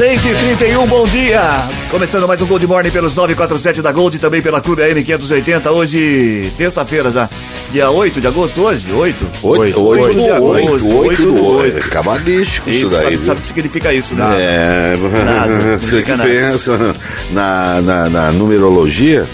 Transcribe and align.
Seis 0.00 0.24
e 0.24 0.34
trinta 0.34 0.64
e 0.64 0.74
um, 0.78 0.86
bom 0.86 1.06
dia! 1.06 1.42
Começando 1.90 2.26
mais 2.26 2.40
um 2.40 2.46
Gold 2.46 2.66
Morning 2.66 2.90
pelos 2.90 3.14
947 3.14 3.82
da 3.82 3.92
Gold 3.92 4.16
e 4.16 4.18
também 4.18 4.40
pela 4.40 4.58
Clube 4.58 4.82
AM 4.82 5.04
580. 5.04 5.70
Hoje, 5.70 6.50
terça-feira 6.56 7.10
já, 7.10 7.28
dia 7.70 7.90
8 7.90 8.18
de 8.18 8.26
agosto, 8.26 8.62
hoje? 8.62 8.90
8? 8.90 9.26
8, 9.42 9.78
8 9.78 10.08
de 10.08 10.26
do 10.26 10.32
agosto, 10.32 10.64
8, 10.64 10.86
8 10.88 10.96
8 10.96 11.22
do 11.22 11.32
do 11.32 11.44
8. 11.44 11.74
8. 11.76 11.88
Cabalístico 11.90 12.70
isso 12.70 12.86
Isso, 12.86 12.90
daí. 12.92 13.02
sabe, 13.02 13.26
sabe 13.26 13.38
o 13.38 13.40
que 13.42 13.46
significa 13.48 13.92
isso, 13.92 14.14
né? 14.14 14.24
É, 14.38 14.96
Nada, 15.22 15.76
você 15.78 16.00
que 16.00 16.10
nada. 16.12 16.24
pensa 16.24 16.78
na, 17.32 17.82
na, 17.82 18.08
na 18.08 18.32
numerologia, 18.32 19.28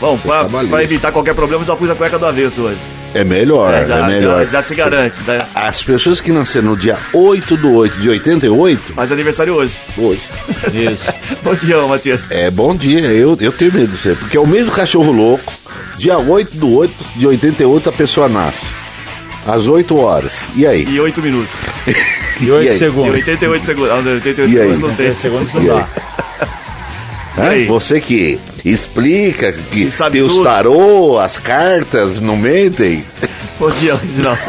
Bom, 0.00 0.18
pra, 0.18 0.46
pra 0.46 0.82
evitar 0.82 1.12
ququalquer 1.12 1.34
problema, 1.34 1.62
eu 1.62 1.66
já 1.68 1.76
pus 1.76 1.88
a 1.90 1.94
cueca 1.94 2.18
do 2.18 2.26
avesso 2.26 2.62
hoje. 2.62 2.97
É 3.14 3.24
melhor, 3.24 3.72
é, 3.72 3.86
já, 3.86 4.06
melhor. 4.06 4.44
Já, 4.46 4.50
já 4.52 4.62
se 4.62 4.74
garante. 4.74 5.20
né? 5.26 5.40
As 5.54 5.82
pessoas 5.82 6.20
que 6.20 6.30
nasceram 6.30 6.68
no 6.70 6.76
dia 6.76 6.98
8 7.12 7.56
do 7.56 7.72
8 7.74 7.98
de 8.00 8.08
88, 8.10 8.92
Faz 8.94 9.10
aniversário 9.12 9.54
hoje. 9.54 9.76
hoje, 9.96 10.20
Isso. 10.72 11.12
bom 11.42 11.54
dia, 11.54 11.78
Matias. 11.86 12.30
é 12.30 12.50
bom 12.50 12.74
dia, 12.76 13.00
eu, 13.00 13.36
eu 13.40 13.52
tenho 13.52 13.72
medo 13.72 13.88
disso 13.88 14.08
aí, 14.10 14.14
porque 14.16 14.36
é 14.36 14.40
o 14.40 14.46
mesmo 14.46 14.70
cachorro 14.70 15.10
louco, 15.12 15.52
dia 15.96 16.18
8 16.18 16.56
do 16.56 16.70
8 16.76 16.94
de 17.16 17.26
88 17.26 17.88
a 17.88 17.92
pessoa 17.92 18.28
nasce, 18.28 18.64
às 19.46 19.66
8 19.66 19.96
horas, 19.96 20.40
e 20.54 20.66
aí? 20.66 20.84
E 20.88 21.00
8 21.00 21.22
minutos. 21.22 21.54
E 22.40 22.44
E 22.44 22.50
8 22.52 22.68
aí? 22.68 22.74
E 22.76 22.78
segundos. 22.78 23.14
88 23.14 23.66
segundos. 23.66 23.90
Ah, 23.90 23.96
88 23.96 24.38
E 24.38 24.60
aí? 24.60 24.66
segundos 24.68 24.88
não 24.88 24.94
tem. 24.94 25.08
8 25.08 25.20
segundos 25.20 25.54
não 25.54 25.62
E 25.64 25.70
aí? 25.70 25.76
dá. 25.76 25.88
Aí? 27.48 27.66
Você 27.66 28.00
que 28.00 28.38
explica, 28.64 29.52
que 29.52 29.90
tem 30.10 30.22
os 30.22 30.42
tarô, 30.42 31.18
as 31.18 31.38
cartas, 31.38 32.18
não 32.20 32.36
mentem. 32.36 33.04
Bom 33.58 33.70
dia, 33.72 33.96
Reginaldo. 33.96 34.40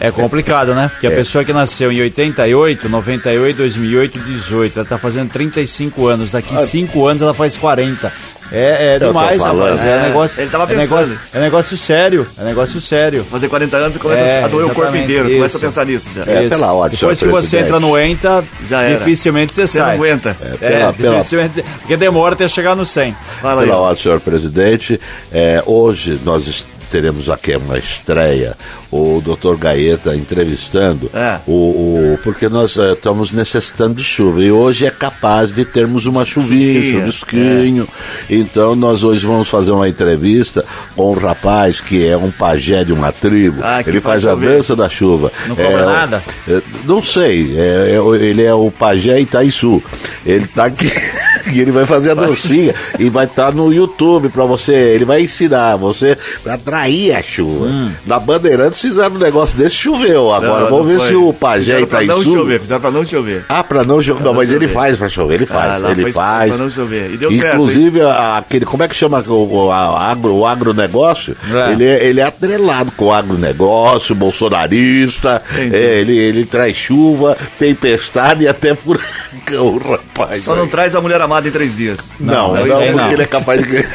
É 0.00 0.10
complicado, 0.10 0.74
né? 0.74 0.88
Porque 0.88 1.06
a 1.06 1.10
pessoa 1.10 1.44
que 1.44 1.52
nasceu 1.52 1.92
em 1.92 2.00
88, 2.00 2.88
98, 2.88 3.56
2008, 3.58 4.18
18, 4.18 4.78
ela 4.78 4.88
tá 4.88 4.96
fazendo 4.96 5.30
35 5.30 6.06
anos. 6.06 6.30
Daqui 6.30 6.56
5 6.66 7.06
anos 7.06 7.20
ela 7.20 7.34
faz 7.34 7.58
40. 7.58 8.10
É, 8.52 8.94
é 8.94 8.98
tô 8.98 9.08
demais, 9.08 9.40
rapaz. 9.42 9.84
É, 9.84 9.88
É, 9.88 10.02
negócio, 10.02 10.40
ele 10.40 10.50
tava 10.50 10.64
é 10.64 10.66
pensando. 10.66 10.80
negócio, 11.08 11.20
é 11.34 11.40
negócio 11.40 11.76
sério. 11.76 12.26
É 12.38 12.44
negócio 12.44 12.80
sério. 12.80 13.24
Fazer 13.30 13.48
40 13.48 13.76
anos 13.76 13.96
e 13.96 13.98
começa 13.98 14.22
É, 14.22 14.44
a 14.44 14.48
doer 14.48 14.66
o 14.66 14.74
corpo 14.74 14.96
inteiro. 14.96 15.24
Começa 15.28 15.44
a 15.44 15.46
isso. 15.48 15.58
pensar 15.58 15.86
nisso 15.86 16.08
já. 16.14 16.30
É, 16.32 16.40
Isso. 16.40 16.48
pela 16.50 16.72
ordem, 16.72 16.98
Depois 16.98 17.18
que 17.18 17.26
você 17.28 17.58
entra 17.58 17.80
no 17.80 17.98
ENTA, 17.98 18.44
Já 18.68 18.82
era. 18.82 18.98
dificilmente 18.98 19.54
você, 19.54 19.66
Você 19.66 19.78
sai. 19.78 19.86
não 19.88 19.94
aguenta. 20.04 20.36
É, 20.40 20.56
Pela- 20.56 20.92
pela- 20.92 21.16
dificilmente. 21.16 21.62
Porque 21.80 21.96
demora 21.96 22.34
até 22.34 22.46
chegar 22.48 22.74
no 22.76 22.84
100. 22.86 23.16
Fala 23.42 23.62
aí. 23.62 23.68
Pela 23.68 23.78
ordem, 23.80 24.02
senhor 24.02 24.20
presidente, 24.20 25.00
é, 25.32 25.62
hoje 25.66 26.20
nós 26.24 26.46
est- 26.46 26.66
teremos 26.96 27.28
aqui 27.28 27.54
uma 27.54 27.76
estreia, 27.76 28.56
o 28.90 29.20
doutor 29.22 29.58
Gaeta 29.58 30.16
entrevistando, 30.16 31.10
É. 31.12 31.40
o, 31.46 31.52
o- 31.52 32.18
porque 32.24 32.48
nós 32.48 32.78
é, 32.78 32.92
estamos 32.94 33.32
necessitando 33.32 33.96
de 33.96 34.02
chuva 34.02 34.42
e 34.42 34.50
hoje 34.50 34.86
é 34.86 34.90
capaz 34.90 35.50
de 35.52 35.62
termos 35.66 36.06
uma 36.06 36.24
chuvinha, 36.24 36.82
chuvisquinho. 36.82 37.86
Então 38.30 38.74
nós 38.74 39.04
hoje 39.04 39.26
vamos 39.26 39.46
fazer 39.46 39.72
uma 39.72 39.86
entrevista 39.86 40.64
com 40.94 41.10
um 41.10 41.14
rapaz 41.14 41.82
que 41.82 42.06
é 42.06 42.16
um 42.16 42.30
pajé 42.30 42.82
de 42.82 42.94
uma 42.94 43.12
tribo. 43.12 43.60
Ah, 43.62 43.82
Ele 43.86 44.00
faz 44.00 44.22
faz, 44.22 44.26
a 44.26 44.34
dança 44.34 44.74
da 44.74 44.88
chuva. 44.88 45.30
Não 45.48 45.54
cobra 45.54 45.70
É, 45.82 45.84
nada? 45.84 46.24
é, 46.48 46.62
não 46.86 47.02
sei, 47.02 47.54
é, 47.58 47.90
é 47.94 48.24
ele 48.24 48.42
é 48.42 48.54
o 48.54 48.70
pajé 48.70 49.20
Itaiçu. 49.20 49.82
Ele 50.24 50.46
tá 50.46 50.64
aqui 50.64 50.90
e 51.52 51.60
ele 51.60 51.70
vai 51.70 51.86
fazer 51.86 52.10
a 52.12 52.14
dancinha 52.14 52.74
e 52.98 53.08
vai 53.08 53.26
estar 53.26 53.52
no 53.52 53.72
YouTube 53.72 54.28
pra 54.28 54.44
você. 54.44 54.72
Ele 54.74 55.04
vai 55.04 55.22
ensinar 55.22 55.76
você 55.76 56.16
pra 56.42 56.54
atrair 56.54 57.14
a 57.14 57.22
chuva. 57.22 57.68
Na 58.06 58.18
Bandeirantes 58.18 58.80
fizeram 58.80 59.14
um 59.16 59.18
negócio 59.18 59.56
desse, 59.56 59.76
choveu. 59.76 60.32
Agora 60.32 60.64
Não, 60.64 60.70
vamos 60.70 60.78
não 60.78 60.84
ver 60.84 60.98
foi. 60.98 61.08
se 61.08 61.14
o 61.14 61.32
pajé 61.32 61.64
Fizeram 61.74 61.86
pra 61.86 62.02
não 62.02 62.20
Itaiçu. 62.20 62.32
chover, 62.38 62.60
fizeram 62.60 62.80
pra 62.80 62.90
não 62.90 63.04
chover. 63.06 63.44
Ah, 63.48 63.64
pra 63.64 63.84
não 63.84 64.02
chover. 64.02 64.18
Não, 64.20 64.26
não 64.26 64.34
mas 64.34 64.52
ele 64.52 64.68
faz 64.68 64.96
pra 64.96 65.08
chover, 65.08 65.34
ele 65.34 65.46
faz. 65.46 65.84
Ah, 65.84 65.90
ele 65.90 66.12
faz. 66.12 66.52
pra 66.54 66.62
não 66.64 66.70
chover. 66.70 67.10
E 67.12 67.16
deu 67.16 67.30
certo, 67.32 67.54
Inclusive, 67.54 68.00
a- 68.02 68.38
aquele, 68.38 68.64
como 68.64 68.82
é 68.82 68.88
que 68.88 68.94
chama 68.96 69.22
o, 69.26 69.70
a- 69.70 70.10
agro, 70.10 70.34
o 70.34 70.46
agronegócio? 70.46 71.36
É. 71.52 71.72
Ele, 71.72 71.84
é, 71.84 72.04
ele 72.06 72.20
é 72.20 72.24
atrelado 72.24 72.92
com 72.96 73.06
o 73.06 73.12
agronegócio, 73.12 74.14
bolsonarista. 74.14 75.42
É, 75.56 76.00
ele, 76.00 76.16
ele 76.16 76.44
traz 76.44 76.76
chuva, 76.76 77.36
tempestade 77.58 78.44
e 78.44 78.48
até 78.48 78.74
furacão, 78.74 79.78
rapaz. 79.82 80.44
Só 80.44 80.54
não 80.54 80.66
traz 80.68 80.94
a 80.94 81.00
mulher 81.00 81.20
amada 81.20 81.35
em 81.44 81.50
três 81.50 81.76
dias. 81.76 81.98
Não, 82.18 82.54
não, 82.54 82.56
esse 82.56 82.72
porque 82.72 82.72
aí 82.72 82.94
não. 82.94 83.10
ele 83.10 83.22
é 83.22 83.26
capaz 83.26 83.62
de. 83.62 83.86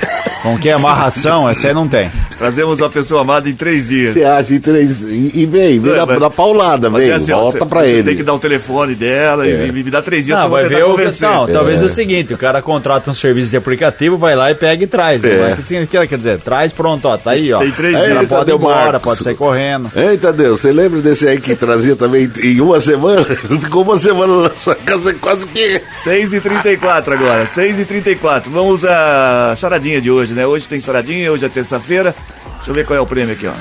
Com 0.41 0.57
que 0.57 0.69
amarração, 0.69 1.47
essa 1.47 1.67
aí 1.67 1.73
não 1.73 1.87
tem. 1.87 2.11
Trazemos 2.41 2.81
a 2.81 2.89
pessoa 2.89 3.21
amada 3.21 3.47
em 3.47 3.53
três 3.53 3.87
dias. 3.87 4.13
Você 4.15 4.23
acha 4.23 4.55
em 4.55 4.59
três. 4.59 4.99
E, 5.01 5.31
e 5.35 5.45
vem, 5.45 5.79
vem 5.79 5.93
É, 5.93 6.05
na, 6.19 6.27
paulada, 6.27 6.89
Mas 6.89 7.03
vem, 7.03 7.11
é 7.11 7.13
assim, 7.13 7.31
volta 7.31 7.59
você- 7.59 7.65
pra 7.67 7.81
você 7.81 7.87
ele. 7.87 8.03
tem 8.03 8.15
que 8.15 8.23
dar 8.23 8.33
o 8.33 8.39
telefone 8.39 8.95
dela 8.95 9.47
É. 9.47 9.67
e, 9.67 9.71
me 9.71 9.83
dá 9.91 10.01
três 10.01 10.25
dias 10.25 10.39
Não, 10.39 10.49
vai 10.49 10.67
ver 10.67 10.83
o. 10.83 10.97
Não, 10.97 11.47
talvez 11.47 11.83
é 11.83 11.85
o 11.85 11.89
seguinte: 11.89 12.33
o 12.33 12.37
cara 12.39 12.59
contrata 12.59 13.11
um 13.11 13.13
serviço 13.13 13.51
de 13.51 13.57
aplicativo, 13.57 14.17
vai 14.17 14.35
lá 14.35 14.49
e 14.49 14.55
pega 14.55 14.83
e 14.83 14.87
traz. 14.87 15.23
É. 15.23 15.27
Né? 15.27 15.57
O 15.83 15.87
que 15.87 16.07
quer 16.07 16.17
dizer, 16.17 16.39
traz 16.39 16.73
pronto, 16.73 17.07
ó, 17.07 17.15
tá 17.15 17.31
aí, 17.31 17.53
ó. 17.53 17.59
Tem 17.59 17.69
três 17.71 17.95
dias. 17.95 18.25
pode 18.27 18.49
ir 18.49 18.55
embora, 18.55 18.75
Marcos. 18.93 19.01
pode 19.03 19.23
sair 19.23 19.35
correndo. 19.35 19.91
Ei, 19.95 20.17
Tadeu, 20.17 20.57
você 20.57 20.71
lembra 20.73 20.99
desse 20.99 21.27
aí 21.27 21.39
que 21.39 21.55
trazia 21.55 21.95
também 21.95 22.27
em 22.43 22.59
uma 22.59 22.79
semana? 22.79 23.23
Ficou 23.61 23.83
uma 23.83 23.99
semana 23.99 24.49
na 24.49 24.53
sua 24.55 24.73
casa 24.73 25.13
quase 25.13 25.45
que. 25.45 25.79
6h34 26.03 27.11
agora, 27.13 27.45
6h34. 27.45 28.49
Vamos 28.49 28.83
à 28.83 29.53
charadinha 29.57 30.01
de 30.01 30.09
hoje, 30.09 30.33
né? 30.33 30.47
Hoje 30.47 30.67
tem 30.67 30.79
charadinha, 30.81 31.31
hoje 31.31 31.45
é 31.45 31.49
terça-feira. 31.49 32.15
Deixa 32.61 32.71
eu 32.71 32.75
ver 32.75 32.85
qual 32.85 32.97
é 32.97 33.01
o 33.01 33.05
prêmio 33.05 33.33
aqui, 33.33 33.47
ó. 33.47 33.51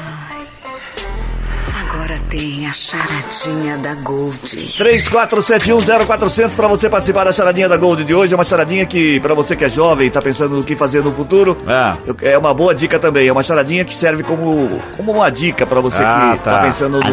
Agora 1.81 2.19
tem 2.29 2.67
a 2.67 2.73
charadinha 2.73 3.77
da 3.79 3.95
Gold. 3.97 4.39
34710400 4.39 6.55
para 6.55 6.69
você 6.69 6.89
participar 6.89 7.25
da 7.25 7.33
charadinha 7.33 7.69
da 7.69 7.77
Gold 7.77 8.05
de 8.05 8.15
hoje. 8.15 8.33
É 8.33 8.37
uma 8.37 8.45
charadinha 8.45 8.87
que, 8.87 9.19
para 9.21 9.35
você 9.35 9.57
que 9.57 9.65
é 9.65 9.69
jovem 9.69 10.07
e 10.07 10.11
tá 10.11 10.23
pensando 10.23 10.57
no 10.57 10.65
que 10.65 10.77
fazer 10.77 11.03
no 11.03 11.13
futuro, 11.13 11.57
É. 11.67 12.31
é 12.33 12.39
uma 12.39 12.55
boa 12.55 12.75
dica 12.75 12.99
também. 12.99 13.27
É 13.29 13.33
uma 13.33 13.43
charadinha 13.43 13.85
que 13.85 13.95
serve 13.95 14.23
como, 14.23 14.81
como 14.97 15.13
uma 15.13 15.31
dica 15.31 15.67
para 15.67 15.81
você 15.81 16.03
Ah, 16.03 16.35
que 16.39 16.45
tá, 16.45 16.59
tá. 16.59 16.63
pensando 16.65 17.01
no, 17.01 17.11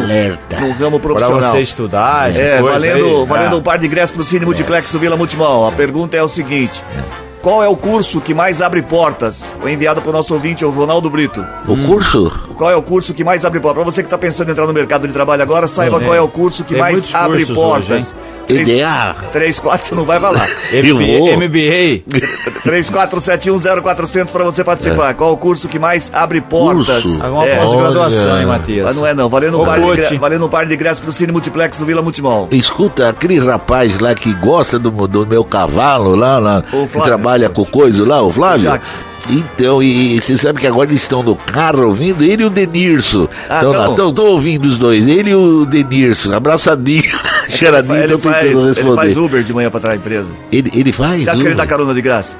no 0.66 0.72
ramo 0.72 1.00
Pra 1.00 1.08
profissional. 1.14 1.50
você 1.52 1.60
estudar, 1.60 2.34
É, 2.36 2.60
valendo, 2.62 3.20
aí. 3.22 3.26
valendo 3.26 3.54
É. 3.54 3.58
um 3.58 3.62
par 3.62 3.78
de 3.78 3.86
ingressos 3.86 4.14
pro 4.14 4.24
Cine 4.24 4.44
Multiplex 4.44 4.90
do 4.92 4.98
Vila 4.98 5.16
Multimão. 5.16 5.66
A 5.66 5.72
pergunta 5.72 6.16
é 6.16 6.22
o 6.22 6.28
seguinte: 6.28 6.82
qual 7.48 7.64
é 7.64 7.66
o 7.66 7.74
curso 7.74 8.20
que 8.20 8.34
mais 8.34 8.60
abre 8.60 8.82
portas? 8.82 9.42
Foi 9.58 9.72
enviado 9.72 10.02
pro 10.02 10.12
nosso 10.12 10.34
ouvinte, 10.34 10.66
o 10.66 10.70
Ronaldo 10.70 11.08
Brito. 11.08 11.42
O 11.66 11.78
curso? 11.86 12.30
Qual 12.54 12.70
é 12.70 12.76
o 12.76 12.82
curso 12.82 13.14
que 13.14 13.24
mais 13.24 13.42
abre 13.42 13.58
portas? 13.58 13.82
Pra 13.82 13.90
você 13.90 14.02
que 14.02 14.08
tá 14.10 14.18
pensando 14.18 14.48
em 14.48 14.52
entrar 14.52 14.66
no 14.66 14.72
mercado 14.74 15.06
de 15.08 15.14
trabalho 15.14 15.40
agora, 15.40 15.66
saiba 15.66 15.98
Sim. 15.98 16.04
qual 16.04 16.14
é 16.14 16.20
o 16.20 16.28
curso 16.28 16.62
que 16.62 16.74
Tem 16.74 16.78
mais 16.78 17.14
abre 17.14 17.46
portas. 17.46 17.88
hoje, 18.08 18.14
EDA. 18.48 19.16
3, 19.32 19.58
4, 19.58 19.86
você 19.88 19.94
não 19.94 20.04
vai 20.04 20.18
falar. 20.20 20.48
MBA. 20.72 22.02
34710400 22.64 24.26
pra 24.26 24.44
você 24.44 24.64
participar. 24.64 25.14
Qual 25.14 25.30
é 25.30 25.32
o 25.32 25.36
curso 25.36 25.68
que 25.68 25.78
mais 25.78 26.10
abre 26.12 26.40
portas? 26.40 27.02
Curso? 27.02 27.24
Alguma 27.24 27.46
É. 27.46 27.56
pós-graduação, 27.56 28.38
hein, 28.40 28.46
Matias? 28.46 28.84
Mas 28.86 28.96
não 28.96 29.06
é 29.06 29.14
não, 29.14 29.28
valendo 29.28 29.60
um, 29.60 29.64
par 29.64 29.78
de, 29.80 30.16
valendo 30.16 30.46
um 30.46 30.48
par 30.48 30.66
de 30.66 30.74
ingressos 30.74 31.00
pro 31.00 31.12
Cine 31.12 31.32
Multiplex 31.32 31.76
do 31.76 31.84
Vila 31.86 32.02
Multimão. 32.02 32.48
Escuta, 32.50 33.08
aquele 33.08 33.38
rapaz 33.38 33.98
lá 33.98 34.14
que 34.14 34.32
gosta 34.34 34.78
do, 34.78 34.90
do 35.06 35.26
meu 35.26 35.44
cavalo 35.44 36.14
lá, 36.14 36.38
lá 36.38 36.64
O 36.72 36.86
que 36.86 37.00
trabalha 37.00 37.48
com 37.48 37.64
coisa 37.64 38.06
lá, 38.06 38.22
o 38.22 38.30
Flávio. 38.32 38.62
Jacques. 38.70 38.92
Então, 39.30 39.82
e, 39.82 40.20
você 40.20 40.36
sabe 40.36 40.60
que 40.60 40.66
agora 40.66 40.88
eles 40.90 41.02
estão 41.02 41.22
no 41.22 41.36
carro 41.36 41.86
ouvindo 41.88 42.24
ele 42.24 42.42
e 42.42 42.46
o 42.46 42.50
Denirso. 42.50 43.28
Ah, 43.48 43.56
Estão 43.56 43.72
tão. 43.72 43.80
lá, 43.82 43.90
estão 43.90 44.08
estão 44.10 44.26
ouvindo 44.26 44.64
os 44.66 44.78
dois, 44.78 45.06
ele 45.06 45.30
e 45.30 45.34
o 45.34 45.66
Denirso, 45.66 46.34
abraçadinho, 46.34 47.02
cheiradinho, 47.48 47.96
Ele 47.96 48.04
estão 48.14 48.18
faz, 48.32 48.44
tentando 48.46 48.60
ele 48.60 48.68
responder. 48.68 48.96
faz 48.96 49.16
Uber 49.16 49.42
de 49.42 49.52
manhã 49.52 49.70
pra 49.70 49.80
trás 49.80 49.98
da 50.00 50.04
empresa. 50.06 50.28
Ele, 50.50 50.70
ele 50.74 50.92
faz? 50.92 51.24
Você 51.24 51.30
acha 51.30 51.40
que 51.42 51.46
ele 51.48 51.54
Uber? 51.54 51.64
dá 51.64 51.66
carona 51.68 51.92
de 51.94 52.00
graça? 52.00 52.36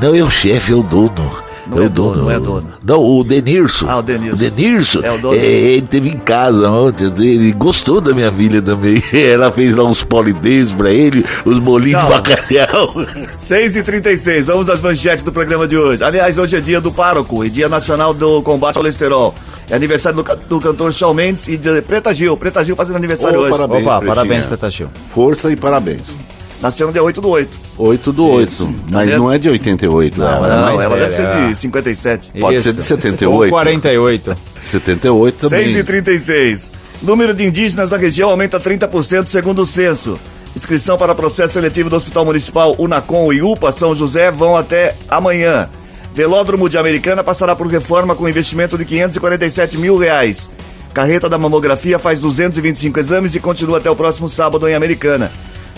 Não, 0.00 0.14
é 0.14 0.22
o 0.22 0.30
chefe, 0.30 0.72
é 0.72 0.74
o 0.74 0.82
dono. 0.82 1.30
Não 1.66 1.82
é 1.82 1.88
dono, 1.88 2.22
não 2.22 2.30
é 2.30 2.38
dono. 2.38 2.72
Não, 2.84 3.02
o 3.02 3.24
Denirso. 3.24 3.86
Ah, 3.88 3.98
o 3.98 4.02
Denirso. 4.02 4.34
O 4.34 4.38
Denirso. 4.50 5.04
É 5.04 5.10
o 5.12 5.18
dono. 5.18 5.36
é, 5.36 5.44
ele 5.44 5.86
teve 5.86 6.08
em 6.10 6.18
casa 6.18 6.68
ontem, 6.68 7.06
ele 7.18 7.52
gostou 7.52 8.00
da 8.00 8.12
minha 8.12 8.30
filha 8.30 8.60
também. 8.60 9.02
Ela 9.12 9.50
fez 9.50 9.74
lá 9.74 9.84
uns 9.84 10.02
polidenses 10.02 10.72
pra 10.72 10.90
ele, 10.90 11.24
os 11.44 11.58
bolinhos 11.58 12.02
de 12.02 12.08
Calma. 12.08 12.22
bacalhau. 12.22 12.94
6 13.40 13.76
e 13.76 13.82
36 13.82 14.46
vamos 14.46 14.68
às 14.68 14.80
manchetes 14.80 15.24
do 15.24 15.32
programa 15.32 15.66
de 15.66 15.76
hoje. 15.76 16.04
Aliás, 16.04 16.36
hoje 16.36 16.56
é 16.56 16.60
dia 16.60 16.80
do 16.80 16.92
pároco 16.92 17.44
e 17.44 17.48
dia 17.50 17.68
nacional 17.68 18.12
do 18.12 18.42
combate 18.42 18.76
ao 18.76 18.82
colesterol. 18.82 19.34
É 19.70 19.74
aniversário 19.74 20.22
do, 20.22 20.36
do 20.46 20.60
cantor 20.60 20.92
Shawn 20.92 21.14
Mendes 21.14 21.48
e 21.48 21.56
de 21.56 21.80
Preta 21.80 22.12
Gil. 22.12 22.36
Preta 22.36 22.62
Gil 22.62 22.76
fazendo 22.76 22.96
aniversário 22.96 23.38
Ô, 23.38 23.42
hoje. 23.42 23.50
parabéns. 23.52 23.86
Opa, 23.86 24.02
parabéns, 24.02 24.46
Petachil. 24.46 24.88
Força 25.14 25.50
e 25.50 25.56
parabéns. 25.56 26.14
Nasceu 26.60 26.86
no 26.86 26.92
dia 26.92 27.02
8 27.02 27.20
do 27.20 27.28
8. 27.28 27.58
8 27.76 28.12
do 28.12 28.26
8. 28.26 28.74
Mas 28.90 29.08
vendo? 29.08 29.18
não 29.18 29.32
é 29.32 29.38
de 29.38 29.48
88, 29.48 30.18
Não, 30.18 30.26
ela, 30.26 30.46
é 30.46 30.50
né? 30.50 30.56
Não, 30.56 30.80
ela 30.80 30.96
velha, 30.96 31.10
deve 31.10 31.16
ser 31.16 31.48
de 31.48 31.54
57. 31.56 32.30
Pode 32.40 32.60
ser 32.60 32.72
de 32.72 32.82
78. 32.82 33.32
Ou 33.32 33.48
48. 33.48 34.36
78 34.66 35.36
também. 35.36 35.64
6 35.66 35.76
e 35.76 35.84
36 35.84 36.72
Número 37.02 37.34
de 37.34 37.44
indígenas 37.44 37.90
na 37.90 37.98
região 37.98 38.30
aumenta 38.30 38.58
30% 38.58 39.26
segundo 39.26 39.62
o 39.62 39.66
censo. 39.66 40.18
Inscrição 40.56 40.96
para 40.96 41.14
processo 41.14 41.54
seletivo 41.54 41.90
do 41.90 41.96
Hospital 41.96 42.24
Municipal 42.24 42.74
Unacom 42.78 43.32
e 43.32 43.42
UPA 43.42 43.72
São 43.72 43.94
José 43.94 44.30
vão 44.30 44.56
até 44.56 44.94
amanhã. 45.08 45.68
Velódromo 46.14 46.68
de 46.68 46.78
Americana 46.78 47.24
passará 47.24 47.56
por 47.56 47.66
reforma 47.66 48.14
com 48.14 48.28
investimento 48.28 48.78
de 48.78 48.84
547 48.84 49.76
mil 49.76 49.98
reais. 49.98 50.48
Carreta 50.94 51.28
da 51.28 51.36
mamografia 51.36 51.98
faz 51.98 52.20
225 52.20 53.00
exames 53.00 53.34
e 53.34 53.40
continua 53.40 53.78
até 53.78 53.90
o 53.90 53.96
próximo 53.96 54.28
sábado 54.28 54.68
em 54.68 54.74
Americana. 54.74 55.30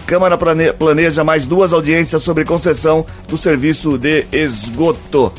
Câmara 0.07 0.39
plane- 0.39 0.73
planeja 0.73 1.25
mais 1.25 1.47
duas 1.47 1.73
audiências 1.73 2.23
sobre 2.23 2.45
concessão 2.45 3.05
do 3.29 3.37
serviço 3.37 3.99
de 3.99 4.25
esgoto. 4.33 5.33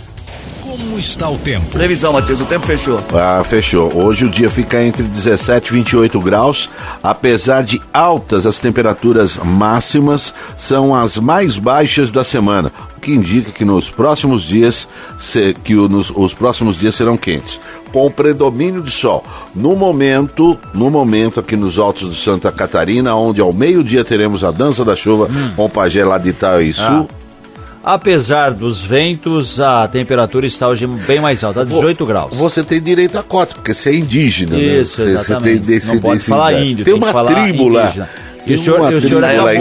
Como 0.77 0.99
está 0.99 1.27
o 1.29 1.37
tempo? 1.39 1.65
Previsão, 1.69 2.13
Matias, 2.13 2.39
o 2.39 2.45
tempo 2.45 2.65
fechou. 2.65 3.01
Ah, 3.13 3.43
fechou. 3.43 3.91
Hoje 3.95 4.25
o 4.25 4.29
dia 4.29 4.49
fica 4.49 4.81
entre 4.83 5.03
17 5.03 5.69
e 5.69 5.73
28 5.73 6.19
graus. 6.21 6.69
Apesar 7.01 7.63
de 7.63 7.81
altas, 7.91 8.45
as 8.45 8.59
temperaturas 8.59 9.37
máximas 9.43 10.33
são 10.55 10.93
as 10.93 11.17
mais 11.17 11.57
baixas 11.57 12.11
da 12.11 12.23
semana, 12.23 12.71
o 12.95 12.99
que 13.01 13.11
indica 13.11 13.51
que 13.51 13.65
nos 13.65 13.89
próximos 13.89 14.43
dias 14.43 14.87
se- 15.17 15.55
que 15.63 15.75
o- 15.75 15.89
nos- 15.89 16.11
os 16.15 16.33
próximos 16.33 16.77
dias 16.77 16.93
serão 16.93 17.17
quentes, 17.17 17.59
com 17.91 18.11
predomínio 18.11 18.81
de 18.81 18.91
sol. 18.91 19.23
No 19.55 19.75
momento, 19.75 20.57
no 20.75 20.91
momento 20.91 21.39
aqui 21.39 21.55
nos 21.55 21.79
altos 21.79 22.15
de 22.15 22.21
Santa 22.21 22.51
Catarina, 22.51 23.15
onde 23.15 23.41
ao 23.41 23.51
meio-dia 23.51 24.03
teremos 24.03 24.43
a 24.43 24.51
dança 24.51 24.85
da 24.85 24.95
chuva 24.95 25.27
com 25.55 25.65
o 25.65 25.69
pajé 25.69 26.05
lá 26.05 26.17
de 26.19 26.29
Itaiçu. 26.29 27.07
Apesar 27.83 28.51
dos 28.51 28.81
ventos, 28.81 29.59
a 29.61 29.87
temperatura 29.87 30.45
está 30.45 30.67
hoje 30.67 30.85
bem 30.85 31.19
mais 31.21 31.43
alta, 31.43 31.65
18 31.65 32.05
graus. 32.05 32.35
Você 32.35 32.63
tem 32.63 32.81
direito 32.81 33.17
a 33.17 33.23
cota, 33.23 33.55
porque 33.55 33.73
você 33.73 33.91
é 33.91 33.95
indígena. 33.95 34.57
né? 34.57 34.61
Isso, 34.61 34.95
Você- 34.97 35.03
você 35.03 35.09
exatamente. 35.11 35.59
tem 35.59 35.75
desse- 35.75 35.87
não 35.87 35.99
pode 35.99 36.13
desse- 36.17 36.29
falar 36.29 36.53
índio, 36.53 36.83
Tem 36.83 36.93
tem, 36.93 36.93
uma 36.95 37.07
que 37.07 37.13
falar 37.13 37.33
tribo 37.43 37.69
lá. 37.69 37.93
E 38.47 38.55
Tem 38.55 38.55
o 38.55 38.61
senhor, 38.61 38.91
e 38.93 38.95
o 38.95 39.01
senhor 39.01 39.23
é. 39.23 39.55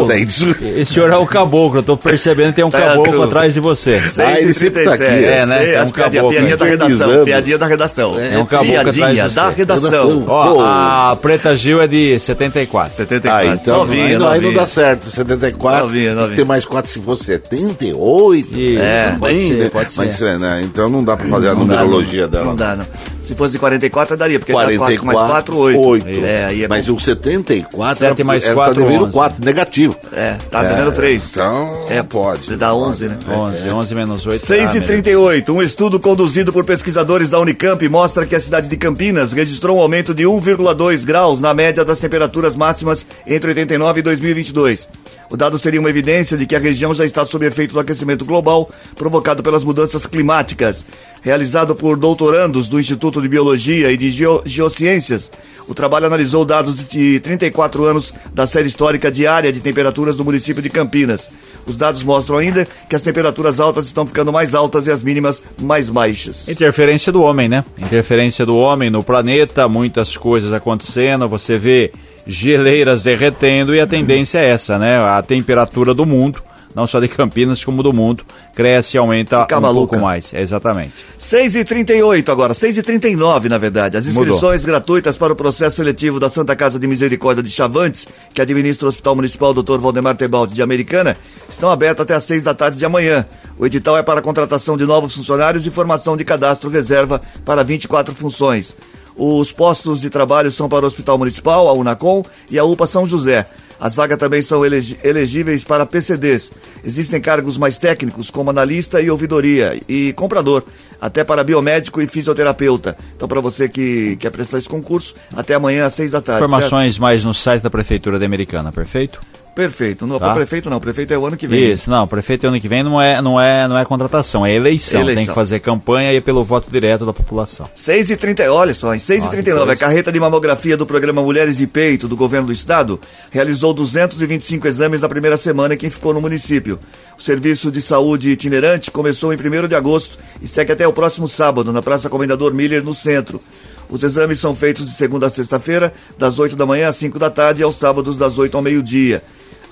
E 0.78 0.82
o 0.82 0.86
senhor 0.86 1.10
é 1.10 1.16
o 1.16 1.26
caboclo, 1.26 1.80
eu 1.80 1.82
tô 1.82 1.96
percebendo 1.96 2.50
que 2.50 2.56
tem 2.56 2.64
um 2.64 2.70
Tá 2.70 2.80
caboclo 2.80 3.22
atrás 3.24 3.52
de 3.54 3.58
você. 3.60 4.00
Ah, 4.18 4.38
ele 4.40 4.54
sempre 4.54 4.84
tá 4.84 4.94
aqui, 4.94 5.02
é, 5.04 5.44
né? 5.44 5.58
Sei, 5.58 5.72
Tem 5.72 5.82
um 5.82 5.90
caboclo, 5.90 6.30
piadinha 6.30 6.56
da 6.56 6.64
redação. 6.66 7.24
Piadinha 7.24 7.58
da 7.58 7.66
redação. 7.66 8.18
É 8.18 8.38
um 8.38 8.44
caboclo 8.44 8.76
atrás 8.78 8.94
de 8.94 9.00
Piadinha 9.00 9.28
você. 9.28 9.34
da 9.34 9.48
redação. 9.50 10.24
Ó, 10.28 10.60
a 10.64 11.16
Preta 11.20 11.54
Gil 11.56 11.82
é 11.82 11.86
de 11.88 12.18
74. 12.20 12.96
74. 12.96 13.48
Ah, 13.50 13.54
então 13.54 13.78
novinha, 13.78 14.04
aí, 14.06 14.12
não, 14.18 14.28
aí 14.28 14.34
não 14.40 14.42
novinha. 14.42 14.60
dá 14.60 14.66
certo. 14.66 15.10
74, 15.10 15.86
Novinha, 15.86 16.04
tem 16.04 16.14
que 16.14 16.20
novinha. 16.20 16.36
ter 16.36 16.44
mais 16.44 16.64
4 16.64 16.90
se 16.90 17.00
for 17.00 17.16
78. 17.16 18.58
Isso, 18.58 18.78
É, 18.80 19.16
pode 19.18 19.34
Bem, 19.34 19.48
ser, 19.48 19.54
né? 19.64 19.70
pode 19.72 19.92
ser. 19.92 19.98
Mas 20.00 20.22
é, 20.22 20.38
né? 20.38 20.60
então 20.64 20.88
não 20.88 21.02
dá 21.02 21.16
pra 21.16 21.26
fazer 21.28 21.48
a 21.48 21.54
numerologia 21.54 22.28
dela. 22.28 22.44
Não 22.46 22.56
dá, 22.56 22.76
não. 22.76 22.86
Se 23.24 23.34
fosse 23.34 23.52
de 23.52 23.58
44, 23.58 24.16
daria, 24.16 24.38
porque 24.38 24.52
44, 24.52 25.02
4 25.02 25.06
mais 25.06 25.30
4, 25.30 25.56
8. 25.58 25.80
8. 25.80 26.24
É, 26.24 26.44
aí 26.44 26.62
é 26.62 26.68
Mas 26.68 26.88
o 26.88 26.96
74 26.98 27.98
Sete 27.98 28.22
mais 28.22 28.44
ela 28.44 28.54
quatro, 28.54 28.74
tá 28.75 28.75
devendo 28.76 29.04
onze. 29.04 29.12
4, 29.12 29.44
negativo. 29.44 29.96
É, 30.12 30.36
tá 30.50 30.62
devendo 30.62 30.92
3. 30.92 31.28
Então, 31.30 31.86
É, 31.88 32.02
pode. 32.02 32.56
Dá 32.56 32.74
11, 32.74 33.08
né? 33.08 33.18
11, 33.28 33.70
11 33.70 33.94
menos 33.94 34.26
8. 34.26 34.38
6 34.38 34.74
e 34.76 34.80
38 34.80 35.52
um 35.52 35.62
estudo 35.62 35.98
conduzido 35.98 36.52
por 36.52 36.64
pesquisadores 36.64 37.28
da 37.28 37.38
Unicamp 37.40 37.88
mostra 37.88 38.26
que 38.26 38.34
a 38.34 38.40
cidade 38.40 38.68
de 38.68 38.76
Campinas 38.76 39.32
registrou 39.32 39.78
um 39.78 39.80
aumento 39.80 40.14
de 40.14 40.24
1,2 40.24 41.04
graus 41.04 41.40
na 41.40 41.52
média 41.54 41.84
das 41.84 42.00
temperaturas 42.00 42.54
máximas 42.54 43.06
entre 43.26 43.48
89 43.50 44.00
e 44.00 44.02
2022. 44.02 44.88
O 45.30 45.36
dado 45.36 45.58
seria 45.58 45.80
uma 45.80 45.90
evidência 45.90 46.36
de 46.36 46.46
que 46.46 46.54
a 46.54 46.58
região 46.60 46.94
já 46.94 47.04
está 47.04 47.24
sob 47.24 47.44
efeito 47.46 47.72
do 47.74 47.80
aquecimento 47.80 48.24
global 48.24 48.70
provocado 48.94 49.42
pelas 49.42 49.64
mudanças 49.64 50.06
climáticas. 50.06 50.84
Realizado 51.22 51.74
por 51.74 51.96
doutorandos 51.96 52.68
do 52.68 52.78
Instituto 52.78 53.20
de 53.20 53.28
Biologia 53.28 53.90
e 53.90 53.96
de 53.96 54.10
Geo- 54.10 54.42
Geociências, 54.46 55.30
o 55.66 55.74
trabalho 55.74 56.06
analisou 56.06 56.44
dados 56.44 56.88
de 56.90 57.18
34 57.18 57.84
anos 57.84 58.14
da 58.32 58.46
série 58.46 58.68
histórica 58.68 59.10
diária 59.10 59.52
de 59.52 59.58
temperaturas 59.60 60.16
do 60.16 60.24
município 60.24 60.62
de 60.62 60.70
Campinas. 60.70 61.28
Os 61.66 61.76
dados 61.76 62.04
mostram 62.04 62.38
ainda 62.38 62.64
que 62.88 62.94
as 62.94 63.02
temperaturas 63.02 63.58
altas 63.58 63.88
estão 63.88 64.06
ficando 64.06 64.32
mais 64.32 64.54
altas 64.54 64.86
e 64.86 64.90
as 64.92 65.02
mínimas 65.02 65.42
mais 65.60 65.90
baixas. 65.90 66.48
Interferência 66.48 67.10
do 67.10 67.20
homem, 67.22 67.48
né? 67.48 67.64
Interferência 67.76 68.46
do 68.46 68.56
homem 68.56 68.88
no 68.88 69.02
planeta, 69.02 69.68
muitas 69.68 70.16
coisas 70.16 70.52
acontecendo, 70.52 71.28
você 71.28 71.58
vê 71.58 71.90
geleiras 72.26 73.02
derretendo 73.02 73.74
e 73.74 73.80
a 73.80 73.86
tendência 73.86 74.38
é 74.38 74.50
essa, 74.50 74.78
né? 74.78 74.98
A 74.98 75.22
temperatura 75.22 75.94
do 75.94 76.04
mundo, 76.04 76.42
não 76.74 76.86
só 76.86 77.00
de 77.00 77.08
Campinas 77.08 77.64
como 77.64 77.82
do 77.82 77.92
mundo, 77.92 78.24
cresce 78.54 78.96
e 78.96 78.98
aumenta 78.98 79.42
Fica 79.42 79.58
um 79.58 79.60
maluca. 79.62 79.92
pouco 79.92 80.04
mais. 80.04 80.34
É, 80.34 80.42
exatamente. 80.42 80.92
6 81.18 81.56
e 81.56 81.64
38 81.64 82.30
agora, 82.30 82.52
6 82.52 82.78
e 82.78 82.82
39 82.82 83.48
na 83.48 83.56
verdade. 83.56 83.96
As 83.96 84.06
inscrições 84.06 84.64
gratuitas 84.64 85.16
para 85.16 85.32
o 85.32 85.36
processo 85.36 85.76
seletivo 85.76 86.20
da 86.20 86.28
Santa 86.28 86.54
Casa 86.54 86.78
de 86.78 86.86
Misericórdia 86.86 87.42
de 87.42 87.50
Chavantes, 87.50 88.06
que 88.34 88.42
administra 88.42 88.86
o 88.86 88.88
Hospital 88.88 89.16
Municipal 89.16 89.54
Dr. 89.54 89.78
Valdemar 89.78 90.16
Tebaldi 90.16 90.54
de 90.54 90.62
Americana, 90.62 91.16
estão 91.48 91.70
abertas 91.70 92.02
até 92.04 92.14
às 92.14 92.24
6 92.24 92.42
da 92.42 92.54
tarde 92.54 92.76
de 92.76 92.84
amanhã. 92.84 93.24
O 93.56 93.64
edital 93.64 93.96
é 93.96 94.02
para 94.02 94.20
a 94.20 94.22
contratação 94.22 94.76
de 94.76 94.84
novos 94.84 95.14
funcionários 95.14 95.66
e 95.66 95.70
formação 95.70 96.14
de 96.14 96.24
cadastro 96.24 96.68
reserva 96.68 97.22
para 97.44 97.64
24 97.64 98.14
funções. 98.14 98.76
Os 99.16 99.50
postos 99.50 100.00
de 100.00 100.10
trabalho 100.10 100.50
são 100.50 100.68
para 100.68 100.84
o 100.84 100.88
Hospital 100.88 101.16
Municipal, 101.16 101.68
a 101.68 101.72
Unacom 101.72 102.22
e 102.50 102.58
a 102.58 102.64
UPA 102.64 102.86
São 102.86 103.06
José. 103.06 103.46
As 103.78 103.94
vagas 103.94 104.18
também 104.18 104.40
são 104.40 104.62
elegíveis 104.64 105.62
para 105.62 105.84
PCDs. 105.84 106.50
Existem 106.82 107.20
cargos 107.20 107.58
mais 107.58 107.78
técnicos, 107.78 108.30
como 108.30 108.48
analista 108.48 109.00
e 109.02 109.10
ouvidoria, 109.10 109.78
e 109.86 110.12
comprador, 110.14 110.64
até 111.00 111.22
para 111.22 111.44
biomédico 111.44 112.00
e 112.00 112.08
fisioterapeuta. 112.08 112.96
Então, 113.14 113.28
para 113.28 113.40
você 113.40 113.68
que 113.68 114.16
quer 114.16 114.30
prestar 114.30 114.58
esse 114.58 114.68
concurso, 114.68 115.14
até 115.34 115.54
amanhã 115.54 115.84
às 115.84 115.94
seis 115.94 116.10
da 116.10 116.22
tarde. 116.22 116.40
certo? 116.48 116.62
Informações 116.62 116.98
mais 116.98 117.22
no 117.22 117.34
site 117.34 117.62
da 117.62 117.70
Prefeitura 117.70 118.18
de 118.18 118.24
Americana, 118.24 118.72
perfeito? 118.72 119.20
Perfeito. 119.56 120.06
Não, 120.06 120.18
Tá. 120.18 120.26
para 120.26 120.34
prefeito 120.34 120.68
não, 120.68 120.78
prefeito 120.78 121.14
é 121.14 121.18
o 121.18 121.24
ano 121.24 121.34
que 121.34 121.48
vem. 121.48 121.72
Isso, 121.72 121.88
não, 121.88 122.06
prefeito 122.06 122.46
ano 122.46 122.60
que 122.60 122.68
vem 122.68 122.82
não 122.82 123.00
é, 123.00 123.22
não 123.22 123.40
é, 123.40 123.66
não 123.66 123.78
é 123.78 123.86
contratação, 123.86 124.44
é 124.44 124.52
eleição. 124.54 125.00
Eleição. 125.00 125.24
Tem 125.24 125.26
que 125.28 125.34
fazer 125.34 125.60
campanha 125.60 126.12
e 126.12 126.16
é 126.16 126.20
pelo 126.20 126.44
voto 126.44 126.70
direto 126.70 127.06
da 127.06 127.12
população. 127.14 127.66
6 127.74 128.10
e 128.10 128.16
30, 128.18 128.52
olha 128.52 128.74
só, 128.74 128.94
em 128.94 128.98
6 128.98 129.24
e 129.24 129.26
Ah, 129.26 129.30
39 129.30 129.72
a 129.72 129.76
carreta 129.76 130.12
de 130.12 130.20
mamografia 130.20 130.76
do 130.76 130.84
programa 130.84 131.22
Mulheres 131.22 131.56
de 131.56 131.66
Peito 131.66 132.06
do 132.06 132.14
governo 132.14 132.48
do 132.48 132.52
estado 132.52 133.00
realizou 133.30 133.72
225 133.72 134.68
exames 134.68 135.00
na 135.00 135.08
primeira 135.08 135.38
semana 135.38 135.72
em 135.72 135.78
quem 135.78 135.88
ficou 135.88 136.12
no 136.12 136.20
município. 136.20 136.78
O 137.18 137.22
serviço 137.22 137.70
de 137.72 137.80
saúde 137.80 138.28
itinerante 138.28 138.90
começou 138.90 139.32
em 139.32 139.36
1 139.38 139.68
de 139.68 139.74
agosto 139.74 140.18
e 140.42 140.46
segue 140.46 140.72
até 140.72 140.86
o 140.86 140.92
próximo 140.92 141.26
sábado 141.26 141.72
na 141.72 141.80
Praça 141.80 142.10
Comendador 142.10 142.52
Miller, 142.52 142.84
no 142.84 142.94
centro. 142.94 143.40
Os 143.88 144.02
exames 144.02 144.38
são 144.38 144.54
feitos 144.54 144.84
de 144.84 144.92
segunda 144.92 145.28
a 145.28 145.30
sexta-feira, 145.30 145.94
das 146.18 146.38
8 146.38 146.56
da 146.56 146.66
manhã 146.66 146.88
às 146.88 146.96
5 146.96 147.18
da 147.18 147.30
tarde 147.30 147.62
e 147.62 147.64
aos 147.64 147.76
sábados 147.76 148.18
das 148.18 148.36
8 148.36 148.54
ao 148.54 148.62
meio-dia. 148.62 149.22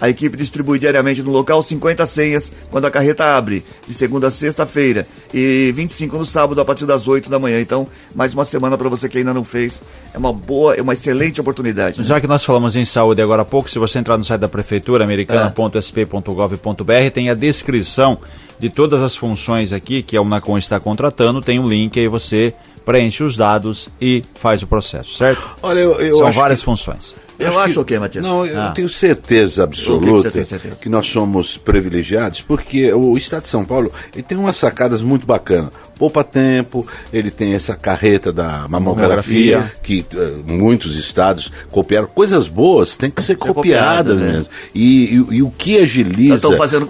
A 0.04 0.11
equipe 0.11 0.37
distribui 0.37 0.78
diariamente 0.78 1.23
no 1.23 1.30
local 1.30 1.62
50 1.62 2.04
senhas 2.04 2.52
quando 2.70 2.84
a 2.84 2.90
carreta 2.90 3.25
abre, 3.25 3.64
de 3.88 3.94
segunda 3.94 4.26
a 4.26 4.30
sexta-feira, 4.30 5.06
e 5.32 5.73
25 5.75 6.18
no 6.18 6.26
sábado 6.26 6.61
a 6.61 6.64
partir 6.64 6.84
das 6.84 7.08
8 7.08 7.30
da 7.30 7.38
manhã. 7.38 7.58
Então, 7.58 7.88
mais 8.14 8.34
uma 8.34 8.44
semana 8.44 8.76
para 8.76 8.87
você 8.90 9.08
que 9.08 9.16
ainda 9.16 9.32
não 9.32 9.46
fez. 9.46 9.80
É 10.12 10.18
uma 10.18 10.30
boa, 10.30 10.75
é 10.75 10.82
uma 10.82 10.92
excelente 10.92 11.40
oportunidade. 11.40 12.00
né? 12.00 12.04
Já 12.04 12.20
que 12.20 12.26
nós 12.26 12.44
falamos 12.44 12.76
em 12.76 12.84
saúde 12.84 13.23
agora 13.23 13.40
há 13.40 13.44
pouco, 13.46 13.70
se 13.70 13.78
você 13.78 13.99
entrar 13.99 14.18
no 14.18 14.25
site 14.25 14.42
da 14.42 14.49
Prefeitura, 14.49 15.04
americana.sp.gov.br, 15.04 17.11
tem 17.12 17.30
a 17.30 17.34
descrição 17.34 18.18
de 18.58 18.68
todas 18.68 19.02
as 19.02 19.16
funções 19.16 19.73
aqui 19.73 20.02
que 20.02 20.18
a 20.18 20.23
Unacom 20.23 20.58
está 20.58 20.78
contratando, 20.78 21.40
tem 21.40 21.58
um 21.58 21.66
link 21.66 21.99
aí 21.99 22.08
você 22.08 22.52
preenche 22.84 23.25
os 23.25 23.37
dados 23.38 23.88
e 24.00 24.23
faz 24.34 24.62
o 24.62 24.66
processo, 24.66 25.14
certo? 25.14 25.56
Olha, 25.62 25.80
eu, 25.80 25.92
eu 26.00 26.16
São 26.16 26.26
acho 26.26 26.38
várias 26.38 26.58
que- 26.61 26.66
funções. 26.66 27.14
Eu 27.38 27.58
acho 27.58 27.80
o 27.80 27.84
quê, 27.84 27.98
Matias? 27.98 28.24
Não, 28.24 28.46
eu 28.46 28.60
Ah. 28.60 28.72
tenho 28.74 28.88
certeza 28.88 29.54
que 29.56 29.60
absoluta 29.62 30.30
que 30.30 30.44
certeza? 30.44 30.76
que 30.80 30.88
nós 30.88 31.06
somos 31.08 31.56
privilegiados, 31.56 32.40
porque 32.40 32.92
o 32.92 33.16
Estado 33.16 33.42
de 33.42 33.48
São 33.48 33.64
Paulo 33.64 33.90
ele 34.14 34.22
tem 34.22 34.38
umas 34.38 34.56
sacadas 34.56 35.02
muito 35.02 35.26
bacanas. 35.26 35.70
Poupa 35.98 36.24
tempo, 36.24 36.86
ele 37.12 37.30
tem 37.30 37.54
essa 37.54 37.74
carreta 37.76 38.32
da 38.32 38.66
mamografia, 38.68 39.58
Mamografia. 39.58 39.72
que 39.82 40.04
eh, 40.16 40.32
muitos 40.46 40.96
estados 40.96 41.52
copiaram. 41.70 42.08
Coisas 42.08 42.48
boas 42.48 42.96
têm 42.96 43.10
que 43.10 43.22
ser 43.22 43.36
copiadas, 43.36 44.14
copiadas, 44.14 44.18
né? 44.20 44.32
mesmo. 44.32 44.46
E, 44.74 45.04
e- 45.30 45.36
e 45.36 45.42
o 45.42 45.50
que 45.50 45.78
agiliza, 45.78 46.48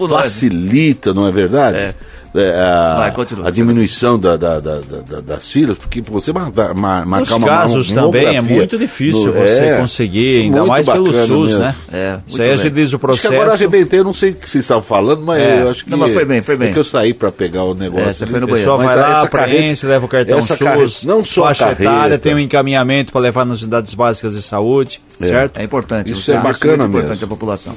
facilita, 0.09 1.13
não 1.15 1.27
é 1.27 1.33
verdade? 1.33 1.77
É. 1.77 1.95
É, 2.37 2.51
a, 2.61 2.95
Vai, 2.99 3.13
continua. 3.13 3.47
a 3.47 3.51
diminuição 3.51 4.19
da, 4.19 4.37
da- 4.37 4.59
da- 4.59 4.81
da- 4.81 5.01
da- 5.03 5.21
das 5.21 5.49
filas, 5.53 5.79
porque 5.79 6.01
você 6.01 6.33
mar- 6.33 6.51
mar- 6.75 7.07
marcar 7.07 7.21
Nos 7.21 7.31
uma 7.31 7.47
casos 7.47 7.93
também 7.93 8.35
é 8.37 8.41
muito 8.41 8.77
difícil 8.77 9.27
no- 9.27 9.33
você 9.33 9.65
é, 9.67 9.79
conseguir, 9.79 10.43
ainda 10.43 10.65
mais 10.65 10.85
pelo 10.85 11.15
SUS, 11.15 11.51
mesmo. 11.51 11.59
né? 11.63 11.75
É, 11.93 12.19
Isso 12.27 12.41
aí 12.43 12.49
bem. 12.49 12.55
agiliza 12.55 12.81
o 12.81 12.85
Acho 12.85 12.91
que 12.99 12.99
processo. 12.99 13.35
agora 13.35 13.51
eu 13.51 13.53
arrebentei, 13.55 14.01
eu 14.01 14.05
não 14.05 14.13
sei 14.13 14.31
o 14.31 14.35
que 14.35 14.51
vocês 14.51 14.65
estavam 14.65 14.83
falando, 14.83 15.23
mas 15.23 15.41
É. 15.41 15.63
eu 15.63 15.71
acho 15.71 15.85
que. 15.85 15.91
Não, 15.93 15.97
mas 15.99 16.13
foi 16.13 16.25
bem, 16.25 16.43
foi 16.43 16.57
bem. 16.57 16.71
É 16.71 16.73
que 16.73 16.79
eu 16.81 16.85
saí 16.85 17.15
para 17.15 17.31
pegar 17.31 17.63
o 17.63 17.73
negócio. 17.73 18.09
É, 18.09 18.13
você 18.13 18.27
foi 18.27 18.41
no 18.41 18.47
O 18.47 18.51
pessoal 18.51 18.79
Mas 18.79 18.87
vai 18.87 18.97
lá, 18.97 19.27
preenche, 19.27 19.87
leva 19.87 20.05
o 20.05 20.09
cartão 20.09 20.37
essa 20.39 20.57
SUS, 20.57 20.59
carreta- 20.67 20.91
não 21.07 21.25
só 21.25 21.43
a 21.43 21.47
faixa 21.47 21.65
carreta. 21.67 21.83
etária, 21.85 22.19
tem 22.19 22.35
um 22.35 22.39
encaminhamento 22.41 23.13
para 23.13 23.21
levar 23.21 23.45
nas 23.47 23.63
unidades 23.63 23.95
básicas 23.95 24.35
de 24.35 24.43
saúde, 24.43 25.01
certo? 25.21 25.57
É 25.59 25.63
importante. 25.63 26.11
Isso 26.11 26.33
é 26.33 26.39
bacana 26.39 26.79
muito 26.79 26.97
importante 26.97 27.21
mesmo. 27.21 27.27
à 27.27 27.29
população. 27.29 27.77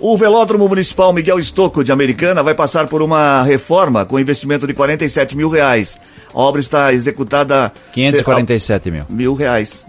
O 0.00 0.16
Velódromo 0.16 0.66
Municipal 0.66 1.12
Miguel 1.12 1.38
Estocco 1.38 1.84
de 1.84 1.92
Americana 1.92 2.42
vai 2.42 2.54
passar 2.54 2.88
por 2.88 3.02
uma 3.02 3.42
reforma 3.42 4.06
com 4.06 4.18
investimento 4.18 4.66
de 4.66 4.72
47 4.72 5.36
mil 5.36 5.50
reais. 5.50 5.98
A 6.32 6.38
obra 6.38 6.58
está 6.58 6.90
executada... 6.90 7.70
547 7.92 8.90
mil. 8.90 9.04
Mil 9.10 9.34
reais. 9.34 9.84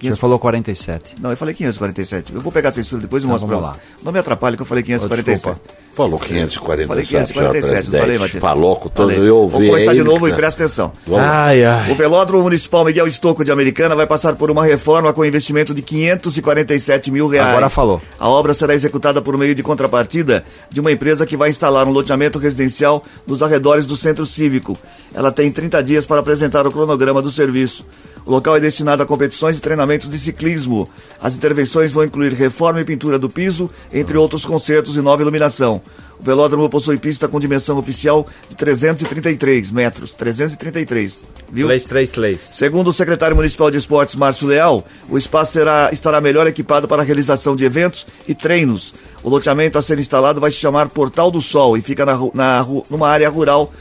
Você 0.00 0.16
falou 0.16 0.36
47. 0.36 1.14
Não, 1.20 1.30
eu 1.30 1.36
falei 1.36 1.54
547. 1.54 2.34
Eu 2.34 2.40
vou 2.40 2.50
pegar 2.50 2.70
essa 2.70 2.82
censura 2.82 3.02
depois 3.02 3.22
e 3.22 3.26
mostro 3.28 3.46
pra 3.46 3.56
você. 3.58 3.78
Não 4.02 4.10
me 4.10 4.18
atrapalhe 4.18 4.56
que 4.56 4.62
eu 4.62 4.66
falei 4.66 4.82
547. 4.82 5.60
Falou 5.94 6.18
547, 6.18 6.86
Falei 6.86 7.04
senhor 7.04 7.26
547, 7.26 7.90
não 7.90 8.00
falei. 8.00 8.18
Matias? 8.18 8.40
Falou 8.40 8.76
com 8.76 8.88
todo 8.88 9.10
Falei. 9.10 9.28
eu 9.28 9.36
ouvi. 9.36 9.52
Vou 9.52 9.66
começar 9.66 9.92
de 9.92 10.02
novo 10.02 10.26
e 10.26 10.30
né? 10.30 10.36
presta 10.36 10.64
atenção. 10.64 10.92
Vamos 11.06 11.22
lá. 11.22 11.44
Ai, 11.44 11.64
ai. 11.64 11.92
O 11.92 11.94
Velódromo 11.94 12.44
Municipal 12.44 12.82
Miguel 12.82 13.06
Estocco 13.06 13.44
de 13.44 13.52
Americana 13.52 13.94
vai 13.94 14.06
passar 14.06 14.34
por 14.34 14.50
uma 14.50 14.64
reforma 14.64 15.12
com 15.12 15.22
investimento 15.22 15.74
de 15.74 15.82
547 15.82 17.10
mil 17.10 17.28
reais. 17.28 17.50
Agora 17.50 17.68
falou. 17.68 18.00
A 18.18 18.26
obra 18.26 18.54
será 18.54 18.72
executada 18.72 19.20
por 19.20 19.36
meio 19.36 19.54
de 19.54 19.62
contrapartida 19.62 20.44
de 20.70 20.80
uma 20.80 20.90
empresa 20.90 21.26
que 21.26 21.36
vai 21.36 21.50
instalar 21.50 21.86
um 21.86 21.90
loteamento 21.90 22.38
residencial 22.38 23.02
nos 23.26 23.42
arredores 23.42 23.84
do 23.84 23.96
centro 23.96 24.24
cívico. 24.24 24.78
Ela 25.12 25.30
tem 25.30 25.52
30 25.52 25.82
dias 25.82 26.06
para 26.06 26.20
apresentar 26.20 26.66
o 26.66 26.72
cronograma 26.72 27.20
do 27.20 27.30
serviço. 27.30 27.84
O 28.24 28.30
local 28.30 28.56
é 28.56 28.60
destinado 28.60 29.02
a 29.02 29.06
competições 29.06 29.58
e 29.58 29.60
treinamentos 29.60 30.08
de 30.08 30.16
ciclismo. 30.18 30.88
As 31.20 31.34
intervenções 31.34 31.92
vão 31.92 32.04
incluir 32.04 32.32
reforma 32.32 32.80
e 32.80 32.84
pintura 32.84 33.18
do 33.18 33.28
piso, 33.28 33.68
entre 33.92 34.16
outros 34.16 34.46
concertos 34.46 34.96
e 34.96 35.00
nova 35.00 35.22
iluminação. 35.22 35.81
O 36.18 36.22
velódromo 36.22 36.68
possui 36.70 36.98
pista 36.98 37.26
com 37.26 37.40
dimensão 37.40 37.76
oficial 37.78 38.26
de 38.48 38.54
333 38.54 39.70
metros. 39.72 40.12
333. 40.12 41.18
Viu? 41.50 41.66
333. 41.66 42.50
Segundo 42.52 42.88
o 42.88 42.92
secretário 42.92 43.34
municipal 43.36 43.70
de 43.70 43.76
esportes, 43.76 44.14
Márcio 44.14 44.46
Leal, 44.46 44.86
o 45.10 45.18
espaço 45.18 45.52
será, 45.52 45.90
estará 45.92 46.20
melhor 46.20 46.46
equipado 46.46 46.86
para 46.86 47.02
a 47.02 47.04
realização 47.04 47.56
de 47.56 47.64
eventos 47.64 48.06
e 48.28 48.34
treinos. 48.34 48.94
O 49.22 49.28
loteamento 49.28 49.78
a 49.78 49.82
ser 49.82 49.98
instalado 49.98 50.40
vai 50.40 50.50
se 50.50 50.56
chamar 50.58 50.88
Portal 50.90 51.30
do 51.30 51.40
Sol 51.42 51.76
e 51.76 51.82
fica 51.82 52.06
na, 52.06 52.16
na 52.34 52.66
numa 52.88 53.08
área 53.08 53.28
rural, 53.28 53.72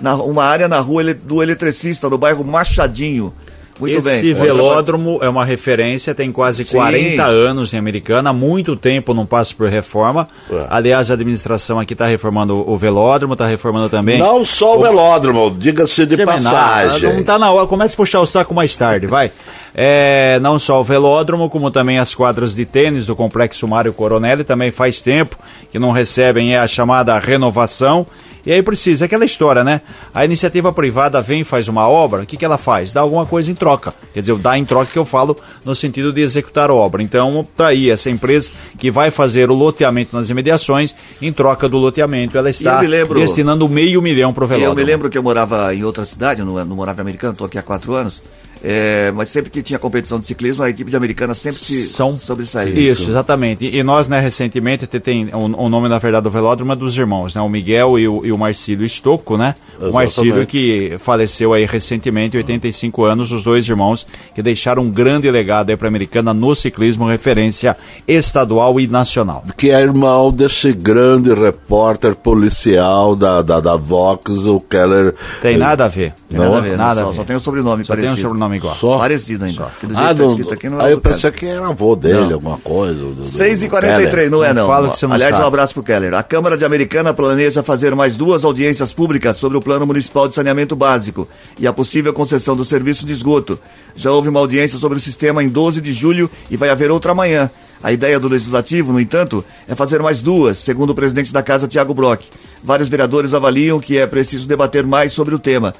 na, 0.00 0.14
uma 0.16 0.44
área 0.44 0.68
na 0.68 0.80
rua 0.80 1.02
ele- 1.02 1.14
do 1.14 1.42
eletricista, 1.42 2.08
no 2.08 2.16
bairro 2.18 2.42
Machadinho. 2.44 3.32
Muito 3.80 3.98
Esse 3.98 4.34
bem. 4.34 4.34
velódromo 4.34 5.18
é 5.22 5.28
uma 5.28 5.44
referência, 5.44 6.14
tem 6.14 6.30
quase 6.30 6.64
Sim. 6.64 6.76
40 6.76 7.24
anos 7.24 7.72
em 7.72 7.78
Americana, 7.78 8.32
muito 8.32 8.76
tempo 8.76 9.14
não 9.14 9.24
passa 9.24 9.54
por 9.54 9.68
reforma. 9.68 10.28
Ué. 10.50 10.66
Aliás, 10.68 11.10
a 11.10 11.14
administração 11.14 11.80
aqui 11.80 11.94
está 11.94 12.06
reformando 12.06 12.68
o 12.70 12.76
velódromo, 12.76 13.32
está 13.32 13.46
reformando 13.46 13.88
também. 13.88 14.18
Não 14.18 14.44
só 14.44 14.76
o 14.76 14.82
velódromo, 14.82 15.50
diga-se 15.50 16.04
de 16.04 16.16
Terminar, 16.16 16.42
passagem. 16.42 17.14
Não 17.14 17.24
tá 17.24 17.38
na 17.38 17.50
hora, 17.50 17.66
começa 17.66 17.94
a 17.94 17.96
puxar 17.96 18.20
o 18.20 18.26
saco 18.26 18.54
mais 18.54 18.76
tarde, 18.76 19.06
vai. 19.06 19.32
É, 19.74 20.38
não 20.40 20.58
só 20.58 20.80
o 20.80 20.84
velódromo, 20.84 21.48
como 21.48 21.70
também 21.70 21.98
as 21.98 22.14
quadras 22.14 22.54
de 22.54 22.66
tênis 22.66 23.06
do 23.06 23.16
Complexo 23.16 23.66
Mário 23.66 23.92
Coronelli, 23.92 24.44
também 24.44 24.70
faz 24.70 25.00
tempo 25.00 25.36
que 25.70 25.78
não 25.78 25.92
recebem 25.92 26.54
é 26.54 26.58
a 26.58 26.66
chamada 26.66 27.18
renovação. 27.18 28.06
E 28.44 28.52
aí 28.52 28.62
precisa, 28.62 29.04
é 29.04 29.06
aquela 29.06 29.24
história, 29.24 29.62
né? 29.62 29.82
A 30.14 30.24
iniciativa 30.24 30.72
privada 30.72 31.20
vem 31.20 31.42
e 31.42 31.44
faz 31.44 31.68
uma 31.68 31.88
obra, 31.88 32.22
o 32.22 32.26
que, 32.26 32.36
que 32.36 32.44
ela 32.44 32.56
faz? 32.56 32.92
Dá 32.92 33.00
alguma 33.00 33.26
coisa 33.26 33.50
em 33.50 33.54
troca. 33.54 33.69
Quer 34.12 34.20
dizer, 34.20 34.32
o 34.32 34.38
dá 34.38 34.56
em 34.58 34.64
troca 34.64 34.90
que 34.92 34.98
eu 34.98 35.04
falo 35.04 35.36
no 35.64 35.74
sentido 35.74 36.12
de 36.12 36.20
executar 36.20 36.70
a 36.70 36.74
obra. 36.74 37.02
Então, 37.02 37.46
tá 37.56 37.68
aí, 37.68 37.90
essa 37.90 38.10
empresa 38.10 38.50
que 38.78 38.90
vai 38.90 39.10
fazer 39.10 39.50
o 39.50 39.54
loteamento 39.54 40.16
nas 40.16 40.28
imediações, 40.30 40.94
em 41.20 41.32
troca 41.32 41.68
do 41.68 41.78
loteamento, 41.78 42.36
ela 42.36 42.50
está 42.50 42.80
lembro- 42.80 43.18
destinando 43.20 43.68
meio 43.68 44.00
milhão 44.02 44.32
para 44.32 44.44
o 44.44 44.48
velódromo. 44.48 44.72
eu 44.80 44.84
me 44.84 44.90
lembro 44.90 45.08
que 45.10 45.16
eu 45.18 45.22
morava 45.22 45.74
em 45.74 45.84
outra 45.84 46.04
cidade, 46.04 46.40
eu 46.40 46.46
não, 46.46 46.64
não 46.64 46.76
morava 46.76 47.00
em 47.00 47.02
Americana, 47.02 47.32
estou 47.32 47.46
aqui 47.46 47.58
há 47.58 47.62
quatro 47.62 47.94
anos. 47.94 48.22
É, 48.62 49.10
mas 49.14 49.28
sempre 49.28 49.50
que 49.50 49.62
tinha 49.62 49.78
competição 49.78 50.18
de 50.18 50.26
ciclismo, 50.26 50.62
a 50.62 50.70
equipe 50.70 50.90
de 50.90 50.96
Americana 50.96 51.34
sempre 51.34 51.58
se 51.60 51.84
São 51.88 52.16
sobressaía. 52.16 52.78
Isso, 52.78 53.08
exatamente. 53.10 53.64
E, 53.66 53.78
e 53.78 53.82
nós, 53.82 54.06
né, 54.08 54.20
recentemente, 54.20 54.86
te- 54.86 55.00
tem 55.00 55.28
o, 55.32 55.64
o 55.64 55.68
nome, 55.68 55.88
na 55.88 55.98
verdade, 55.98 56.24
do 56.24 56.30
velódromo 56.30 56.72
é 56.72 56.76
dos 56.76 56.96
irmãos, 56.96 57.34
né? 57.34 57.40
O 57.40 57.48
Miguel 57.48 57.98
e 57.98 58.06
o, 58.08 58.24
e 58.26 58.32
o 58.32 58.38
Marcílio 58.38 58.84
Estocco, 58.84 59.36
né? 59.36 59.54
O 59.80 59.92
Marcílio 59.92 60.28
Exatamente. 60.40 60.50
que 60.50 60.96
faleceu 60.98 61.52
aí 61.52 61.64
recentemente, 61.64 62.36
85 62.36 63.04
anos, 63.04 63.32
os 63.32 63.42
dois 63.42 63.66
irmãos 63.68 64.06
que 64.34 64.42
deixaram 64.42 64.82
um 64.82 64.90
grande 64.90 65.30
legado 65.30 65.70
aí 65.70 65.76
para 65.76 65.88
a 65.88 65.90
Americana 65.90 66.34
no 66.34 66.54
ciclismo, 66.54 67.06
referência 67.08 67.76
estadual 68.06 68.78
e 68.80 68.86
nacional. 68.86 69.44
Que 69.56 69.70
é 69.70 69.80
irmão 69.80 70.30
desse 70.32 70.72
grande 70.72 71.32
repórter 71.32 72.14
policial 72.14 73.14
da, 73.16 73.42
da, 73.42 73.60
da 73.60 73.76
Vox, 73.76 74.30
o 74.46 74.60
Keller. 74.60 75.14
Tem 75.40 75.56
nada 75.56 75.84
a 75.84 75.88
ver. 75.88 76.14
Tem 76.28 76.38
nada 76.38 76.58
a 76.58 76.60
ver, 76.60 76.76
nada 76.76 77.00
só, 77.02 77.06
a 77.06 77.10
ver. 77.10 77.16
só 77.16 77.24
tem 77.24 77.36
o 77.36 77.40
sobrenome 77.40 77.84
Só 77.84 77.94
tem 77.94 78.04
parecido. 78.04 78.26
um 78.28 78.30
sobrenome 78.30 78.49
igual. 78.56 78.74
Só? 78.76 78.98
Parecido 78.98 79.44
ainda. 79.44 79.56
do 79.56 79.64
jeito 79.64 79.72
Ah, 79.98 80.12
que 80.14 80.20
tá 80.20 80.26
escrito 80.26 80.54
aqui 80.54 80.68
não 80.68 80.80
é 80.80 80.84
aí 80.84 80.90
eu 80.92 80.96
do 80.96 81.02
Keller. 81.02 81.16
pensei 81.16 81.30
que 81.30 81.46
era 81.46 81.68
avô 81.68 81.94
dele, 81.96 82.20
Não. 82.20 82.32
alguma 82.34 82.58
coisa. 82.58 82.94
do- 82.94 83.14
do- 83.16 83.24
6 83.24 83.62
e 83.62 83.66
do 83.66 83.70
43 83.70 84.10
Keller. 84.10 84.30
não 84.30 84.44
é 84.44 84.52
não. 84.52 84.62
Não 84.62 84.68
fala 84.68 84.90
que 84.90 84.98
você 84.98 85.06
não 85.06 85.14
Aliás, 85.14 85.32
sabe. 85.32 85.44
um 85.44 85.48
abraço 85.48 85.74
pro 85.74 85.82
Keller. 85.82 86.14
A 86.14 86.22
Câmara 86.22 86.56
de 86.56 86.64
Americana 86.64 87.12
planeja 87.14 87.62
fazer 87.62 87.94
mais 87.94 88.16
duas 88.16 88.44
audiências 88.44 88.92
públicas 88.92 89.36
sobre 89.36 89.56
o 89.56 89.60
Plano 89.60 89.86
Municipal 89.86 90.28
de 90.28 90.34
Saneamento 90.34 90.74
Básico 90.76 91.28
e 91.58 91.66
a 91.66 91.72
possível 91.72 92.12
concessão 92.12 92.54
do 92.56 92.64
serviço 92.64 93.04
de 93.06 93.12
esgoto. 93.12 93.58
Já 93.94 94.10
houve 94.12 94.28
uma 94.28 94.40
audiência 94.40 94.78
sobre 94.78 94.98
o 94.98 95.00
sistema 95.00 95.42
em 95.42 95.48
12 95.48 95.80
de 95.80 95.92
julho 95.92 96.30
e 96.50 96.56
vai 96.56 96.68
haver 96.70 96.90
outra 96.90 97.12
amanhã. 97.12 97.50
A 97.82 97.92
ideia 97.92 98.20
do 98.20 98.28
Legislativo, 98.28 98.92
no 98.92 99.00
entanto, 99.00 99.42
é 99.66 99.74
fazer 99.74 100.02
mais 100.02 100.20
duas, 100.20 100.58
segundo 100.58 100.90
o 100.90 100.94
presidente 100.94 101.32
da 101.32 101.42
Casa, 101.42 101.66
Tiago 101.66 101.94
Brock. 101.94 102.20
Vários 102.62 102.90
vereadores 102.90 103.32
avaliam 103.32 103.80
que 103.80 103.96
é 103.96 104.06
preciso 104.06 104.46
debater 104.46 104.86
mais 104.86 105.12
sobre 105.12 105.34
o 105.34 105.38
tema. 105.38 105.74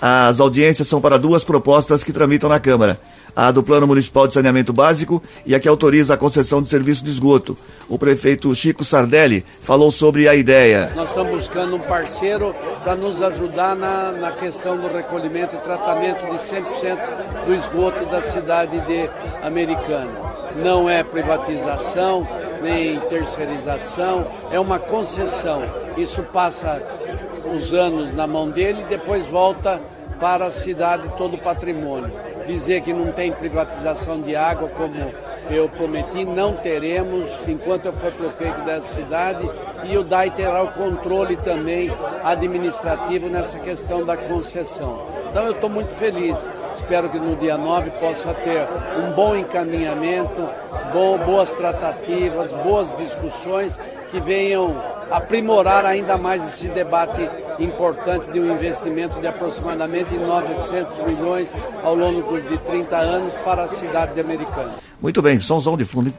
As 0.00 0.40
audiências 0.40 0.88
são 0.88 1.00
para 1.00 1.18
duas 1.18 1.42
propostas 1.42 2.04
que 2.04 2.12
tramitam 2.12 2.48
na 2.48 2.60
Câmara. 2.60 3.00
A 3.34 3.50
do 3.50 3.62
Plano 3.62 3.86
Municipal 3.86 4.26
de 4.26 4.32
Saneamento 4.32 4.72
Básico 4.72 5.22
e 5.44 5.54
a 5.54 5.60
que 5.60 5.68
autoriza 5.68 6.14
a 6.14 6.16
concessão 6.16 6.62
de 6.62 6.70
serviço 6.70 7.04
de 7.04 7.10
esgoto. 7.10 7.56
O 7.86 7.98
prefeito 7.98 8.54
Chico 8.54 8.82
Sardelli 8.82 9.44
falou 9.60 9.90
sobre 9.90 10.26
a 10.26 10.34
ideia. 10.34 10.90
Nós 10.96 11.10
estamos 11.10 11.32
buscando 11.32 11.76
um 11.76 11.80
parceiro 11.80 12.54
para 12.82 12.94
nos 12.94 13.20
ajudar 13.22 13.76
na, 13.76 14.12
na 14.12 14.32
questão 14.32 14.78
do 14.78 14.88
recolhimento 14.88 15.54
e 15.54 15.58
tratamento 15.58 16.24
de 16.30 16.38
100% 16.38 16.98
do 17.46 17.54
esgoto 17.54 18.06
da 18.06 18.22
cidade 18.22 18.80
de 18.80 19.10
Americana. 19.42 20.12
Não 20.56 20.88
é 20.88 21.04
privatização, 21.04 22.26
nem 22.62 22.98
terceirização, 23.00 24.26
é 24.50 24.58
uma 24.58 24.78
concessão. 24.78 25.62
Isso 25.98 26.22
passa 26.22 26.80
os 27.54 27.74
anos 27.74 28.14
na 28.14 28.26
mão 28.26 28.50
dele 28.50 28.82
e 28.82 28.84
depois 28.84 29.26
volta 29.26 29.80
para 30.20 30.46
a 30.46 30.50
cidade 30.50 31.08
todo 31.16 31.34
o 31.34 31.38
patrimônio. 31.38 32.12
Dizer 32.46 32.80
que 32.80 32.92
não 32.92 33.12
tem 33.12 33.32
privatização 33.32 34.20
de 34.20 34.34
água, 34.36 34.68
como 34.68 35.12
eu 35.50 35.68
prometi, 35.68 36.24
não 36.24 36.54
teremos 36.54 37.30
enquanto 37.46 37.86
eu 37.86 37.92
for 37.92 38.12
prefeito 38.12 38.60
dessa 38.62 38.94
cidade 38.94 39.48
e 39.84 39.96
o 39.96 40.04
DAI 40.04 40.30
terá 40.30 40.62
o 40.62 40.72
controle 40.72 41.36
também 41.36 41.90
administrativo 42.24 43.28
nessa 43.28 43.58
questão 43.58 44.04
da 44.04 44.16
concessão. 44.16 45.06
Então 45.30 45.44
eu 45.44 45.52
estou 45.52 45.70
muito 45.70 45.90
feliz. 45.94 46.36
Espero 46.74 47.08
que 47.08 47.18
no 47.18 47.36
dia 47.36 47.56
9 47.56 47.90
possa 47.92 48.34
ter 48.34 48.66
um 48.98 49.12
bom 49.12 49.34
encaminhamento, 49.34 50.46
bom, 50.92 51.16
boas 51.18 51.50
tratativas, 51.52 52.52
boas 52.52 52.94
discussões 52.94 53.80
que 54.08 54.20
venham 54.20 54.76
aprimorar 55.10 55.84
ainda 55.84 56.16
mais 56.18 56.44
esse 56.46 56.68
debate 56.68 57.28
importante 57.58 58.30
de 58.30 58.38
um 58.40 58.52
investimento 58.52 59.18
de 59.20 59.26
aproximadamente 59.26 60.14
900 60.16 60.98
milhões 61.06 61.48
ao 61.82 61.94
longo 61.94 62.40
de 62.40 62.58
30 62.58 62.96
anos 62.96 63.32
para 63.44 63.62
a 63.64 63.68
cidade 63.68 64.14
de 64.14 64.20
Americana. 64.20 64.72
Muito 65.00 65.20
bem, 65.22 65.38
somzão 65.40 65.76
de 65.76 65.84
fundo. 65.84 66.12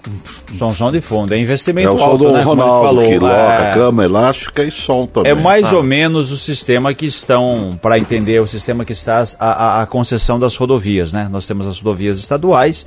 Som 0.54 0.92
de 0.92 1.02
fundo, 1.02 1.34
é 1.34 1.38
investimento 1.38 1.88
É 1.88 1.92
o 1.92 1.98
som 1.98 2.04
alto, 2.06 2.26
do 2.26 2.32
né? 2.32 2.42
Ronaldo, 2.42 2.86
falou. 2.88 3.04
que 3.04 3.18
loca 3.20 3.34
É. 3.64 3.74
cama 3.74 4.06
elástica 4.06 4.64
e 4.64 4.72
som 4.72 5.06
também. 5.06 5.32
É 5.32 5.36
mais 5.36 5.72
Ah. 5.72 5.78
ou 5.78 5.84
menos 5.84 6.32
o 6.32 6.38
sistema 6.38 6.94
que 6.94 7.06
estão, 7.06 7.78
para 7.82 7.98
entender, 8.00 8.40
o 8.40 8.48
sistema 8.48 8.86
que 8.86 8.94
está 8.94 9.24
a, 9.40 9.46
a, 9.80 9.82
a 9.82 9.86
concessão 9.88 10.40
das 10.40 10.56
rodovias, 10.56 11.12
né? 11.12 11.28
Nós 11.32 11.46
temos 11.48 11.68
as 11.68 11.80
rodovias 11.80 12.20
estaduais, 12.20 12.86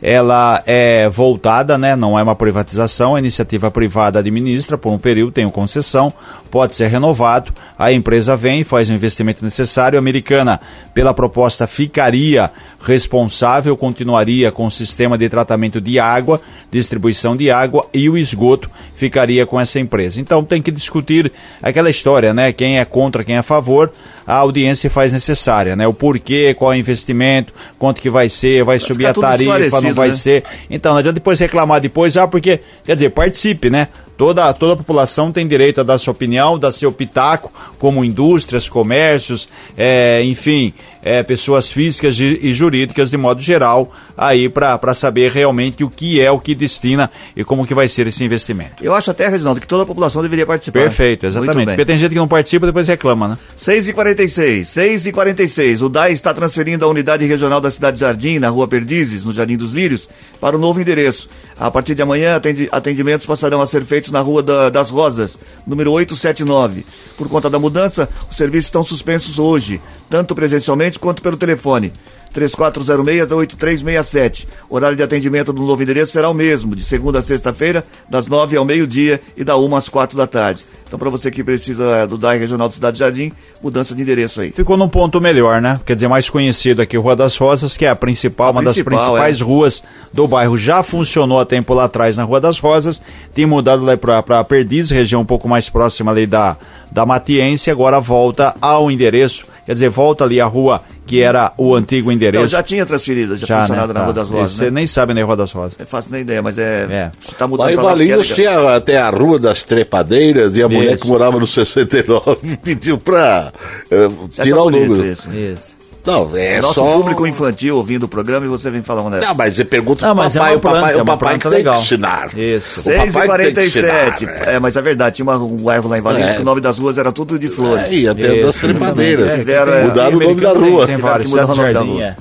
ela 0.00 0.62
é 0.66 1.08
voltada, 1.08 1.76
né? 1.78 1.94
Não 1.96 2.18
é 2.18 2.22
uma 2.22 2.34
privatização, 2.36 3.14
a 3.16 3.18
iniciativa 3.18 3.70
privada 3.70 4.20
administra 4.20 4.78
por 4.78 4.90
um 4.92 4.98
período, 4.98 5.32
tem 5.32 5.41
uma 5.44 5.52
concessão, 5.52 6.12
pode 6.50 6.74
ser 6.74 6.88
renovado, 6.88 7.52
a 7.78 7.90
empresa 7.90 8.36
vem, 8.36 8.62
faz 8.62 8.90
o 8.90 8.92
investimento 8.92 9.42
necessário, 9.42 9.98
a 9.98 10.00
americana, 10.00 10.60
pela 10.92 11.14
proposta, 11.14 11.66
ficaria 11.66 12.50
responsável, 12.84 13.76
continuaria 13.76 14.52
com 14.52 14.66
o 14.66 14.70
sistema 14.70 15.16
de 15.16 15.28
tratamento 15.28 15.80
de 15.80 15.98
água, 15.98 16.40
distribuição 16.70 17.36
de 17.36 17.50
água 17.50 17.86
e 17.94 18.08
o 18.08 18.18
esgoto 18.18 18.70
ficaria 18.94 19.46
com 19.46 19.60
essa 19.60 19.80
empresa. 19.80 20.20
Então 20.20 20.44
tem 20.44 20.60
que 20.60 20.70
discutir 20.70 21.32
aquela 21.62 21.88
história, 21.88 22.34
né? 22.34 22.52
Quem 22.52 22.78
é 22.78 22.84
contra, 22.84 23.24
quem 23.24 23.36
é 23.36 23.38
a 23.38 23.42
favor, 23.42 23.90
a 24.26 24.34
audiência 24.34 24.90
faz 24.90 25.12
necessária, 25.12 25.74
né? 25.74 25.86
O 25.86 25.94
porquê, 25.94 26.54
qual 26.54 26.72
é 26.72 26.76
o 26.76 26.78
investimento, 26.78 27.52
quanto 27.78 28.00
que 28.00 28.10
vai 28.10 28.28
ser, 28.28 28.64
vai 28.64 28.78
subir 28.78 29.06
ficar 29.06 29.26
a 29.26 29.30
tarifa, 29.30 29.80
não 29.80 29.94
vai 29.94 30.08
né? 30.08 30.14
ser. 30.14 30.44
Então 30.68 30.92
não 30.92 30.98
adianta 30.98 31.14
depois 31.14 31.40
reclamar 31.40 31.80
depois, 31.80 32.16
ah, 32.16 32.26
porque, 32.26 32.60
quer 32.84 32.94
dizer, 32.94 33.10
participe, 33.10 33.70
né? 33.70 33.88
Toda, 34.22 34.54
toda 34.54 34.74
a 34.74 34.76
população 34.76 35.32
tem 35.32 35.48
direito 35.48 35.80
a 35.80 35.82
dar 35.82 35.98
sua 35.98 36.12
opinião, 36.12 36.56
dar 36.56 36.70
seu 36.70 36.92
pitaco, 36.92 37.52
como 37.76 38.04
indústrias, 38.04 38.68
comércios, 38.68 39.48
é, 39.76 40.22
enfim, 40.22 40.72
é, 41.02 41.22
pessoas 41.22 41.70
físicas 41.70 42.18
e, 42.18 42.54
jurídicas 42.54 43.10
de 43.10 43.16
modo 43.16 43.40
geral, 43.40 43.92
aí 44.16 44.48
para 44.48 44.94
saber 44.94 45.30
realmente 45.30 45.82
o 45.82 45.90
que 45.90 46.20
é 46.20 46.30
o 46.30 46.38
que 46.38 46.54
destina 46.54 47.10
e 47.36 47.42
como 47.44 47.66
que 47.66 47.74
vai 47.74 47.88
ser 47.88 48.06
esse 48.06 48.22
investimento. 48.22 48.82
Eu 48.82 48.94
acho 48.94 49.10
até, 49.10 49.28
Reginaldo, 49.28 49.60
que 49.60 49.66
toda 49.66 49.82
a 49.82 49.86
população 49.86 50.22
deveria 50.22 50.46
participar. 50.46 50.80
Perfeito, 50.80 51.26
exatamente. 51.26 51.66
Porque 51.66 51.84
tem 51.84 51.98
gente 51.98 52.10
que 52.10 52.16
não 52.16 52.28
participa 52.28 52.66
depois 52.66 52.86
reclama, 52.86 53.28
né? 53.28 53.38
6 53.56 53.88
e 53.88 53.92
46 53.92 54.68
6 54.68 55.06
e 55.06 55.12
46 55.12 55.82
O 55.82 55.88
DAI 55.88 56.12
está 56.12 56.32
transferindo 56.32 56.84
a 56.84 56.88
unidade 56.88 57.26
regional 57.26 57.60
da 57.60 57.70
Cidade 57.70 57.98
Jardim, 57.98 58.38
na 58.38 58.48
Rua 58.48 58.68
Perdizes, 58.68 59.24
no 59.24 59.32
Jardim 59.32 59.56
dos 59.56 59.72
Lírios, 59.72 60.08
para 60.40 60.56
o 60.56 60.58
novo 60.58 60.80
endereço. 60.80 61.28
A 61.58 61.70
partir 61.70 61.94
de 61.94 62.02
amanhã, 62.02 62.40
atendimentos 62.70 63.26
passarão 63.26 63.60
a 63.60 63.66
ser 63.66 63.84
feitos 63.84 64.10
na 64.10 64.20
Rua 64.20 64.42
da, 64.42 64.70
das 64.70 64.90
Rosas, 64.90 65.38
número 65.66 65.92
879. 65.92 66.84
Por 67.16 67.28
conta 67.28 67.48
da 67.48 67.58
mudança, 67.58 68.08
os 68.30 68.36
serviços 68.36 68.66
estão 68.66 68.82
suspensos 68.82 69.38
hoje, 69.38 69.80
tanto 70.12 70.34
presencialmente 70.34 70.98
quanto 70.98 71.22
pelo 71.22 71.38
telefone. 71.38 71.90
3406-8367. 72.34 74.46
Horário 74.68 74.94
de 74.94 75.02
atendimento 75.02 75.54
do 75.54 75.62
novo 75.62 75.82
endereço 75.82 76.12
será 76.12 76.28
o 76.28 76.34
mesmo, 76.34 76.76
de 76.76 76.84
segunda 76.84 77.20
a 77.20 77.22
sexta-feira, 77.22 77.82
das 78.10 78.26
nove 78.26 78.54
ao 78.54 78.66
meio-dia 78.66 79.22
e 79.34 79.42
da 79.42 79.56
uma 79.56 79.78
às 79.78 79.88
quatro 79.88 80.18
da 80.18 80.26
tarde. 80.26 80.66
Então, 80.92 80.98
para 80.98 81.08
você 81.08 81.30
que 81.30 81.42
precisa 81.42 81.84
é, 81.84 82.06
do 82.06 82.18
DAI 82.18 82.36
Regional 82.36 82.68
do 82.68 82.74
Cidade 82.74 82.98
Jardim, 82.98 83.32
mudança 83.62 83.94
de 83.94 84.02
endereço 84.02 84.42
aí. 84.42 84.50
Ficou 84.50 84.76
num 84.76 84.90
ponto 84.90 85.22
melhor, 85.22 85.58
né? 85.58 85.80
Quer 85.86 85.94
dizer, 85.94 86.06
mais 86.06 86.28
conhecido 86.28 86.82
aqui, 86.82 86.98
Rua 86.98 87.16
das 87.16 87.34
Rosas, 87.34 87.78
que 87.78 87.86
é 87.86 87.88
a 87.88 87.96
principal, 87.96 88.48
a 88.48 88.50
uma 88.50 88.62
principal, 88.62 88.92
das 88.92 89.00
principais 89.00 89.40
é. 89.40 89.42
ruas 89.42 89.82
do 90.12 90.28
bairro. 90.28 90.58
Já 90.58 90.82
funcionou 90.82 91.40
há 91.40 91.46
tempo 91.46 91.72
lá 91.72 91.84
atrás 91.84 92.18
na 92.18 92.24
Rua 92.24 92.42
das 92.42 92.58
Rosas, 92.58 93.00
tem 93.34 93.46
mudado 93.46 93.82
lá 93.86 93.96
para 93.96 94.44
Perdiz, 94.44 94.90
região 94.90 95.22
um 95.22 95.24
pouco 95.24 95.48
mais 95.48 95.70
próxima 95.70 96.12
ali 96.12 96.26
da, 96.26 96.58
da 96.90 97.06
Matiense, 97.06 97.70
agora 97.70 97.98
volta 97.98 98.54
ao 98.60 98.90
endereço 98.90 99.46
Quer 99.64 99.74
dizer, 99.74 99.90
volta 99.90 100.24
ali 100.24 100.40
a 100.40 100.46
rua 100.46 100.82
que 101.06 101.22
era 101.22 101.52
o 101.56 101.74
antigo 101.74 102.10
endereço. 102.10 102.42
Não, 102.42 102.48
já 102.48 102.62
tinha 102.62 102.86
transferido, 102.86 103.36
já, 103.36 103.46
já 103.46 103.60
funcionado 103.60 103.92
né? 103.92 103.98
na 103.98 104.04
Rua 104.06 104.14
das 104.14 104.30
Rosas. 104.30 104.52
Você 104.52 104.64
né? 104.64 104.70
nem 104.70 104.86
sabe 104.86 105.14
na 105.14 105.24
Rua 105.24 105.36
das 105.36 105.52
Rosas. 105.52 105.78
É 105.80 105.84
fácil 105.84 106.12
nem 106.12 106.22
ideia, 106.22 106.42
mas 106.42 106.58
é. 106.58 106.86
é. 106.90 107.10
Você 107.20 107.34
tá 107.34 107.46
mudando 107.46 107.66
Lá 107.66 107.72
em 107.72 107.76
Valinhos 107.76 108.28
tinha 108.28 108.76
até 108.76 108.98
a 108.98 109.10
Rua 109.10 109.38
das 109.38 109.62
Trepadeiras 109.62 110.56
e 110.56 110.62
a 110.62 110.66
isso. 110.66 110.74
Mulher 110.82 110.98
que 110.98 111.06
morava 111.06 111.38
no 111.38 111.46
69 111.46 112.56
pediu 112.62 112.98
pra 112.98 113.52
uh, 113.90 114.28
tirar 114.28 114.62
o 114.62 114.70
número. 114.70 115.04
Isso. 115.04 115.30
isso. 115.34 115.82
Não, 116.04 116.36
é 116.36 116.60
Nosso 116.60 116.74
só... 116.74 116.94
público 116.94 117.24
infantil 117.26 117.76
ouvindo 117.76 118.04
o 118.04 118.08
programa 118.08 118.44
e 118.44 118.48
você 118.48 118.70
vem 118.70 118.82
falando 118.82 119.12
dessa. 119.12 119.28
Não, 119.28 119.34
mas 119.36 119.54
você 119.54 119.64
pergunta 119.64 120.04
não, 120.04 120.14
mas 120.16 120.34
papai, 120.34 120.52
é 120.52 120.56
o 120.56 120.60
papai, 120.60 120.80
planta, 120.80 121.02
o 121.02 121.06
papai, 121.06 121.34
é 121.34 121.38
que 121.38 121.48
legal. 121.48 121.74
tem 121.74 121.82
que 121.82 121.86
ensinar. 121.86 122.36
Isso. 122.36 122.80
6h47. 122.82 124.28
É, 124.46 124.58
mas 124.58 124.74
é 124.74 124.82
verdade, 124.82 125.16
tinha 125.16 125.24
uma, 125.24 125.36
um 125.36 125.56
bairro 125.58 125.88
lá 125.88 125.98
em 125.98 126.00
Valinhos 126.00 126.30
é. 126.30 126.34
que 126.34 126.42
o 126.42 126.44
nome 126.44 126.60
das 126.60 126.78
ruas 126.78 126.98
era 126.98 127.12
tudo 127.12 127.38
de 127.38 127.48
flores. 127.48 127.92
É, 127.92 127.94
e 127.94 128.08
até 128.08 128.42
das 128.42 128.56
trepadeiras. 128.56 129.32
É, 129.32 129.84
Mudaram 129.84 130.16
o 130.16 130.20
nome 130.20 130.40
da 130.40 130.52
rua. 130.52 130.86
Tem 130.86 130.96
vários, 130.96 131.30
mudar 131.30 131.44
o 131.44 131.54
nome 131.54 131.72
da 131.72 131.80
rua. 131.80 132.16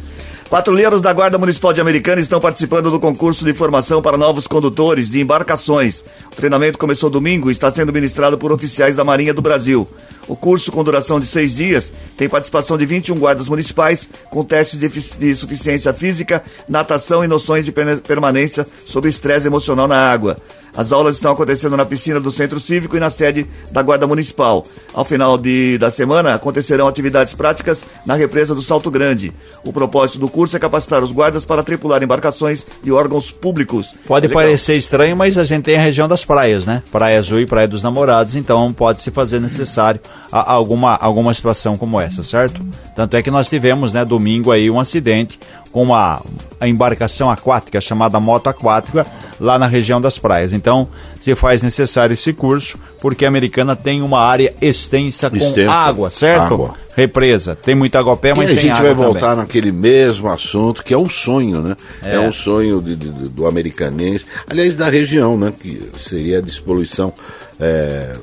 Patrulheiros 0.51 1.01
da 1.01 1.13
Guarda 1.13 1.37
Municipal 1.37 1.71
de 1.71 1.79
Americana 1.79 2.19
estão 2.19 2.37
participando 2.37 2.91
do 2.91 2.99
concurso 2.99 3.45
de 3.45 3.53
formação 3.53 4.01
para 4.01 4.17
novos 4.17 4.47
condutores 4.47 5.09
de 5.09 5.21
embarcações. 5.21 6.03
O 6.29 6.35
treinamento 6.35 6.77
começou 6.77 7.09
domingo 7.09 7.47
e 7.47 7.53
está 7.53 7.71
sendo 7.71 7.93
ministrado 7.93 8.37
por 8.37 8.51
oficiais 8.51 8.93
da 8.93 9.05
Marinha 9.05 9.33
do 9.33 9.41
Brasil. 9.41 9.87
O 10.27 10.35
curso, 10.35 10.69
com 10.69 10.83
duração 10.83 11.21
de 11.21 11.25
seis 11.25 11.55
dias, 11.55 11.89
tem 12.17 12.27
participação 12.27 12.77
de 12.77 12.85
21 12.85 13.17
guardas 13.17 13.47
municipais, 13.47 14.09
com 14.29 14.43
testes 14.43 14.77
de, 15.17 15.35
suficiência 15.35 15.93
física, 15.93 16.43
natação 16.67 17.23
e 17.23 17.29
noções 17.29 17.63
de 17.63 17.71
permanência 17.71 18.67
sob 18.85 19.07
estresse 19.07 19.47
emocional 19.47 19.87
na 19.87 20.11
água. 20.11 20.35
As 20.75 20.91
aulas 20.91 21.15
estão 21.15 21.31
acontecendo 21.31 21.75
na 21.75 21.85
piscina 21.85 22.19
do 22.19 22.31
Centro 22.31 22.59
Cívico 22.59 22.95
e 22.95 22.99
na 22.99 23.09
sede 23.09 23.45
da 23.71 23.81
Guarda 23.81 24.07
Municipal. 24.07 24.65
Ao 24.93 25.03
final 25.03 25.37
de, 25.37 25.77
da 25.77 25.91
semana, 25.91 26.33
acontecerão 26.33 26.87
atividades 26.87 27.33
práticas 27.33 27.83
na 28.05 28.15
represa 28.15 28.55
do 28.55 28.61
Salto 28.61 28.89
Grande. 28.89 29.33
O 29.63 29.73
propósito 29.73 30.19
do 30.19 30.29
curso 30.29 30.55
é 30.55 30.59
capacitar 30.59 31.03
os 31.03 31.11
guardas 31.11 31.43
para 31.43 31.63
tripular 31.63 32.01
embarcações 32.01 32.65
e 32.83 32.91
órgãos 32.91 33.31
públicos. 33.31 33.93
Pode 34.07 34.27
é 34.27 34.29
parecer 34.29 34.75
estranho, 34.75 35.15
mas 35.15 35.37
a 35.37 35.43
gente 35.43 35.63
tem 35.63 35.77
a 35.77 35.81
região 35.81 36.07
das 36.07 36.23
praias, 36.23 36.65
né? 36.65 36.81
Praia 36.91 37.19
Azul 37.19 37.39
e 37.39 37.45
Praia 37.45 37.67
dos 37.67 37.83
Namorados, 37.83 38.35
então 38.35 38.71
pode 38.73 39.01
se 39.01 39.11
fazer 39.11 39.39
necessário 39.39 39.99
a, 40.31 40.39
a 40.39 40.51
alguma, 40.53 40.95
alguma 40.95 41.33
situação 41.33 41.77
como 41.77 41.99
essa, 41.99 42.23
certo? 42.23 42.61
Tanto 42.95 43.15
é 43.15 43.21
que 43.21 43.31
nós 43.31 43.49
tivemos, 43.49 43.93
né, 43.93 44.05
domingo 44.05 44.51
aí 44.51 44.69
um 44.69 44.79
acidente 44.79 45.39
com 45.71 45.83
uma 45.83 46.21
embarcação 46.61 47.29
aquática 47.29 47.79
chamada 47.81 48.19
moto 48.19 48.47
aquática 48.47 49.05
lá 49.39 49.57
na 49.57 49.67
região 49.67 49.99
das 49.99 50.19
praias. 50.19 50.53
Então, 50.53 50.87
se 51.19 51.33
faz 51.33 51.61
necessário 51.61 52.13
esse 52.13 52.31
curso, 52.33 52.77
porque 52.99 53.25
a 53.25 53.27
americana 53.27 53.75
tem 53.75 54.01
uma 54.01 54.19
área 54.19 54.53
extensa 54.61 55.29
com 55.29 55.37
extensa. 55.37 55.71
água, 55.71 56.09
certo? 56.09 56.53
Água. 56.53 56.75
Represa. 56.95 57.55
Tem 57.55 57.73
muita 57.73 57.99
água 57.99 58.15
pé, 58.17 58.33
mas 58.33 58.51
e 58.51 58.53
a 58.53 58.61
gente 58.61 58.81
vai 58.81 58.93
voltar 58.93 59.19
também. 59.21 59.37
naquele 59.37 59.71
mesmo 59.71 60.29
assunto, 60.29 60.83
que 60.83 60.93
é 60.93 60.97
um 60.97 61.09
sonho, 61.09 61.61
né? 61.61 61.75
É, 62.03 62.15
é 62.15 62.19
um 62.19 62.31
sonho 62.31 62.81
de, 62.81 62.95
de, 62.95 63.09
do 63.09 63.47
americanense, 63.47 64.25
aliás, 64.47 64.75
da 64.75 64.89
região, 64.89 65.37
né? 65.37 65.53
Que 65.59 65.89
seria 65.97 66.37
a 66.37 66.41
despoluição. 66.41 67.13
É, 67.59 68.15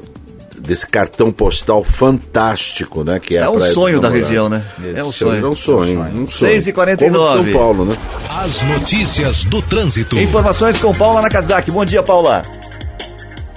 desse 0.60 0.86
cartão 0.86 1.32
postal 1.32 1.82
fantástico, 1.82 3.04
né? 3.04 3.18
Que 3.18 3.36
é, 3.36 3.40
é 3.40 3.48
um 3.48 3.60
sonho 3.60 4.00
da 4.00 4.08
região, 4.08 4.48
né? 4.48 4.62
É 4.94 5.02
um 5.02 5.12
sonho. 5.12 5.46
É 5.46 5.48
um 5.48 5.56
sonho. 5.56 6.00
Um 6.00 6.26
sonho. 6.26 6.52
6 6.52 6.68
e 6.68 6.72
49 6.72 7.42
São 7.42 7.52
Paulo, 7.52 7.84
né? 7.84 7.96
As 8.30 8.62
notícias 8.62 9.44
do 9.44 9.62
trânsito. 9.62 10.18
Informações 10.18 10.78
com 10.78 10.92
Paula 10.94 11.22
Nakazaki. 11.22 11.70
Bom 11.70 11.84
dia, 11.84 12.02
Paula. 12.02 12.42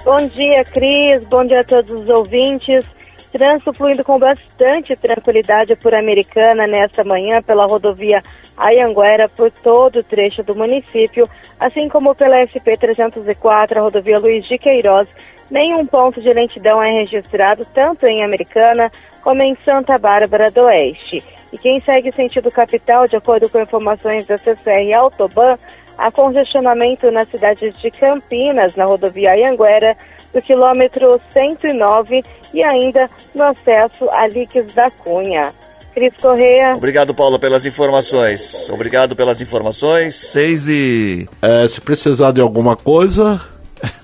Bom 0.04 0.26
dia, 0.28 0.64
Cris. 0.64 1.24
Bom 1.26 1.44
dia 1.44 1.60
a 1.60 1.64
todos 1.64 2.02
os 2.02 2.08
ouvintes. 2.08 2.84
Trânsito 3.32 3.72
fluindo 3.72 4.04
com 4.04 4.18
bastante 4.18 4.94
tranquilidade 4.96 5.74
por 5.76 5.94
Americana 5.94 6.66
nesta 6.66 7.02
manhã 7.02 7.40
pela 7.40 7.66
rodovia 7.66 8.22
Ayanguera 8.56 9.28
por 9.28 9.50
todo 9.50 10.00
o 10.00 10.02
trecho 10.02 10.42
do 10.42 10.54
município, 10.54 11.28
assim 11.58 11.88
como 11.88 12.14
pela 12.14 12.36
SP-304, 12.46 13.76
a 13.76 13.80
rodovia 13.80 14.18
Luiz 14.18 14.46
de 14.46 14.58
Queiroz, 14.58 15.08
Nenhum 15.52 15.84
ponto 15.84 16.18
de 16.18 16.30
lentidão 16.30 16.82
é 16.82 16.90
registrado 16.92 17.66
tanto 17.74 18.06
em 18.06 18.24
Americana 18.24 18.90
como 19.20 19.42
em 19.42 19.54
Santa 19.62 19.98
Bárbara 19.98 20.50
do 20.50 20.62
Oeste. 20.62 21.22
E 21.52 21.58
quem 21.58 21.78
segue 21.82 22.10
sentido 22.10 22.50
capital, 22.50 23.06
de 23.06 23.16
acordo 23.16 23.50
com 23.50 23.60
informações 23.60 24.24
da 24.24 24.38
CCR 24.38 24.94
Autoban, 24.96 25.58
há 25.98 26.10
congestionamento 26.10 27.10
nas 27.10 27.28
cidades 27.28 27.78
de 27.78 27.90
Campinas, 27.90 28.76
na 28.76 28.86
rodovia 28.86 29.34
Anhanguera, 29.34 29.94
do 30.32 30.40
quilômetro 30.40 31.20
109 31.30 32.24
e 32.54 32.64
ainda 32.64 33.10
no 33.34 33.44
acesso 33.44 34.08
a 34.08 34.26
Líquios 34.26 34.72
da 34.72 34.90
Cunha. 34.90 35.52
Cris 35.92 36.14
Correia. 36.16 36.74
Obrigado, 36.74 37.12
Paula, 37.12 37.38
pelas 37.38 37.66
informações. 37.66 38.70
Obrigado 38.70 39.14
pelas 39.14 39.42
informações. 39.42 40.14
Seis 40.14 40.66
e... 40.66 41.28
É, 41.42 41.68
se 41.68 41.78
precisar 41.78 42.32
de 42.32 42.40
alguma 42.40 42.74
coisa... 42.74 43.38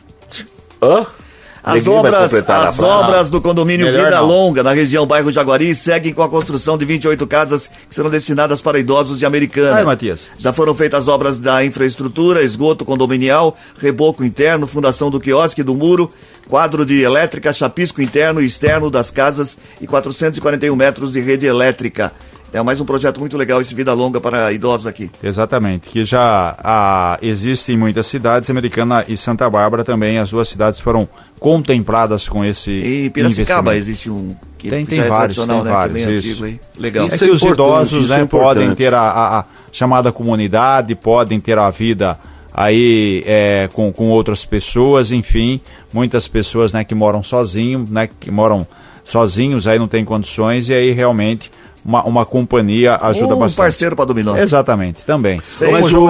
Hã? 0.82 1.06
As 1.68 1.87
obras, 1.87 2.35
as 2.35 2.81
obras 2.81 3.28
do 3.28 3.42
condomínio 3.42 3.87
Melhor 3.87 4.04
Vida 4.07 4.16
não. 4.16 4.26
Longa, 4.26 4.62
na 4.62 4.72
região 4.72 5.07
bairro 5.07 5.31
Jaguari, 5.31 5.74
seguem 5.74 6.14
com 6.14 6.22
a 6.22 6.28
construção 6.28 6.78
de 6.78 6.87
28 6.87 7.26
casas 7.26 7.68
que 7.68 7.94
serão 7.94 8.09
destinadas 8.09 8.62
para 8.62 8.78
idosos 8.78 9.18
de 9.18 9.26
Americana. 9.26 9.76
Ai, 9.76 9.85
Matias. 9.85 10.31
Já 10.38 10.50
foram 10.50 10.74
feitas 10.74 11.09
obras 11.09 11.37
da 11.37 11.62
infraestrutura, 11.62 12.42
esgoto 12.42 12.87
condominial, 12.87 13.54
reboco 13.78 14.24
interno, 14.24 14.66
fundação 14.66 15.11
do 15.11 15.20
quiosque 15.20 15.62
do 15.62 15.74
muro, 15.74 16.11
quadro 16.48 16.87
de 16.87 17.02
elétrica, 17.02 17.52
chapisco 17.52 18.00
interno 18.00 18.40
e 18.40 18.46
externo 18.46 18.90
das 18.90 19.11
casas 19.11 19.59
e 19.81 19.87
441 19.87 20.74
metros 20.74 21.12
de 21.12 21.20
rede 21.20 21.46
elétrica. 21.46 22.12
É 22.52 22.62
mais 22.62 22.80
um 22.80 22.84
projeto 22.84 23.20
muito 23.20 23.37
legal 23.37 23.61
esse 23.61 23.74
Vida 23.74 23.92
Longa 23.92 24.20
para 24.20 24.50
idosos 24.52 24.87
aqui. 24.87 25.11
Exatamente, 25.22 25.90
que 25.90 26.02
já 26.02 26.56
ah, 26.58 27.18
existe 27.20 27.72
em 27.72 27.76
muitas 27.76 28.06
cidades, 28.06 28.48
Americana 28.48 29.04
e 29.06 29.16
Santa 29.18 29.48
Bárbara 29.50 29.84
também, 29.84 30.18
as 30.18 30.30
duas 30.30 30.48
cidades 30.48 30.80
foram 30.80 31.06
contempladas 31.38 32.26
com 32.26 32.44
esse 32.44 32.70
E 32.70 33.11
Piracicaba 33.11 33.76
existe 33.76 34.08
um 34.08 34.34
que 34.56 34.70
tem, 34.70 34.84
tem 34.84 35.00
é 35.00 35.08
vários, 35.08 35.37
tem 35.37 35.46
né? 35.46 35.70
vários, 35.70 36.06
isso. 36.24 36.44
Antigo, 36.44 36.61
Legal. 36.78 37.06
Isso 37.06 37.24
é, 37.24 37.26
que 37.28 37.32
os 37.32 37.42
idosos 37.42 38.08
né, 38.08 38.22
é 38.22 38.24
podem 38.24 38.74
ter 38.74 38.92
a, 38.92 39.00
a, 39.00 39.38
a, 39.40 39.44
chamada 39.70 40.11
comunidade, 40.11 40.94
podem 40.94 41.38
ter 41.38 41.58
a 41.58 41.70
vida 41.70 42.18
aí 42.52 43.22
é, 43.24 43.68
com, 43.72 43.92
com 43.92 44.08
outras 44.08 44.44
pessoas, 44.44 45.12
enfim, 45.12 45.61
muitas 45.92 46.26
pessoas 46.26 46.72
né, 46.72 46.82
que 46.82 46.94
moram 46.94 47.22
sozinhos, 47.22 47.88
né, 47.88 48.08
que 48.18 48.30
moram 48.30 48.66
sozinhos, 49.04 49.68
aí 49.68 49.78
não 49.78 49.87
tem 49.87 50.04
condições, 50.04 50.68
e 50.68 50.74
aí 50.74 50.90
realmente 50.90 51.50
uma, 51.88 52.05
uma 52.05 52.27
companhia 52.27 52.98
ajuda 53.01 53.35
um 53.35 53.38
bastante. 53.38 53.61
Um 53.61 53.64
parceiro 53.64 53.96
para 53.96 54.05
dominar. 54.05 54.38
Exatamente, 54.38 55.03
também. 55.07 55.40
Mas 55.72 55.90
o, 55.94 56.05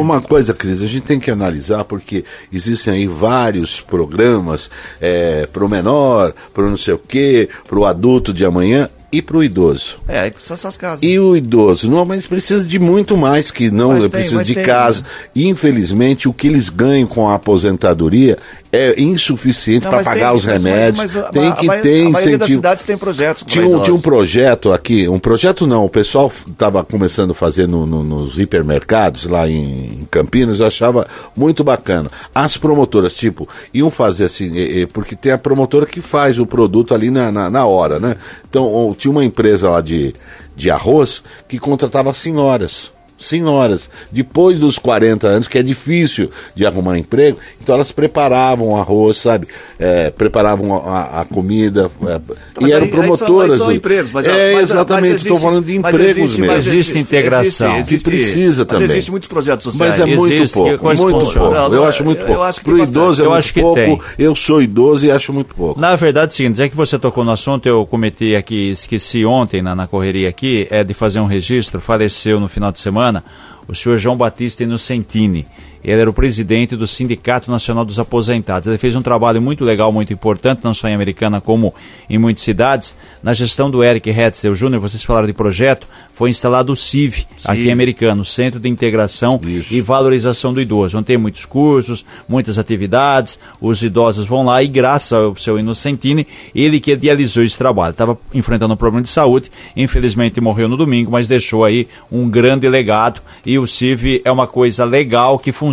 uma 0.00 0.20
coisa, 0.20 0.52
Cris, 0.52 0.82
a 0.82 0.88
gente 0.88 1.06
tem 1.06 1.20
que 1.20 1.30
analisar 1.30 1.84
porque 1.84 2.24
existem 2.52 2.94
aí 2.94 3.06
vários 3.06 3.80
programas 3.80 4.68
é, 5.00 5.46
para 5.46 5.64
o 5.64 5.68
menor, 5.68 6.34
para 6.52 6.64
não 6.64 6.76
sei 6.76 6.94
o 6.94 6.98
quê, 6.98 7.48
para 7.68 7.78
o 7.78 7.84
adulto 7.84 8.32
de 8.34 8.44
amanhã 8.44 8.88
e 9.12 9.20
para 9.20 9.36
o 9.36 9.42
idoso. 9.44 9.98
É, 10.06 10.20
aí 10.20 10.32
essas 10.50 10.76
casas. 10.76 11.02
E 11.02 11.18
o 11.18 11.36
idoso, 11.36 11.90
não, 11.90 12.04
mas 12.04 12.26
precisa 12.26 12.64
de 12.64 12.78
muito 12.78 13.16
mais 13.16 13.50
que 13.50 13.70
não 13.70 13.88
Mas 13.90 14.00
tem, 14.02 14.10
precisa 14.10 14.44
de 14.44 14.54
tem, 14.54 14.64
casa. 14.64 15.02
Infelizmente, 15.34 16.28
o 16.28 16.32
que 16.32 16.46
eles 16.46 16.68
ganham 16.68 17.08
com 17.08 17.28
a 17.28 17.34
aposentadoria 17.34 18.38
é 18.72 19.00
insuficiente 19.02 19.86
para 19.88 20.02
pagar 20.04 20.28
tem- 20.28 20.36
os 20.36 20.44
remédios. 20.44 20.96
mas- 20.96 21.14
mas 21.16 21.24
a- 21.24 21.28
tem 21.30 21.48
a 21.48 21.52
que 21.56 21.66
maioria- 21.66 21.90
ter 21.92 22.06
A 22.06 22.10
maioria 22.10 22.12
das 22.12 22.24
incentivo. 22.48 22.58
cidades 22.58 22.84
tem 22.84 22.96
projetos 22.96 23.42
Tinha 23.46 23.66
um, 23.66 23.82
tinha 23.82 23.94
um 23.94 24.00
projeto 24.00 24.72
aqui, 24.72 25.08
um 25.08 25.18
projeto 25.18 25.66
não, 25.66 25.84
o 25.84 25.88
pessoal 25.88 26.30
estava 26.48 26.84
começando 26.84 27.32
a 27.32 27.34
fazer 27.34 27.66
no- 27.66 27.84
no- 27.84 28.04
nos 28.04 28.38
hipermercados 28.38 29.24
lá 29.24 29.48
em, 29.48 30.00
em 30.02 30.08
Campinas, 30.08 30.60
eu 30.60 30.66
achava 30.66 31.06
muito 31.36 31.64
bacana. 31.64 32.08
As 32.32 32.56
promotoras, 32.56 33.12
tipo, 33.14 33.48
iam 33.74 33.90
fazer 33.90 34.26
assim, 34.26 34.52
porque 34.92 35.16
tem 35.16 35.32
a 35.32 35.38
promotora 35.38 35.84
que 35.84 36.00
faz 36.00 36.38
o 36.38 36.46
produto 36.46 36.94
ali 36.94 37.10
na, 37.10 37.32
na, 37.32 37.50
na 37.50 37.66
hora, 37.66 37.98
né? 37.98 38.16
Então, 38.48 38.64
tinha 39.00 39.10
uma 39.10 39.24
empresa 39.24 39.70
lá 39.70 39.80
de, 39.80 40.14
de 40.54 40.70
arroz 40.70 41.24
que 41.48 41.58
contratava 41.58 42.12
senhoras. 42.12 42.92
Senhoras, 43.16 43.90
depois 44.10 44.58
dos 44.58 44.78
40 44.78 45.26
anos, 45.26 45.48
que 45.48 45.58
é 45.58 45.62
difícil 45.62 46.30
de 46.54 46.64
arrumar 46.64 46.98
emprego, 46.98 47.38
então 47.70 47.76
elas 47.76 47.92
preparavam 47.92 48.68
o 48.70 48.76
arroz, 48.76 49.18
sabe? 49.18 49.46
Eh, 49.78 50.10
preparavam 50.10 50.74
a, 50.88 51.20
a 51.20 51.24
comida, 51.24 51.88
eh, 52.02 52.20
Mas 52.60 52.68
e 52.68 52.72
eram 52.72 52.84
aí- 52.86 52.90
aí 52.90 52.90
são- 52.90 53.16
promotoras. 53.16 53.52
aí 53.52 53.58
são 53.58 53.72
empregos, 53.72 54.12
mas- 54.12 54.26
é, 54.26 54.52
mas- 54.54 54.70
exatamente, 54.70 55.14
estou 55.16 55.32
existe- 55.32 55.42
falando 55.46 55.64
de 55.64 55.76
empregos 55.76 56.00
existe- 56.16 56.40
mesmo. 56.40 56.54
mas 56.54 56.66
Existe 56.66 56.98
integração. 56.98 57.82
Que 57.84 57.98
precisa 57.98 58.62
mas 58.62 58.68
também. 58.68 58.90
Existem 58.90 59.10
muitos 59.12 59.28
projetos 59.28 59.64
sociais. 59.64 59.98
Mas 59.98 60.00
é 60.00 60.16
muito 60.16 60.34
Existe, 60.34 60.54
pouco, 60.54 60.84
muito 60.84 61.00
pouco. 61.00 61.38
Não, 61.38 61.50
não, 61.68 61.74
eu 61.74 61.84
acho 61.84 62.04
muito 62.04 62.18
pouco. 62.26 62.32
tem 62.32 62.40
bastante. 62.40 62.82
idoso 62.90 63.22
é 63.22 63.26
Eu 63.26 63.30
muito 63.30 63.52
pouco. 63.54 63.74
tem. 63.74 64.00
Eu 64.18 64.34
sou 64.34 64.60
idoso 64.62 65.06
e 65.06 65.10
acho 65.12 65.32
muito 65.32 65.54
pouco. 65.54 65.80
Na 65.80 65.94
verdade, 65.96 66.26
é 66.26 66.32
o 66.32 66.36
seguinte, 66.36 66.58
já 66.58 66.68
que 66.68 66.76
você 66.76 66.98
tocou 66.98 67.24
no 67.24 67.30
assunto, 67.30 67.68
eu 67.68 67.86
cometi 67.86 68.34
aqui, 68.34 68.70
esqueci 68.70 69.24
ontem 69.24 69.62
na, 69.62 69.76
na 69.76 69.86
correria 69.86 70.28
aqui, 70.28 70.66
é 70.70 70.82
de 70.82 70.92
fazer 70.94 71.20
um 71.20 71.26
registro, 71.26 71.80
faleceu 71.80 72.40
no 72.40 72.48
final 72.48 72.72
de 72.72 72.80
semana 72.80 73.22
o 73.68 73.74
senhor 73.74 73.96
João 73.98 74.16
Batista 74.16 74.64
Inocentini. 74.64 75.46
Ele 75.82 76.00
era 76.00 76.10
o 76.10 76.12
presidente 76.12 76.76
do 76.76 76.86
Sindicato 76.86 77.50
Nacional 77.50 77.84
dos 77.84 77.98
Aposentados. 77.98 78.68
Ele 78.68 78.78
fez 78.78 78.94
um 78.94 79.02
trabalho 79.02 79.40
muito 79.40 79.64
legal, 79.64 79.92
muito 79.92 80.12
importante, 80.12 80.64
não 80.64 80.74
só 80.74 80.88
em 80.88 80.94
Americana, 80.94 81.40
como 81.40 81.74
em 82.08 82.18
muitas 82.18 82.44
cidades. 82.44 82.94
Na 83.22 83.32
gestão 83.32 83.70
do 83.70 83.82
Eric 83.82 84.10
Hetzel 84.10 84.54
Júnior, 84.54 84.80
vocês 84.80 85.02
falaram 85.02 85.26
de 85.26 85.32
projeto, 85.32 85.86
foi 86.12 86.30
instalado 86.30 86.72
o 86.72 86.76
CIV, 86.76 87.26
aqui 87.44 87.68
em 87.68 87.72
Americana, 87.72 88.20
o 88.20 88.24
Centro 88.24 88.60
de 88.60 88.68
Integração 88.68 89.40
Isso. 89.42 89.72
e 89.72 89.80
Valorização 89.80 90.52
do 90.52 90.60
Idoso, 90.60 90.98
onde 90.98 91.06
tem 91.06 91.16
muitos 91.16 91.44
cursos, 91.44 92.04
muitas 92.28 92.58
atividades, 92.58 93.38
os 93.60 93.82
idosos 93.82 94.26
vão 94.26 94.44
lá 94.44 94.62
e 94.62 94.68
graças 94.68 95.12
ao 95.12 95.36
seu 95.36 95.58
Inocentini, 95.58 96.26
ele 96.54 96.78
que 96.78 96.92
idealizou 96.92 97.42
esse 97.42 97.56
trabalho. 97.56 97.92
Estava 97.92 98.18
enfrentando 98.34 98.74
um 98.74 98.76
problema 98.76 99.02
de 99.02 99.08
saúde, 99.08 99.50
infelizmente 99.74 100.40
morreu 100.40 100.68
no 100.68 100.76
domingo, 100.76 101.10
mas 101.10 101.26
deixou 101.26 101.64
aí 101.64 101.88
um 102.10 102.28
grande 102.28 102.68
legado 102.68 103.20
e 103.44 103.58
o 103.58 103.66
CIV 103.66 104.22
é 104.24 104.30
uma 104.30 104.46
coisa 104.46 104.84
legal 104.84 105.38
que 105.38 105.52
funciona, 105.52 105.69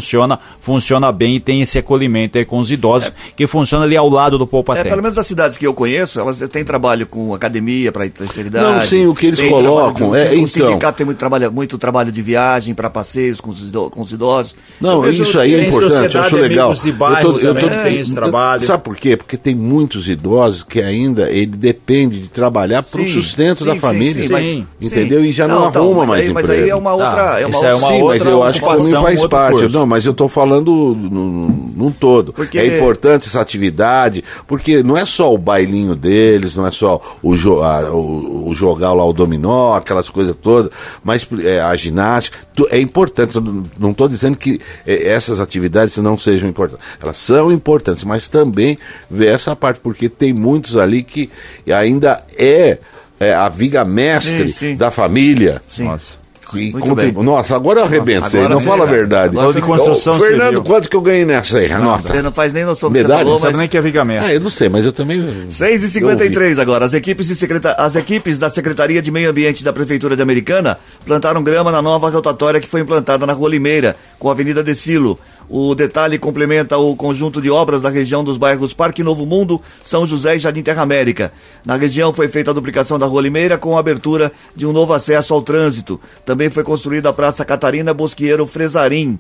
funciona 0.60 1.12
bem 1.12 1.36
e 1.36 1.40
tem 1.40 1.62
esse 1.62 1.78
acolhimento 1.78 2.38
aí 2.38 2.46
com 2.46 2.60
os 2.60 2.72
idosos, 2.72 3.12
que 3.36 3.48
funciona 3.48 3.86
ali 3.86 3.96
ao 3.98 4.10
lado 4.10 4.38
do 4.38 4.46
Poupa 4.48 4.78
É, 4.78 4.84
pelo 4.84 5.02
menos 5.02 5.18
as 5.18 5.26
cidades 5.28 5.58
que 5.58 5.66
eu 5.66 5.74
conheço, 5.74 6.20
elas 6.20 6.38
têm 6.50 6.64
trabalho 6.64 7.06
com 7.08 7.34
academia 7.34 7.92
para 7.92 8.06
esterilidade. 8.06 8.66
Não, 8.78 8.84
sim, 8.84 9.08
o 9.08 9.16
que 9.16 9.28
eles 9.28 9.42
colocam, 9.42 10.14
é, 10.16 10.30
o 10.30 10.34
então. 10.36 10.48
sindicato 10.48 10.98
tem 10.98 11.06
muito 11.06 11.18
trabalho, 11.18 11.52
muito 11.52 11.78
trabalho 11.78 12.12
de 12.12 12.22
viagem 12.22 12.74
para 12.74 12.90
passeios 12.90 13.40
com 13.42 13.50
os, 13.52 13.60
ido- 13.62 13.90
com 13.90 14.02
os 14.02 14.12
idosos. 14.12 14.56
Não, 14.80 14.94
Eu 14.94 15.02
vejo- 15.02 15.24
isso 15.24 15.40
aí 15.40 15.54
é 15.56 15.68
importante, 15.68 16.16
eu 16.16 16.22
acho 16.22 16.36
legal. 16.36 16.68
Amigos 16.68 16.84
de 16.84 16.92
Bairro 16.92 17.40
também 17.40 17.70
tem 17.84 18.00
esse 18.00 18.14
trabalho. 18.14 18.64
Sabe 18.66 18.84
por 18.84 18.96
quê? 18.96 19.16
Porque 19.18 19.38
tem 19.38 19.56
muitos 19.56 20.08
idosos 20.10 20.64
que 20.64 20.82
ainda 20.82 21.30
ele 21.32 21.48
depende 21.48 22.20
de 22.20 22.28
trabalhar 22.30 22.84
para 22.84 23.02
o 23.02 23.08
sustento 23.08 23.60
sim, 23.60 23.66
da 23.66 23.74
sim, 23.74 23.80
família. 23.80 24.22
sim, 24.24 24.30
mas- 24.30 24.64
entendeu? 24.92 25.24
E 25.26 25.32
já 25.32 25.48
não, 25.48 25.70
então, 25.70 25.82
arruma 25.84 26.00
mas 26.06 26.10
mais 26.10 26.24
aí, 26.26 26.30
emprego. 26.32 26.48
Mas 26.50 26.60
aí 26.64 26.70
é 26.70 26.76
uma 26.76 26.94
outra. 26.94 27.34
Ah, 27.34 27.40
é 27.42 27.46
uma 27.46 27.56
isso 27.58 27.66
é 27.66 27.76
uma 27.76 27.88
Sim, 27.88 27.94
mas 27.94 28.02
outra 28.22 28.30
eu 28.30 28.44
acho 28.44 28.62
que 28.62 28.68
também 28.68 28.94
faz 28.94 29.26
parte. 29.28 29.74
Não, 29.74 29.86
mas 29.88 30.06
eu 30.06 30.12
estou 30.12 30.28
falando 30.30 30.71
num, 30.93 31.91
todo. 31.91 32.34
Porque- 32.34 32.58
É 32.60 32.76
importante 32.76 33.28
essa 33.28 33.39
atividade, 33.41 34.23
porque 34.45 34.84
não 34.84 34.97
é 34.97 35.06
só 35.06 35.34
o 35.34 35.38
bailinho 35.38 35.95
deles, 35.95 36.56
não 36.56 36.67
é 36.67 36.71
só 36.71 37.02
o, 37.23 37.36
jo 37.36 37.62
a- 37.63 37.89
o, 37.91 38.50
o 38.50 38.54
jogar 38.56 38.93
lá 38.93 39.04
o 39.06 39.13
dominó, 39.13 39.73
aquelas 39.76 40.10
coisas 40.10 40.36
todas, 40.36 40.71
mas 41.04 41.28
é, 41.43 41.62
a 41.62 41.76
ginástica, 41.76 42.38
tu- 42.56 42.67
é 42.69 42.80
importante. 42.80 43.38
Não 43.80 43.91
estou 43.91 44.08
dizendo 44.08 44.38
que 44.38 44.60
é, 44.86 45.08
essas 45.10 45.39
atividades 45.39 45.97
não 45.97 46.17
sejam 46.17 46.50
importantes. 46.50 46.86
Elas 47.02 47.17
são 47.17 47.52
importantes, 47.52 48.04
mas 48.04 48.28
também 48.28 48.78
ver 49.10 49.28
essa 49.28 49.56
parte, 49.56 49.80
porque 49.80 50.10
tem 50.10 50.34
muitos 50.34 50.76
ali 50.78 51.04
que 51.04 51.30
ainda 51.71 52.21
é, 52.38 52.78
é 53.19 53.34
a 53.34 53.47
viga 53.50 53.84
mestre 53.86 54.50
Sim, 54.52 54.69
sim. 54.71 54.76
da 54.76 54.91
família. 54.91 55.62
Sim. 55.65 55.86
Nossa. 55.86 56.17
E 56.56 56.72
contribu-. 56.72 57.24
Nossa, 57.24 57.56
agora 57.56 57.80
eu 57.82 57.86
arrebentei, 57.86 58.40
agora 58.40 58.50
não 58.54 58.60
sim, 58.60 58.68
fala 58.68 58.84
a 58.84 58.88
verdade. 58.88 59.38
Agora 59.38 59.54
de 59.54 59.62
construção 59.62 60.20
Fernando, 60.20 60.48
civil. 60.50 60.64
quanto 60.64 60.90
que 60.90 60.96
eu 60.96 61.02
ganhei 61.02 61.26
nessa 61.26 61.58
aí, 61.58 61.68
Renata? 61.68 62.08
Você 62.10 62.22
não 62.22 62.32
faz 62.32 62.54
nem 62.54 62.64
noção 62.64 62.90
do 62.90 62.94
que 62.94 63.00
você 63.00 63.04
Medalha? 63.08 63.24
falou, 63.24 63.40
Não 63.40 63.46
mas... 63.48 63.58
nem 63.58 63.68
que 63.68 63.78
é 63.78 63.82
vigamento. 63.82 64.24
Ah, 64.26 64.34
eu 64.34 64.40
não 64.40 64.50
sei, 64.50 64.70
mas 64.70 64.86
eu 64.86 64.94
também. 64.94 65.48
6 65.50 65.84
e 65.84 65.90
53 65.90 66.60
agora. 66.60 66.86
As 66.86 66.94
equipes, 66.94 67.28
de 67.28 67.36
secreta... 67.36 67.74
As 67.74 67.96
equipes 67.96 68.38
da 68.38 68.50
Secretaria 68.50 69.02
de 69.02 69.12
Meio 69.12 69.30
Ambiente 69.30 69.64
da 69.64 69.74
Prefeitura 69.74 70.16
de 70.16 70.22
Americana 70.22 70.78
plantaram 71.06 71.44
grama 71.44 71.72
na 71.72 71.82
nova 71.82 72.10
rotatória 72.10 72.60
que 72.60 72.68
foi 72.68 72.82
implantada 72.82 73.26
na 73.26 73.34
Rua 73.34 73.50
Limeira, 73.50 73.96
com 74.20 74.30
a 74.30 74.32
Avenida 74.32 74.64
Decilo. 74.64 75.20
O 75.50 75.74
detalhe 75.74 76.20
complementa 76.20 76.78
o 76.78 76.94
conjunto 76.94 77.42
de 77.42 77.50
obras 77.50 77.82
da 77.82 77.90
região 77.90 78.22
dos 78.22 78.38
bairros 78.38 78.74
Parque 78.74 79.02
Novo 79.02 79.26
Mundo, 79.26 79.62
São 79.82 80.06
José 80.06 80.36
e 80.36 80.40
Jardim 80.40 80.62
Terra 80.62 80.82
América. 80.82 81.32
Na 81.66 81.78
região 81.78 82.12
foi 82.12 82.28
feita 82.28 82.52
a 82.52 82.54
duplicação 82.54 83.00
da 83.00 83.06
Rua 83.06 83.22
Limeira 83.22 83.58
com 83.58 83.78
a 83.78 83.80
abertura 83.80 84.30
de 84.54 84.66
um 84.66 84.74
novo 84.74 84.92
acesso 84.92 85.34
ao 85.34 85.42
trânsito. 85.42 86.02
Também 86.26 86.50
foi 86.50 86.64
construída 86.64 87.08
a 87.08 87.14
Praça 87.14 87.46
Catarina 87.46 87.94
Bosqueiro 87.94 88.46
Fresarim. 88.46 89.18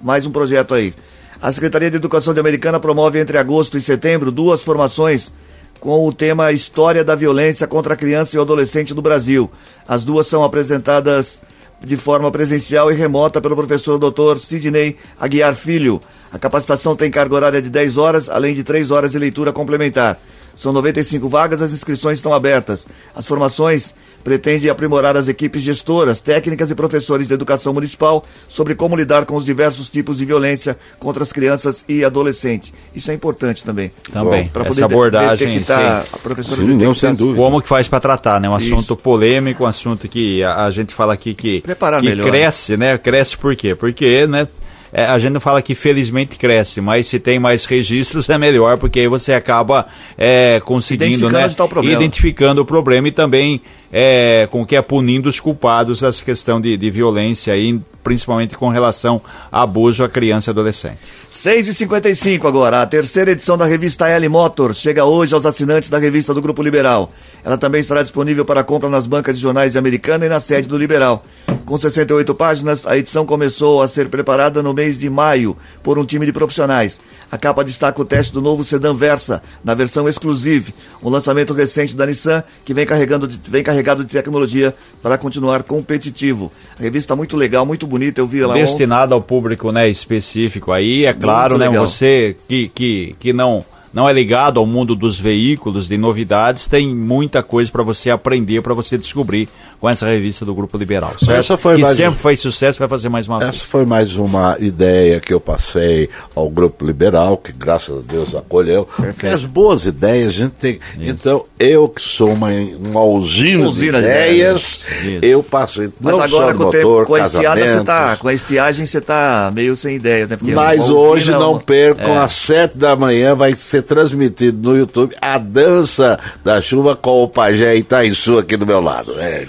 Mais 0.00 0.26
um 0.26 0.32
projeto 0.32 0.74
aí. 0.74 0.92
A 1.40 1.52
Secretaria 1.52 1.90
de 1.90 1.96
Educação 1.96 2.34
de 2.34 2.40
Americana 2.40 2.80
promove 2.80 3.20
entre 3.20 3.38
agosto 3.38 3.78
e 3.78 3.80
setembro 3.80 4.32
duas 4.32 4.62
formações 4.62 5.30
com 5.78 6.04
o 6.04 6.12
tema 6.12 6.50
História 6.50 7.04
da 7.04 7.14
Violência 7.14 7.68
contra 7.68 7.94
a 7.94 7.96
Criança 7.96 8.34
e 8.34 8.38
o 8.40 8.42
Adolescente 8.42 8.92
no 8.92 9.02
Brasil. 9.02 9.48
As 9.86 10.02
duas 10.02 10.26
são 10.26 10.42
apresentadas 10.42 11.40
de 11.80 11.96
forma 11.96 12.30
presencial 12.30 12.90
e 12.90 12.94
remota 12.94 13.40
pelo 13.40 13.56
professor 13.56 13.98
Dr. 13.98 14.38
Sidney 14.38 14.96
Aguiar 15.18 15.54
Filho. 15.54 16.00
A 16.32 16.38
capacitação 16.38 16.94
tem 16.94 17.10
carga 17.10 17.34
horária 17.34 17.62
de 17.62 17.70
10 17.70 17.96
horas, 17.96 18.28
além 18.28 18.54
de 18.54 18.62
3 18.62 18.90
horas 18.90 19.10
de 19.10 19.18
leitura 19.18 19.52
complementar. 19.52 20.18
São 20.58 20.72
95 20.72 21.28
vagas, 21.28 21.62
as 21.62 21.72
inscrições 21.72 22.18
estão 22.18 22.34
abertas. 22.34 22.84
As 23.14 23.24
formações 23.24 23.94
pretendem 24.24 24.68
aprimorar 24.68 25.16
as 25.16 25.28
equipes 25.28 25.62
gestoras, 25.62 26.20
técnicas 26.20 26.68
e 26.68 26.74
professores 26.74 27.28
de 27.28 27.32
educação 27.32 27.72
municipal 27.72 28.24
sobre 28.48 28.74
como 28.74 28.96
lidar 28.96 29.24
com 29.24 29.36
os 29.36 29.44
diversos 29.44 29.88
tipos 29.88 30.18
de 30.18 30.24
violência 30.24 30.76
contra 30.98 31.22
as 31.22 31.32
crianças 31.32 31.84
e 31.88 32.04
adolescentes. 32.04 32.72
Isso 32.92 33.08
é 33.12 33.14
importante 33.14 33.64
também. 33.64 33.92
Também. 34.12 34.48
Pra 34.48 34.62
Essa 34.62 34.68
poder 34.70 34.78
de- 34.78 34.84
abordagem, 34.84 35.48
detectar- 35.60 36.02
sim. 36.02 36.08
a 36.12 36.18
professora 36.18 36.56
Sim, 36.60 36.74
não, 36.74 36.92
sem 36.92 37.14
dúvida. 37.14 37.38
Como 37.38 37.62
que 37.62 37.68
faz 37.68 37.86
para 37.86 38.00
tratar, 38.00 38.40
né? 38.40 38.50
Um 38.50 38.58
Isso. 38.58 38.74
assunto 38.74 38.96
polêmico, 38.96 39.62
um 39.62 39.66
assunto 39.68 40.08
que 40.08 40.42
a, 40.42 40.64
a 40.64 40.70
gente 40.72 40.92
fala 40.92 41.14
aqui 41.14 41.34
que, 41.34 41.60
Preparar 41.60 42.00
que 42.00 42.08
melhor. 42.08 42.28
cresce, 42.28 42.76
né? 42.76 42.98
Cresce 42.98 43.36
por 43.38 43.54
quê? 43.54 43.76
Porque, 43.76 44.26
né? 44.26 44.48
É, 44.92 45.04
a 45.04 45.18
gente 45.18 45.32
não 45.32 45.40
fala 45.40 45.60
que 45.60 45.74
felizmente 45.74 46.36
cresce, 46.36 46.80
mas 46.80 47.06
se 47.06 47.18
tem 47.18 47.38
mais 47.38 47.64
registros 47.64 48.28
é 48.28 48.38
melhor, 48.38 48.78
porque 48.78 49.00
aí 49.00 49.08
você 49.08 49.32
acaba 49.32 49.86
é, 50.16 50.60
conseguindo, 50.60 51.04
Identificando 51.04 51.38
né? 51.38 51.44
tá. 51.92 51.96
Identificando 51.96 52.62
o 52.62 52.64
problema 52.64 53.08
e 53.08 53.12
também 53.12 53.60
é, 53.92 54.46
com 54.50 54.64
que 54.64 54.76
é 54.76 54.82
punindo 54.82 55.28
os 55.28 55.40
culpados 55.40 56.00
dessa 56.00 56.24
questão 56.24 56.60
de, 56.60 56.76
de 56.76 56.90
violência 56.90 57.52
aí, 57.52 57.80
principalmente 58.04 58.56
com 58.56 58.68
relação 58.68 59.20
a 59.50 59.62
abuso 59.62 60.04
à 60.04 60.08
criança 60.08 60.50
e 60.50 60.52
adolescente. 60.52 60.98
6 61.30 61.68
e 61.68 61.74
55 61.74 62.46
agora. 62.46 62.82
A 62.82 62.86
terceira 62.86 63.32
edição 63.32 63.56
da 63.56 63.64
revista 63.64 64.08
L 64.08 64.28
Motors 64.28 64.78
chega 64.78 65.04
hoje 65.04 65.34
aos 65.34 65.46
assinantes 65.46 65.90
da 65.90 65.98
revista 65.98 66.32
do 66.32 66.42
Grupo 66.42 66.62
Liberal. 66.62 67.12
Ela 67.44 67.56
também 67.56 67.80
estará 67.80 68.02
disponível 68.02 68.44
para 68.44 68.64
compra 68.64 68.90
nas 68.90 69.06
bancas 69.06 69.36
de 69.36 69.42
jornais 69.42 69.72
de 69.72 69.78
Americana 69.78 70.26
e 70.26 70.28
na 70.28 70.40
sede 70.40 70.68
do 70.68 70.76
Liberal. 70.76 71.24
Com 71.64 71.76
68 71.78 72.34
páginas, 72.34 72.86
a 72.86 72.96
edição 72.96 73.26
começou 73.26 73.82
a 73.82 73.88
ser 73.88 74.08
preparada 74.08 74.62
no 74.62 74.72
mês 74.72 74.98
de 74.98 75.10
maio 75.10 75.56
por 75.82 75.98
um 75.98 76.04
time 76.04 76.24
de 76.24 76.32
profissionais. 76.32 76.98
A 77.30 77.36
capa 77.36 77.62
destaca 77.62 78.00
o 78.00 78.04
teste 78.04 78.32
do 78.32 78.40
novo 78.40 78.64
sedã 78.64 78.94
Versa, 78.94 79.42
na 79.62 79.74
versão 79.74 80.08
Exclusive, 80.08 80.74
um 81.02 81.10
lançamento 81.10 81.52
recente 81.52 81.94
da 81.96 82.06
Nissan 82.06 82.42
que 82.64 82.72
vem, 82.72 82.86
carregando 82.86 83.28
de- 83.28 83.38
vem 83.50 83.62
carregado 83.62 84.04
de 84.04 84.10
tecnologia 84.10 84.74
para 85.02 85.18
continuar 85.18 85.62
competitivo. 85.62 86.50
A 86.78 86.82
revista 86.82 87.14
muito 87.14 87.36
legal, 87.36 87.66
muito 87.66 87.86
bonita, 87.86 88.20
eu 88.20 88.26
vi 88.26 88.40
ela 88.40 88.52
ontem. 88.52 88.62
destinado 88.64 89.14
ao 89.14 89.20
público 89.20 89.70
né, 89.70 89.88
específico 89.88 90.72
aí, 90.72 91.04
é 91.04 91.12
claro, 91.12 91.58
né? 91.58 91.68
legal. 91.68 91.86
Você 91.86 92.36
que, 92.48 92.68
que, 92.68 93.14
que 93.20 93.32
não 93.32 93.64
não 93.92 94.08
é 94.08 94.12
ligado 94.12 94.58
ao 94.60 94.66
mundo 94.66 94.94
dos 94.94 95.18
veículos, 95.18 95.86
de 95.88 95.96
novidades, 95.96 96.66
tem 96.66 96.88
muita 96.94 97.42
coisa 97.42 97.70
para 97.70 97.82
você 97.82 98.10
aprender, 98.10 98.62
para 98.62 98.74
você 98.74 98.96
descobrir 98.98 99.48
com 99.80 99.88
essa 99.88 100.06
revista 100.06 100.44
do 100.44 100.54
Grupo 100.54 100.76
Liberal. 100.76 101.12
Certo? 101.18 101.30
Essa 101.32 101.56
foi 101.56 101.76
que 101.76 101.82
mais 101.82 101.96
sempre 101.96 102.18
foi 102.20 102.36
sucesso, 102.36 102.78
vai 102.78 102.88
fazer 102.88 103.08
mais 103.08 103.28
uma 103.28 103.36
Essa 103.38 103.50
vez. 103.52 103.62
foi 103.62 103.84
mais 103.84 104.16
uma 104.16 104.56
ideia 104.58 105.20
que 105.20 105.32
eu 105.32 105.38
passei 105.40 106.08
ao 106.34 106.48
Grupo 106.50 106.84
Liberal, 106.84 107.36
que 107.36 107.52
graças 107.52 107.98
a 107.98 108.02
Deus 108.02 108.34
acolheu. 108.34 108.88
Porque 108.96 109.26
as 109.26 109.44
boas 109.44 109.86
ideias 109.86 110.28
a 110.28 110.32
gente 110.32 110.50
tem. 110.52 110.80
Então, 110.98 111.44
eu 111.58 111.88
que 111.88 112.02
sou 112.02 112.32
uma, 112.32 112.48
uma 112.50 113.02
usina, 113.04 113.66
Usina 113.68 114.00
de 114.00 114.06
de 114.08 114.12
ideias, 114.12 114.80
Isso. 115.02 115.18
eu 115.22 115.42
passei. 115.42 115.90
Mas 116.00 116.12
não 116.16 116.22
agora 116.22 116.54
com, 116.54 116.64
o 116.64 116.70
tempo, 116.70 117.04
com 117.06 117.14
a 117.14 117.20
estiada 117.20 117.66
você 117.66 117.84
tá. 117.84 118.16
Com 118.16 118.28
a 118.28 118.34
estiagem 118.34 118.84
você 118.86 119.00
tá 119.00 119.50
meio 119.54 119.76
sem 119.76 119.94
ideias, 119.96 120.28
né? 120.28 120.36
Porque 120.36 120.52
Mas 120.54 120.88
hoje 120.90 121.30
é 121.30 121.34
não 121.34 121.52
uma- 121.52 121.60
percam, 121.60 122.14
É. 122.14 122.18
às 122.18 122.32
sete 122.32 122.76
da 122.76 122.96
manhã 122.96 123.34
vai 123.34 123.54
ser 123.54 123.82
transmitido 123.88 124.70
no 124.70 124.76
YouTube 124.76 125.14
a 125.20 125.38
dança 125.38 126.18
da 126.44 126.60
chuva 126.60 126.94
com 126.94 127.22
o 127.24 127.28
Pajé 127.28 127.74
Itaiçu 127.76 128.38
aqui 128.38 128.56
do 128.56 128.66
meu 128.66 128.80
lado. 128.80 129.12
É. 129.18 129.46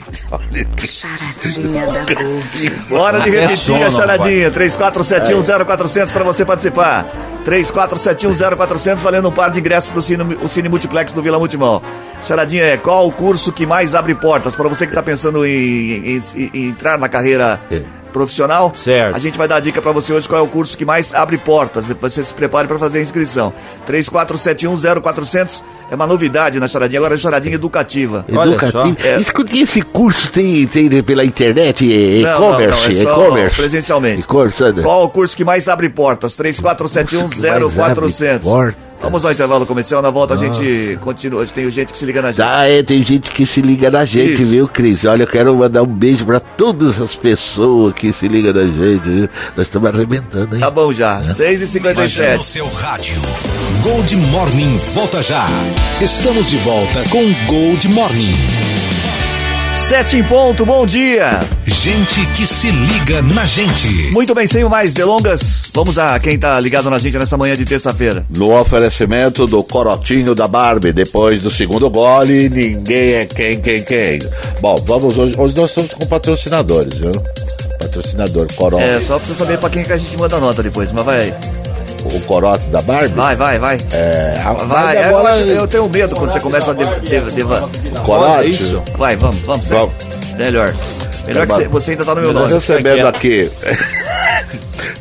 Charadinha 0.86 1.86
da 1.88 2.06
Gold. 2.14 2.74
Hora 2.92 3.20
de 3.22 3.30
repetir 3.30 3.76
a 3.84 3.90
charadinha. 3.90 4.52
34710400 4.52 6.12
para 6.12 6.24
você 6.24 6.46
participar. 6.46 7.06
34710400 7.46 8.96
valendo 8.98 9.30
um 9.30 9.32
par 9.32 9.52
de 9.52 9.60
ingressos 9.60 9.90
para 9.90 10.00
o 10.00 10.02
Cine, 10.02 10.24
o 10.42 10.48
Cine 10.48 10.70
Multiplex 10.70 11.14
do 11.14 11.22
Vila 11.22 11.40
Multimão. 11.40 11.82
Charadinha 12.24 12.64
é 12.64 12.78
qual 12.78 13.08
o 13.08 13.12
curso 13.12 13.52
que 13.52 13.66
mais 13.66 13.96
abre 13.96 14.14
portas 14.16 14.56
para 14.56 14.68
você 14.68 14.86
que 14.86 14.92
está 14.92 15.02
pensando 15.04 15.46
em, 15.46 16.16
em- 16.18 16.22
em- 16.36 16.52
em 16.54 16.70
entrar 16.70 16.98
na 16.98 17.08
carreira 17.10 17.60
É. 17.72 17.82
profissional? 18.12 18.72
Certo. 18.76 19.16
A 19.16 19.20
gente 19.20 19.38
vai 19.38 19.48
dar 19.48 19.58
a 19.58 19.60
dica 19.60 19.82
para 19.82 19.92
você 19.92 20.14
hoje 20.14 20.28
qual 20.28 20.40
é 20.40 20.44
o 20.44 20.48
curso 20.48 20.78
que 20.78 20.86
mais 20.86 21.14
abre 21.14 21.38
portas. 21.38 21.86
Você 22.02 22.24
se 22.24 22.34
prepare 22.34 22.68
para 22.68 22.80
fazer 22.80 23.00
a 23.00 23.02
inscrição. 23.02 23.54
34710400 23.88 25.62
é 25.92 25.96
uma 25.96 26.06
novidade 26.06 26.60
na 26.60 26.68
charadinha. 26.68 27.00
Agora 27.00 27.16
é 27.16 27.18
charadinha 27.18 27.56
educativa. 27.56 28.24
Só. 28.72 28.84
É. 29.04 29.18
Escute, 29.20 29.60
esse 29.60 29.82
curso 29.82 30.32
tem, 30.32 30.66
tem 30.68 31.02
pela 31.04 31.26
internet? 31.26 31.92
É 31.92 32.22
Não, 32.22 32.40
não, 32.40 32.50
e-commerce? 32.62 32.80
não, 32.80 32.86
é 32.86 33.04
só 33.04 33.24
e-commerce? 33.26 33.56
presencialmente. 33.56 34.20
E-commerce? 34.22 34.64
Qual 34.84 35.04
o 35.04 35.10
curso 35.10 35.36
que 35.36 35.44
mais 35.44 35.68
abre 35.68 35.90
portas? 35.90 36.36
34710400. 36.36 38.40
portas. 38.42 38.89
Vamos 39.02 39.24
ao 39.26 39.32
intervalo 39.32 39.66
comercial, 39.66 40.02
na 40.02 40.10
volta 40.10 40.34
a 40.34 40.38
gente 40.38 40.98
continua. 41.02 41.46
Tem 41.46 41.70
gente 41.70 41.94
que 41.94 42.00
se 42.00 42.06
liga 42.06 42.22
na 42.22 42.32
gente. 42.32 42.42
Ah, 42.42 42.68
é, 42.70 42.84
tem 42.84 43.04
gente 43.04 43.32
que 43.32 43.46
se 43.46 43.62
liga 43.62 43.90
na 43.90 44.04
gente, 44.06 44.34
Isso. 44.42 44.46
viu, 44.46 44.68
Cris? 44.68 45.06
Olha, 45.06 45.24
eu 45.24 45.28
quero 45.28 45.56
mandar 45.56 45.84
um 45.84 45.88
beijo 45.88 46.26
pra 46.26 46.40
todas 46.40 47.02
as 47.02 47.16
pessoas 47.16 47.94
que 47.94 48.12
se 48.12 48.28
ligam 48.28 48.54
na 48.54 48.64
gente, 48.66 49.08
viu? 49.08 49.30
Nós 49.56 49.68
estamos 49.68 49.90
arrebentando, 49.90 50.56
hein? 50.56 50.60
Tá 50.62 50.70
bom 50.70 50.92
já. 50.94 51.22
Imagina 51.24 51.34
6h57. 51.36 52.38
no 52.38 52.44
seu 52.44 52.68
rádio. 52.68 53.22
Gold 53.84 54.18
Morning 54.18 54.78
volta 54.94 55.24
já. 55.24 55.46
Estamos 56.02 56.50
de 56.50 56.58
volta 56.58 57.04
com 57.10 57.24
Gold 57.48 57.88
Morning. 57.90 58.34
7 59.90 60.18
em 60.18 60.24
ponto, 60.24 60.68
bom 60.68 60.86
dia. 60.86 61.42
Gente 61.66 62.24
que 62.36 62.46
se 62.46 62.70
liga 62.70 63.24
na 63.24 63.44
gente. 63.48 63.88
Muito 64.12 64.36
bem, 64.36 64.46
sem 64.46 64.64
mais 64.66 64.94
delongas, 64.94 65.72
vamos 65.74 65.98
a 65.98 66.20
quem 66.20 66.38
tá 66.38 66.60
ligado 66.60 66.92
na 66.92 67.00
gente 67.00 67.18
nessa 67.18 67.36
manhã 67.36 67.56
de 67.56 67.66
terça-feira. 67.66 68.24
No 68.30 68.56
oferecimento 68.56 69.48
do 69.48 69.64
corotinho 69.64 70.36
da 70.36 70.48
Barbie, 70.48 70.94
depois 70.94 71.42
do 71.42 71.50
segundo 71.50 71.90
gole, 71.90 72.50
ninguém 72.50 73.14
é 73.14 73.26
quem, 73.26 73.60
quem, 73.60 73.84
quem. 73.84 74.20
Bom, 74.62 74.76
vamos 74.86 75.18
hoje. 75.18 75.34
Hoje 75.36 75.56
nós 75.56 75.72
estamos 75.72 75.92
com 75.92 76.06
patrocinadores, 76.06 76.94
viu? 76.94 77.12
Patrocinador 77.80 78.48
Corote. 78.54 78.84
É, 78.84 79.02
só 79.02 79.18
pra 79.18 79.28
você 79.28 79.34
saber 79.34 79.58
pra 79.58 79.72
quem 79.72 79.84
que 79.84 79.94
a 79.94 79.98
gente 79.98 80.16
manda 80.18 80.40
nota 80.40 80.62
depois, 80.62 80.92
mas 80.92 81.04
vai 81.04 81.20
aí. 81.22 81.34
O 82.06 82.20
Corote 82.22 82.70
da 82.70 82.82
Barbie? 82.82 83.14
Vai, 83.14 83.36
vai, 83.36 83.60
vai. 83.60 83.78
É, 83.92 84.42
a- 84.44 84.54
Vai, 84.54 84.98
a 84.98 85.08
eu, 85.08 85.12
bola- 85.12 85.30
acho- 85.32 85.40
eu 85.42 85.68
tenho 85.68 85.90
medo 85.90 86.16
quando 86.16 86.32
você 86.32 86.40
começa 86.40 86.72
a 86.72 86.74
de, 86.74 86.86
de, 87.02 87.22
de- 87.36 88.00
Corote? 88.06 88.50
isso. 88.50 88.82
Vai, 88.98 89.16
vamos, 89.18 89.42
vamos. 89.42 89.68
Vamos. 89.70 89.94
Melhor. 90.38 90.74
Melhor 91.28 91.46
que 91.46 91.54
você, 91.54 91.68
você 91.68 91.92
ainda 91.92 92.06
tá 92.06 92.16
no 92.16 92.22
meu 92.22 92.34
Tô 92.34 92.40
nome. 92.40 92.54
recebendo 92.54 93.06
aqui. 93.08 93.50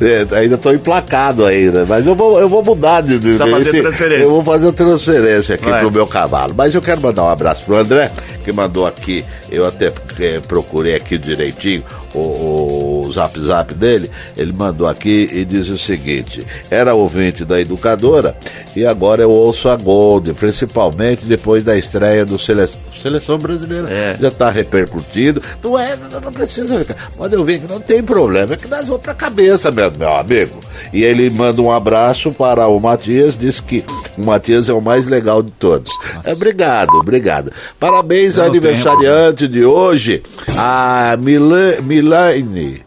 É, 0.00 0.24
ainda 0.38 0.54
estou 0.54 0.72
emplacado 0.72 1.44
ainda, 1.44 1.84
mas 1.84 2.06
eu 2.06 2.14
vou, 2.14 2.38
eu 2.38 2.48
vou 2.48 2.62
mudar 2.62 3.00
de, 3.00 3.18
de 3.18 3.36
transferência. 3.36 4.22
Eu 4.22 4.30
vou 4.30 4.44
fazer 4.44 4.70
transferência 4.70 5.56
aqui 5.56 5.68
Vai. 5.68 5.80
pro 5.80 5.90
meu 5.90 6.06
cavalo. 6.06 6.54
Mas 6.56 6.72
eu 6.72 6.80
quero 6.80 7.00
mandar 7.00 7.24
um 7.24 7.28
abraço 7.28 7.64
pro 7.64 7.76
André, 7.76 8.08
que 8.44 8.52
mandou 8.52 8.86
aqui, 8.86 9.24
eu 9.50 9.66
até 9.66 9.92
eh, 10.20 10.40
procurei 10.46 10.94
aqui 10.94 11.18
direitinho 11.18 11.82
o, 12.14 12.18
o 12.18 12.77
zap 13.12 13.38
zap 13.40 13.74
dele. 13.74 14.10
Ele 14.36 14.52
mandou 14.52 14.86
aqui 14.88 15.28
e 15.32 15.44
diz 15.44 15.68
o 15.68 15.78
seguinte: 15.78 16.46
era 16.70 16.94
ouvinte 16.94 17.44
da 17.44 17.60
educadora 17.60 18.36
e 18.76 18.84
agora 18.86 19.22
eu 19.22 19.30
ouço 19.30 19.68
a 19.68 19.76
Gold, 19.76 20.32
principalmente 20.34 21.24
depois 21.24 21.64
da 21.64 21.76
estreia 21.76 22.24
do 22.24 22.38
Seleção, 22.38 22.80
Seleção 23.00 23.38
Brasileira. 23.38 23.88
É. 23.90 24.16
Já 24.20 24.28
está 24.28 24.50
repercutindo. 24.50 25.42
Não 25.62 25.78
é, 25.78 25.96
não, 25.96 26.20
não 26.20 26.32
precisa 26.32 26.78
ficar. 26.78 26.96
Pode 27.16 27.36
ouvir 27.36 27.60
que 27.60 27.68
não 27.72 27.80
tem 27.80 28.02
problema, 28.02 28.54
é 28.54 28.56
que 28.56 28.68
nós 28.68 28.84
vamos 28.86 29.02
pra 29.02 29.14
cabeça 29.14 29.70
mesmo, 29.70 29.98
meu 29.98 30.12
amigo. 30.16 30.58
E 30.92 31.02
ele 31.02 31.28
manda 31.30 31.60
um 31.60 31.72
abraço 31.72 32.32
para 32.32 32.66
o 32.68 32.78
Matias, 32.80 33.36
diz 33.38 33.60
que 33.60 33.84
o 34.16 34.24
Matias 34.24 34.68
é 34.68 34.72
o 34.72 34.80
mais 34.80 35.06
legal 35.06 35.42
de 35.42 35.50
todos. 35.52 35.92
É, 36.24 36.32
obrigado, 36.32 36.94
obrigado. 36.98 37.52
Parabéns 37.78 38.38
ao 38.38 38.46
aniversariante 38.46 39.46
de 39.48 39.64
hoje, 39.64 40.22
a 40.56 41.16
Mila- 41.20 41.76
Milane. 41.82 42.82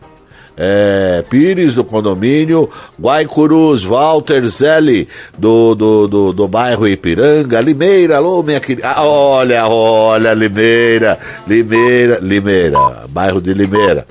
É, 0.64 1.24
Pires 1.28 1.74
do 1.74 1.84
condomínio, 1.84 2.70
Guaicurus, 3.02 3.84
Walter 3.84 4.46
Zelli 4.46 5.08
do, 5.36 5.74
do, 5.74 6.08
do, 6.08 6.34
do 6.34 6.48
bairro 6.48 6.88
Ipiranga, 6.88 7.60
Limeira, 7.60 8.18
alô 8.18 8.44
minha 8.44 8.60
querida. 8.60 8.90
Ah, 8.90 9.04
olha, 9.04 9.66
olha, 9.68 10.36
Limeira, 10.36 11.18
Limeira, 11.48 12.20
Limeira, 12.22 12.78
bairro 13.10 13.42
de 13.42 13.56
Limeira. 13.56 14.06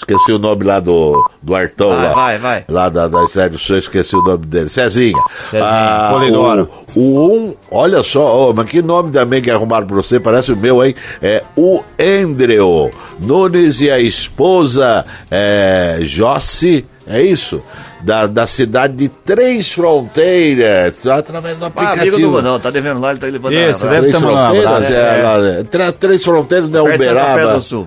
Esqueci 0.00 0.32
o 0.32 0.38
nome 0.38 0.64
lá 0.64 0.80
do, 0.80 1.22
do 1.42 1.54
Artão 1.54 1.90
Vai, 1.90 2.04
lá. 2.06 2.12
vai, 2.14 2.38
vai. 2.38 2.64
Lá 2.68 2.88
da, 2.88 3.06
da 3.06 3.26
Cidade 3.28 3.50
do 3.56 3.58
Sul, 3.60 3.76
esqueci 3.78 4.16
o 4.16 4.22
nome 4.22 4.46
dele. 4.46 4.68
Cezinha. 4.70 5.22
Cezinha, 5.50 6.08
Polidoro. 6.10 6.68
o, 6.94 7.00
o 7.00 7.32
um, 7.36 7.54
olha 7.70 8.02
só, 8.02 8.48
ô, 8.50 8.54
mas 8.54 8.64
que 8.66 8.80
nome 8.80 9.10
também 9.12 9.42
que 9.42 9.50
arrumaram 9.50 9.86
pra 9.86 9.96
você, 9.96 10.18
parece 10.18 10.52
o 10.52 10.56
meu, 10.56 10.82
hein? 10.84 10.94
É 11.20 11.42
o 11.56 11.82
Endreo 11.98 12.90
Nunes 13.18 13.80
e 13.82 13.90
a 13.90 13.98
esposa 14.00 15.04
é, 15.30 15.98
Jossi, 16.00 16.86
é 17.06 17.20
isso? 17.22 17.62
Da, 18.02 18.26
da 18.26 18.46
cidade 18.46 18.94
de 18.94 19.08
Três 19.10 19.70
Fronteiras, 19.72 21.06
através 21.06 21.56
do 21.58 21.64
Ah, 21.66 21.68
aplicativo. 21.68 22.16
amigo 22.16 22.32
do 22.38 22.42
não, 22.42 22.58
tá 22.58 22.70
devendo 22.70 22.98
lá, 23.00 23.10
ele 23.10 23.20
tá 23.20 23.26
levando 23.26 23.52
Isso, 23.52 23.84
a- 23.84 23.88
deve 23.90 24.08
Três 24.08 24.16
Fronteiras, 24.16 24.66
abraço. 24.66 24.92
é, 24.94 24.96
É. 24.96 25.22
lá, 25.22 25.46
é. 25.60 25.62
Tra- 25.64 25.92
Três 25.92 26.24
Fronteiras 26.24 26.70
não 26.70 26.88
é 26.88 26.92
Santa 26.92 27.04
Fé 27.04 27.10
Uberaba. 27.12 27.54
do 27.54 27.60
Sul. 27.60 27.86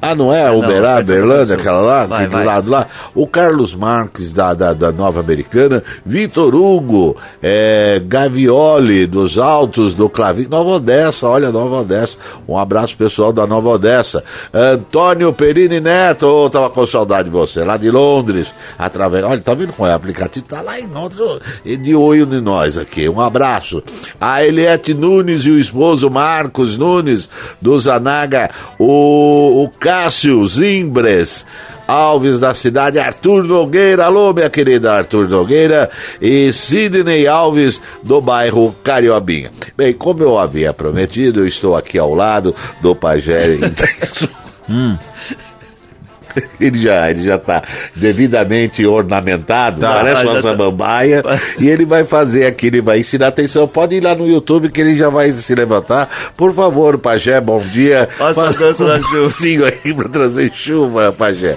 Ah, 0.00 0.14
não 0.14 0.32
é? 0.32 0.46
Não, 0.46 0.58
Uberaba, 0.58 1.02
de 1.02 1.08
Santa 1.08 1.20
Fé 1.20 1.20
do 1.20 1.28
Berlândia, 1.28 1.56
aquela 1.56 1.80
lá, 1.80 2.06
Vai, 2.06 2.18
aquele 2.24 2.36
vai. 2.36 2.44
lado 2.44 2.70
lá. 2.70 2.86
O 3.14 3.26
Carlos 3.26 3.74
Marques, 3.74 4.32
da, 4.32 4.54
da, 4.54 4.72
da 4.72 4.92
Nova 4.92 5.20
Americana. 5.20 5.82
Vitor 6.04 6.54
Hugo, 6.54 7.16
é, 7.42 8.00
Gavioli, 8.04 9.06
dos 9.06 9.38
Altos, 9.38 9.94
do 9.94 10.08
Clavinho. 10.08 10.48
Nova 10.48 10.70
Odessa, 10.70 11.26
olha, 11.26 11.50
Nova 11.50 11.80
Odessa. 11.80 12.16
Um 12.48 12.56
abraço 12.56 12.96
pessoal 12.96 13.32
da 13.32 13.46
Nova 13.46 13.68
Odessa. 13.70 14.22
Antônio 14.52 15.32
Perini 15.32 15.80
Neto, 15.80 16.26
oh, 16.26 16.48
tava 16.48 16.70
com 16.70 16.86
saudade 16.86 17.24
de 17.24 17.30
você, 17.30 17.64
lá 17.64 17.76
de 17.76 17.90
Londres. 17.90 18.54
Através, 18.78 19.24
olha, 19.24 19.40
tá 19.40 19.54
vendo 19.54 19.72
qual 19.72 19.88
é 19.88 19.92
o 19.92 19.96
aplicativo? 19.96 20.46
Tá 20.46 20.60
lá 20.60 20.78
em 20.78 20.86
Londres, 20.86 21.40
de 21.64 21.94
olho 21.94 22.26
de 22.26 22.40
nós 22.40 22.76
aqui. 22.78 23.08
Um 23.08 23.20
abraço. 23.20 23.82
A 24.20 24.44
Eliette 24.44 24.94
Nunes 24.94 25.44
e 25.44 25.50
o 25.50 25.58
esposo 25.58 26.10
Marcos 26.10 26.76
Nunes, 26.76 27.28
do 27.60 27.78
Zanaga. 27.78 28.50
O, 28.78 29.64
o 29.64 29.68
Cássio 29.88 30.46
Zimbres. 30.46 31.46
Alves 31.86 32.38
da 32.38 32.52
cidade, 32.52 32.98
Arthur 32.98 33.44
Nogueira, 33.44 34.04
alô 34.04 34.34
minha 34.34 34.50
querida 34.50 34.92
Arthur 34.92 35.26
Nogueira 35.26 35.88
e 36.20 36.52
Sidney 36.52 37.26
Alves 37.26 37.80
do 38.02 38.20
bairro 38.20 38.76
Cariobinha. 38.84 39.50
Bem, 39.74 39.94
como 39.94 40.22
eu 40.22 40.38
havia 40.38 40.74
prometido, 40.74 41.40
eu 41.40 41.48
estou 41.48 41.74
aqui 41.74 41.96
ao 41.96 42.14
lado 42.14 42.54
do 42.82 42.94
Pajé. 42.94 43.56
Ele 46.60 46.78
já, 46.78 47.10
ele 47.10 47.22
já 47.22 47.38
tá 47.38 47.62
devidamente 47.94 48.84
ornamentado, 48.86 49.80
Tá, 49.80 49.94
parece 49.94 50.24
uma 50.24 50.34
tá. 50.34 50.42
samambaia, 50.42 51.22
e 51.58 51.68
ele 51.68 51.84
vai 51.84 52.04
fazer 52.04 52.46
aqui, 52.46 52.66
ele 52.66 52.80
vai 52.80 52.98
ensinar 53.00 53.28
atenção. 53.28 53.66
Pode 53.68 53.94
ir 53.96 54.00
lá 54.00 54.14
no 54.14 54.26
YouTube 54.26 54.68
que 54.70 54.80
ele 54.80 54.96
já 54.96 55.08
vai 55.08 55.30
se 55.32 55.54
levantar. 55.54 56.08
Por 56.36 56.52
favor, 56.54 56.98
Pajé, 56.98 57.40
bom 57.40 57.60
dia. 57.60 58.08
Faça 58.16 58.48
a 58.48 58.52
dança 58.52 58.84
da 58.84 59.00
chuva. 59.00 59.72
Aí 59.84 59.94
pra 59.94 60.08
trazer 60.08 60.52
chuva, 60.52 61.12
Pajé. 61.12 61.56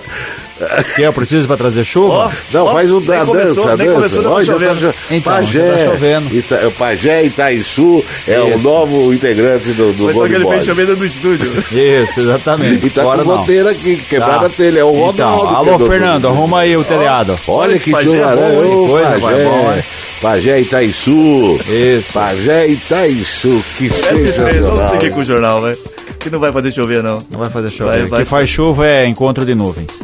Que 0.95 1.01
eu 1.01 1.13
preciso 1.13 1.47
para 1.47 1.57
trazer 1.57 1.83
chuva? 1.83 2.13
Ó, 2.13 2.31
Não, 2.53 2.65
ó, 2.65 2.73
faz 2.73 2.91
um 2.91 3.01
da 3.01 3.23
dança, 3.23 3.75
nem 3.77 3.87
dança. 3.87 4.21
tá 4.21 4.43
cho- 4.45 4.93
Então, 5.09 5.33
Pajé, 5.33 5.71
tá 5.71 5.77
chovendo. 5.85 6.35
Ita, 6.37 6.67
o 6.67 6.71
Pajé 6.71 7.23
Itaiçu 7.25 8.03
é 8.27 8.39
o 8.39 8.59
novo 8.59 9.13
integrante 9.13 9.69
do, 9.73 9.91
do 9.93 10.03
Foi 10.05 10.13
só 10.13 10.27
que 10.27 10.33
ele 10.35 10.47
fez 10.47 10.65
chovendo 10.65 10.95
no 10.97 11.05
estúdio. 11.05 11.51
Isso, 11.71 12.19
exatamente. 12.19 12.85
E 12.85 12.89
tá 12.89 13.03
Fora 13.03 13.23
com 13.23 13.29
não. 13.31 13.37
goteira 13.39 13.71
aqui, 13.71 13.95
quebrada 13.97 14.49
Tá. 14.49 14.55
telha. 14.55 14.79
É 14.79 14.83
o 14.83 14.91
Ronaldo. 14.91 15.13
Então, 15.13 15.39
que 15.39 15.55
alô, 15.55 15.73
andou 15.75 15.87
Fernando, 15.87 16.27
arruma 16.27 16.61
aí 16.61 16.75
o 16.77 16.83
telhado. 16.83 17.35
Olha 17.47 17.77
que 17.79 17.91
Pajé 17.91 18.17
é 18.17 18.35
bom, 18.35 18.87
Coisa, 18.87 19.09
Pajé. 19.09 19.19
vai, 19.19 19.43
bom, 19.43 19.73
hein? 19.75 19.83
Pajé 20.21 20.59
Itaiçu. 20.61 21.59
Isso. 21.67 22.13
Pajé 22.13 22.67
Itaiçu, 22.67 23.63
que 23.77 23.89
7 23.89 24.13
Vamos 24.13 24.35
sensacional. 24.35 24.89
seguir 24.91 25.11
com 25.11 25.19
o 25.21 25.25
jornal, 25.25 25.61
vai. 25.61 25.73
Que 26.19 26.29
não 26.29 26.39
vai 26.39 26.51
fazer 26.51 26.71
chover, 26.71 27.01
não. 27.01 27.17
Não 27.31 27.39
vai 27.39 27.49
fazer 27.49 27.69
chover. 27.71 28.03
O 28.03 28.07
vai. 28.09 28.23
que 28.23 28.29
faz 28.29 28.47
chuva 28.47 28.85
é 28.87 29.07
encontro 29.07 29.43
de 29.45 29.55
nuvens. 29.55 30.01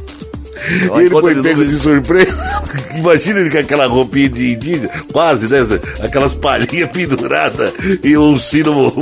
Olha, 0.89 1.01
Ele 1.05 1.09
foi 1.09 1.41
pego 1.41 1.65
de 1.65 1.75
surpresa. 1.75 2.61
Imagina 2.95 3.39
ele 3.39 3.49
com 3.51 3.57
aquela 3.59 3.85
roupinha 3.87 4.29
de 4.29 4.53
indígena, 4.53 4.89
quase, 5.11 5.47
né? 5.47 5.59
Aquelas 6.01 6.33
palhinhas 6.35 6.89
penduradas 6.91 7.71
e 8.03 8.17
um 8.17 8.37
sino. 8.37 8.93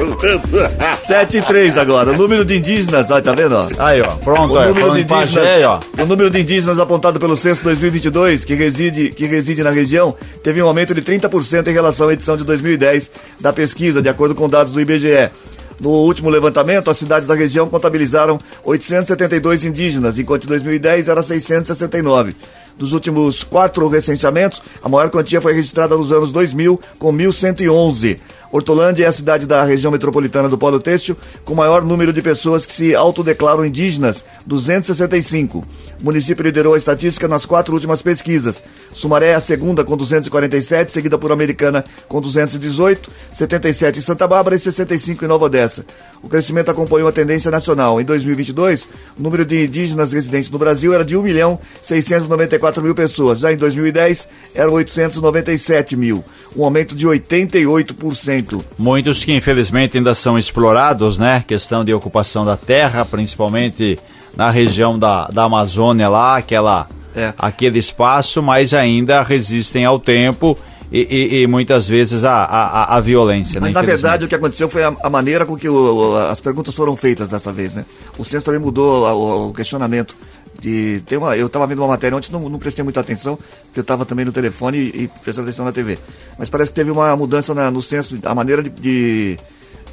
7 0.94 1.38
e 1.38 1.42
3 1.42 1.78
agora. 1.78 2.12
O 2.12 2.16
número 2.16 2.44
de 2.44 2.56
indígenas, 2.56 3.10
olha, 3.10 3.22
tá 3.22 3.32
vendo? 3.32 3.54
Ó? 3.54 3.68
Aí, 3.78 4.00
ó. 4.00 4.08
Pronto, 4.16 4.54
O 4.54 4.56
ó. 4.56 4.64
número, 4.66 4.94
de 4.94 5.04
Pajé, 5.04 5.40
indígenas, 5.40 5.62
ó. 5.98 6.02
o 6.02 6.06
número 6.06 6.30
de 6.30 6.40
indígenas 6.40 6.78
apontado 6.78 7.20
pelo 7.20 7.36
censo 7.36 7.62
2022, 7.64 8.44
que 8.44 8.54
reside, 8.54 9.10
que 9.10 9.26
reside 9.26 9.62
na 9.62 9.70
região, 9.70 10.14
teve 10.42 10.62
um 10.62 10.66
aumento 10.66 10.94
de 10.94 11.02
30% 11.02 11.66
em 11.68 11.72
relação 11.72 12.08
à 12.08 12.12
edição 12.12 12.36
de 12.36 12.44
2010 12.44 13.10
da 13.38 13.52
pesquisa, 13.52 14.00
de 14.00 14.08
acordo 14.08 14.34
com 14.34 14.48
dados 14.48 14.72
do 14.72 14.80
IBGE. 14.80 15.30
No 15.80 15.88
último 15.88 16.28
levantamento, 16.28 16.90
as 16.90 16.98
cidades 16.98 17.26
da 17.26 17.34
região 17.34 17.66
contabilizaram 17.66 18.38
872 18.62 19.64
indígenas, 19.64 20.18
enquanto 20.18 20.44
em 20.44 20.48
2010 20.48 21.08
era 21.08 21.22
669. 21.22 22.36
Dos 22.76 22.92
últimos 22.92 23.42
quatro 23.42 23.88
recenseamentos, 23.88 24.62
a 24.82 24.88
maior 24.88 25.10
quantia 25.10 25.40
foi 25.40 25.54
registrada 25.54 25.96
nos 25.96 26.12
anos 26.12 26.30
2000, 26.32 26.78
com 26.98 27.12
1.111. 27.12 28.18
Hortolândia 28.52 29.04
é 29.04 29.06
a 29.06 29.12
cidade 29.12 29.46
da 29.46 29.62
região 29.62 29.92
metropolitana 29.92 30.48
do 30.48 30.58
Polo 30.58 30.80
Têxtil 30.80 31.16
com 31.44 31.54
maior 31.54 31.84
número 31.84 32.12
de 32.12 32.20
pessoas 32.20 32.66
que 32.66 32.72
se 32.72 32.94
autodeclaram 32.96 33.64
indígenas, 33.64 34.24
265. 34.44 35.58
O 35.58 36.04
município 36.04 36.42
liderou 36.42 36.74
a 36.74 36.78
estatística 36.78 37.28
nas 37.28 37.46
quatro 37.46 37.72
últimas 37.74 38.02
pesquisas. 38.02 38.60
Sumaré 38.92 39.28
é 39.28 39.34
a 39.34 39.40
segunda 39.40 39.84
com 39.84 39.96
247, 39.96 40.92
seguida 40.92 41.16
por 41.16 41.30
Americana 41.30 41.84
com 42.08 42.20
218, 42.20 43.08
77 43.30 44.00
em 44.00 44.02
Santa 44.02 44.26
Bárbara 44.26 44.56
e 44.56 44.58
65 44.58 45.24
em 45.24 45.28
Nova 45.28 45.44
Odessa. 45.44 45.84
O 46.20 46.28
crescimento 46.28 46.70
acompanhou 46.70 47.08
a 47.08 47.12
tendência 47.12 47.50
nacional. 47.50 48.00
Em 48.00 48.04
2022, 48.04 48.82
o 49.16 49.22
número 49.22 49.44
de 49.44 49.64
indígenas 49.64 50.12
residentes 50.12 50.50
no 50.50 50.58
Brasil 50.58 50.92
era 50.92 51.04
de 51.04 51.16
1 51.16 51.22
milhão 51.22 51.58
694 51.82 52.82
mil 52.82 52.94
pessoas. 52.94 53.38
Já 53.38 53.52
em 53.52 53.56
2010, 53.56 54.28
eram 54.54 54.72
897 54.72 55.96
mil, 55.96 56.24
um 56.56 56.64
aumento 56.64 56.96
de 56.96 57.06
88%. 57.06 58.39
Muitos 58.78 59.24
que 59.24 59.32
infelizmente 59.34 59.96
ainda 59.98 60.14
são 60.14 60.38
explorados, 60.38 61.18
né? 61.18 61.44
Questão 61.46 61.84
de 61.84 61.92
ocupação 61.94 62.44
da 62.44 62.56
terra, 62.56 63.04
principalmente 63.04 63.98
na 64.36 64.50
região 64.50 64.98
da, 64.98 65.26
da 65.26 65.44
Amazônia 65.44 66.08
lá, 66.08 66.36
aquela, 66.36 66.86
É. 67.14 67.32
aquele 67.38 67.78
espaço, 67.78 68.42
mas 68.42 68.72
ainda 68.72 69.22
resistem 69.22 69.84
ao 69.84 69.98
tempo 69.98 70.56
e, 70.92 71.00
e- 71.00 71.42
e 71.42 71.46
muitas 71.46 71.86
vezes 71.86 72.24
a, 72.24 72.32
a, 72.44 72.96
a- 72.96 73.00
violência, 73.00 73.60
Mas 73.60 73.72
né? 73.72 73.80
na 73.80 73.86
verdade 73.86 74.24
o 74.24 74.28
que 74.28 74.34
aconteceu 74.34 74.68
foi 74.68 74.82
a, 74.84 74.92
a 75.02 75.08
maneira 75.10 75.46
com 75.46 75.56
que 75.56 75.68
o- 75.68 76.16
as 76.30 76.40
perguntas 76.40 76.74
foram 76.74 76.96
feitas 76.96 77.28
dessa 77.28 77.52
vez, 77.52 77.74
né? 77.74 77.84
O 78.18 78.24
censo 78.24 78.44
também 78.46 78.60
mudou 78.60 79.04
o, 79.04 79.48
o 79.50 79.52
questionamento. 79.54 80.16
De, 80.60 81.02
tem 81.06 81.16
uma, 81.16 81.36
eu 81.36 81.46
estava 81.46 81.66
vendo 81.66 81.78
uma 81.78 81.88
matéria 81.88 82.16
ontem, 82.16 82.30
não, 82.30 82.48
não 82.48 82.58
prestei 82.58 82.84
muita 82.84 83.00
atenção, 83.00 83.36
porque 83.36 83.80
eu 83.80 83.82
estava 83.82 84.04
também 84.04 84.24
no 84.26 84.32
telefone 84.32 84.76
e, 84.78 85.02
e 85.04 85.08
prestando 85.22 85.48
atenção 85.48 85.64
na 85.64 85.72
TV. 85.72 85.98
Mas 86.38 86.50
parece 86.50 86.70
que 86.70 86.74
teve 86.74 86.90
uma 86.90 87.16
mudança 87.16 87.54
na- 87.54 87.70
no 87.70 87.80
censo, 87.80 88.18
a 88.24 88.34
maneira 88.34 88.62
de, 88.62 88.68
de, 88.70 89.38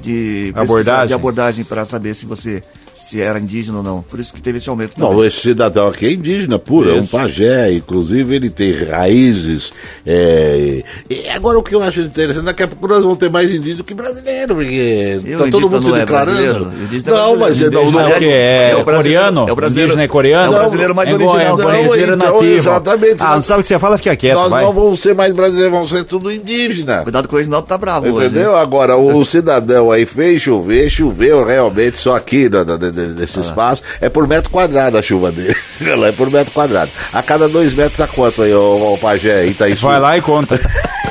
de 0.02 0.54
Abordagem. 0.56 1.08
de 1.08 1.14
abordagem 1.14 1.64
para 1.66 1.86
saber 1.86 2.14
se 2.14 2.26
você 2.26 2.62
se 3.10 3.22
era 3.22 3.40
indígena 3.40 3.78
ou 3.78 3.84
não. 3.84 4.02
Por 4.02 4.20
isso 4.20 4.34
que 4.34 4.42
teve 4.42 4.58
esse 4.58 4.68
aumento. 4.70 4.94
Não, 5.00 5.10
também. 5.12 5.28
esse 5.28 5.40
cidadão 5.40 5.88
aqui 5.88 6.06
é 6.08 6.12
indígena 6.12 6.60
puro, 6.60 6.90
é 6.90 6.94
um 7.00 7.06
pajé, 7.06 7.72
inclusive 7.72 8.36
ele 8.36 8.50
tem 8.50 8.74
raízes. 8.74 9.72
é, 10.06 10.84
e 11.10 11.30
agora 11.30 11.58
o 11.60 11.64
que 11.64 11.74
eu 11.76 11.82
acho 11.82 12.02
interessante, 12.02 12.46
daqui 12.46 12.64
a 12.64 12.68
pouco 12.68 12.88
nós 12.88 13.02
vamos 13.04 13.18
ter 13.18 13.30
mais 13.30 13.52
indígena 13.54 13.78
do 13.78 13.84
que 13.84 13.94
brasileiro, 13.94 14.56
porque 14.56 15.20
E 15.26 15.36
o 15.36 15.38
tá 15.40 15.48
todo 15.50 15.70
mundo 15.70 15.84
se 15.84 15.90
não 15.90 15.96
é 15.98 16.00
declarando. 16.02 16.70
O 16.70 16.84
indígena 16.84 17.12
é 17.12 17.16
não, 17.20 17.36
mas 17.38 17.58
brasileiro. 17.58 17.76
não, 17.76 17.92
não, 17.92 18.02
Indígena 18.02 18.02
é 18.02 18.18
o? 18.18 18.32
É, 18.32 18.70
É 18.72 18.76
o 18.76 18.84
brasileiro- 18.84 18.86
coreano? 18.86 19.40
é 19.48 19.52
o 19.52 19.56
brasileiro- 19.56 19.88
Indígena 19.88 20.04
é 20.04 20.08
coreano? 20.08 20.46
é 20.54 20.56
o 20.56 20.60
brasileiro 20.60 20.96
mais 20.96 21.10
é, 21.10 21.14
original. 21.14 21.40
É 21.40 21.48
Não, 21.50 21.56
brasileiro 21.58 22.16
então, 22.16 22.34
nativo. 22.36 22.58
exatamente. 22.58 23.16
Ah, 23.20 23.36
não 23.36 23.42
sabe 23.42 23.60
o 23.60 23.64
que 23.64 23.68
você 23.68 23.80
fala? 23.80 23.98
Fica 23.98 24.16
quieto, 24.16 24.36
nós 24.36 24.50
vai. 24.50 24.64
não 24.64 24.74
vamos 24.74 25.00
ser 25.00 25.16
mais 25.16 25.34
brasileiros, 25.34 25.72
vamos 25.72 25.90
ser 25.92 26.04
tudo 26.04 26.32
indígena. 26.32 27.04
Cuidado 27.04 27.28
com 27.28 27.36
o 27.36 27.38
Reginaldo, 27.38 27.68
tá 27.68 27.78
bravo 27.78 28.08
hoje. 28.14 28.28
Entendeu? 28.28 28.54
né? 28.54 28.60
Agora, 28.62 28.98
o 28.98 29.24
cidadão 29.26 29.92
aí 29.92 30.06
fez 30.06 30.42
chover, 30.42 30.90
choveu 30.90 31.46
realmente 31.46 31.98
só 31.98 32.16
aqui 32.16 32.50
da- 32.50 32.64
da- 32.64 32.76
da- 32.78 32.88
Ah. 32.97 32.97
Desse 33.06 33.40
espaço. 33.40 33.82
É 34.02 34.10
por 34.10 34.28
metro 34.28 34.50
quadrado 34.50 34.98
a 34.98 35.02
chuva 35.02 35.32
dele. 35.32 35.56
Ela 35.86 36.08
é 36.08 36.12
por 36.12 36.30
metro 36.30 36.52
quadrado. 36.54 36.92
A 37.14 37.22
cada 37.22 37.48
dois 37.48 37.74
metros 37.74 37.98
dá 37.98 38.08
quanto 38.08 38.42
aí, 38.42 38.54
ô, 38.54 38.94
ô 38.94 38.98
Pajé? 38.98 39.46
Vai 39.88 40.00
lá 40.00 40.18
e 40.18 40.22
conta. 40.22 40.60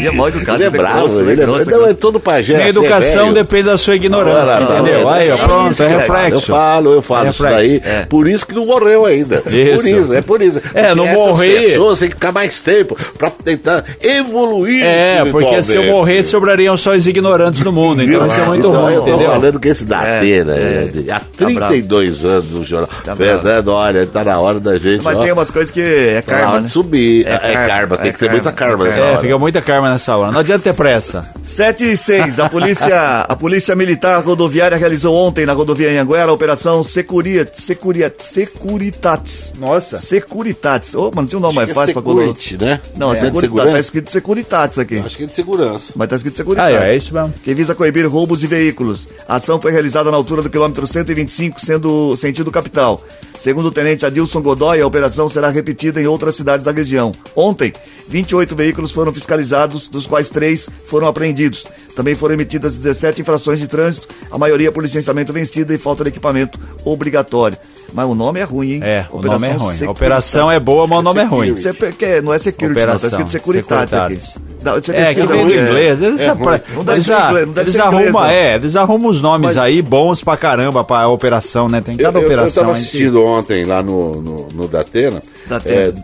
E 0.00 0.06
é 0.06 0.10
mal 0.12 0.28
educado. 0.28 0.58
Ele 0.58 0.64
é 0.64 0.70
bem 0.70 0.80
bravo, 0.80 0.98
grosso, 1.00 1.14
bem 1.18 1.32
ele 1.32 1.42
é, 1.42 1.44
grosso, 1.44 1.70
não, 1.70 1.86
é 1.86 1.94
todo 1.94 2.20
pajé. 2.20 2.54
Minha 2.54 2.68
assim, 2.68 2.78
é 2.78 2.80
educação 2.82 3.22
velho. 3.22 3.34
depende 3.34 3.62
da 3.64 3.78
sua 3.78 3.96
ignorância, 3.96 4.40
Olha 4.40 4.44
lá, 4.68 4.80
entendeu? 4.80 5.04
tá 5.04 5.12
Aí, 5.14 5.28
vendo? 5.28 5.38
pronto, 5.38 5.72
isso, 5.72 5.82
é 5.82 5.86
cara. 5.88 5.94
Eu 5.94 6.00
reflexo. 6.14 6.46
falo, 6.46 6.92
eu 6.92 7.02
falo 7.02 7.28
isso 7.30 7.42
Reflexo, 7.42 7.80
daí. 7.82 7.82
é. 7.84 8.06
Por 8.06 8.28
isso 8.28 8.46
que 8.46 8.54
não 8.54 8.64
morreu 8.66 9.04
ainda. 9.06 9.38
Por 9.40 9.52
Isso. 9.52 9.88
isso, 9.88 10.14
é 10.14 10.22
por 10.22 10.40
isso. 10.42 10.60
É, 10.74 10.94
não 10.94 11.06
morrer- 11.06 11.54
Essas 11.56 11.66
pessoas 11.70 11.98
têm 11.98 12.08
que 12.08 12.14
ficar 12.14 12.32
mais 12.32 12.60
tempo 12.60 12.96
pra 13.18 13.30
tentar 13.30 13.84
evoluir 14.02 14.82
É, 14.84 15.24
porque 15.24 15.62
se 15.62 15.76
eu 15.76 15.84
morrer, 15.84 16.24
sobrariam 16.24 16.76
só 16.76 16.94
os 16.94 17.06
ignorantes 17.06 17.62
do 17.62 17.72
mundo. 17.72 18.02
Então 18.02 18.26
isso 18.26 18.40
é 18.40 18.44
muito 18.44 18.66
Então, 18.68 18.82
ruim, 18.82 18.94
eu 18.94 19.02
tô 19.02 19.08
entendeu? 19.08 19.30
falando 19.30 19.60
que 19.60 19.68
esse 19.68 19.84
da 19.84 20.04
É, 20.06 20.18
Atena, 20.18 20.54
é. 20.54 20.90
é, 21.08 21.12
há 21.12 21.20
32 21.36 22.24
anos 22.24 22.50
no 22.50 22.64
jornal. 22.64 22.88
Tá 23.04 23.14
Fernando, 23.16 23.68
olha, 23.68 24.06
tá 24.06 24.24
na 24.24 24.38
hora 24.38 24.60
da 24.60 24.76
gente. 24.78 25.02
Mas 25.02 25.16
ó, 25.18 25.22
tem 25.22 25.32
umas 25.32 25.50
coisas 25.50 25.70
que 25.70 25.80
é 25.80 26.22
tá 26.22 26.32
na 26.32 26.38
hora 26.38 26.44
karma, 26.46 26.56
de 26.58 26.62
né? 26.64 26.68
subir. 26.70 27.26
É 27.26 27.52
É, 27.52 27.66
karma, 27.66 27.96
tem 27.96 28.10
é 28.10 28.12
que 28.12 28.18
ter 28.18 28.30
muita 28.30 28.52
karma 28.52 28.86
é 28.88 28.90
É, 29.12 29.16
fica 29.18 29.38
muita 29.38 29.60
karma 29.62 29.89
nessa 29.92 30.16
hora. 30.16 30.32
Não 30.32 30.40
adianta 30.40 30.64
ter 30.64 30.74
pressa. 30.74 31.28
7 31.42 31.84
e 31.92 31.96
6. 31.96 32.38
A 32.40 32.48
polícia, 32.48 33.20
a 33.28 33.36
polícia 33.36 33.74
Militar 33.76 34.22
Rodoviária 34.22 34.76
realizou 34.76 35.14
ontem 35.14 35.44
na 35.46 35.52
rodovia 35.52 35.90
Anhanguera 35.90 36.30
a 36.30 36.34
operação 36.34 36.82
Securia, 36.82 37.46
Securia, 37.52 38.12
Securitatis. 38.18 39.52
Nossa. 39.58 39.98
Securitatis. 39.98 40.94
Ô, 40.94 41.10
mano, 41.14 41.28
tinha 41.28 41.38
um 41.38 41.42
nome 41.42 41.54
mais 41.56 41.68
é 41.70 41.74
fácil 41.74 41.92
pra 41.94 42.02
colocar. 42.02 42.38
né? 42.60 42.80
Não, 42.96 43.10
é, 43.12 43.14
de 43.14 43.20
Securitatis. 43.20 43.72
Tá 43.72 43.80
escrito 43.80 44.10
Securitatis 44.10 44.78
aqui. 44.78 44.98
Acho 44.98 45.16
que 45.16 45.24
é 45.24 45.26
de 45.26 45.34
segurança. 45.34 45.92
Mas 45.96 46.08
tá 46.08 46.16
escrito 46.16 46.34
Ah, 46.34 46.36
Securitatis. 46.38 46.76
é, 46.80 46.90
é 46.92 46.96
isso 46.96 47.14
mesmo. 47.14 47.34
que 47.42 47.54
visa 47.54 47.74
coibir 47.74 48.06
roubos 48.06 48.40
de 48.40 48.46
veículos. 48.46 49.08
A 49.28 49.36
ação 49.36 49.60
foi 49.60 49.72
realizada 49.72 50.10
na 50.10 50.16
altura 50.16 50.42
do 50.42 50.50
quilômetro 50.50 50.86
125, 50.86 51.60
sendo 51.60 52.16
sentido 52.16 52.50
capital. 52.50 53.02
Segundo 53.40 53.68
o 53.68 53.72
tenente 53.72 54.04
Adilson 54.04 54.42
Godoy, 54.42 54.82
a 54.82 54.86
operação 54.86 55.26
será 55.26 55.48
repetida 55.48 55.98
em 55.98 56.06
outras 56.06 56.34
cidades 56.34 56.62
da 56.62 56.72
região. 56.72 57.10
Ontem, 57.34 57.72
28 58.06 58.54
veículos 58.54 58.92
foram 58.92 59.14
fiscalizados, 59.14 59.88
dos 59.88 60.06
quais 60.06 60.28
três 60.28 60.68
foram 60.84 61.08
apreendidos. 61.08 61.64
Também 61.94 62.14
foram 62.14 62.34
emitidas 62.34 62.76
17 62.78 63.20
infrações 63.20 63.58
de 63.58 63.66
trânsito, 63.68 64.08
a 64.30 64.38
maioria 64.38 64.70
por 64.72 64.82
licenciamento 64.82 65.32
vencido 65.32 65.74
e 65.74 65.78
falta 65.78 66.04
de 66.04 66.10
equipamento 66.10 66.58
obrigatório. 66.84 67.58
Mas 67.92 68.06
o 68.06 68.14
nome 68.14 68.38
é 68.38 68.44
ruim, 68.44 68.74
hein? 68.74 68.80
É, 68.84 69.06
o 69.10 69.20
nome 69.20 69.46
é 69.48 69.50
ruim. 69.50 69.56
A 69.56 69.58
Securitas. 69.72 69.88
operação 69.88 70.50
é 70.50 70.60
boa, 70.60 70.86
mas 70.86 70.98
o 71.00 71.02
nome 71.02 71.20
é 71.20 71.24
ruim. 71.24 71.54
Você 71.56 71.72
que- 71.72 72.20
não 72.20 72.32
é 72.32 72.38
security, 72.38 72.86
não, 72.86 72.96
tá 72.98 73.06
escrito 73.36 73.74
aqui. 73.74 74.18
Dá- 74.62 74.74
você 74.74 74.92
É, 74.92 75.12
que 75.14 75.22
vem 75.22 75.46
do 75.46 75.52
é- 75.52 75.62
inglês. 75.62 76.00
Eles, 76.02 76.20
é. 76.20 76.28
Não 76.34 76.84
deve 76.84 76.92
eles 76.92 77.06
ser 77.06 77.12
a- 77.14 77.28
inglês, 77.30 77.46
não 77.46 77.52
deve 77.54 77.64
eles 77.70 77.72
ser 77.74 77.86
inglês, 77.86 78.04
arrumam, 78.06 78.22
não. 78.22 78.30
é, 78.30 78.54
eles 78.54 78.76
arrumam 78.76 79.10
os 79.10 79.20
nomes 79.22 79.46
Mas- 79.48 79.56
aí 79.56 79.82
bons 79.82 80.22
pra 80.22 80.36
caramba 80.36 80.84
pra 80.84 81.08
operação, 81.08 81.68
né? 81.68 81.80
Tem 81.80 81.94
Eu, 81.98 82.04
cada 82.04 82.18
eu, 82.18 82.22
eu 82.22 82.26
operação 82.28 82.62
tava 82.64 82.76
aí 82.76 82.80
que- 82.80 82.86
assistindo 82.88 83.24
ontem 83.24 83.64
lá 83.64 83.82
no, 83.82 84.20
no, 84.20 84.48
no 84.54 84.68
Datena. 84.68 85.22
Datena. 85.48 85.74
É, 85.76 85.94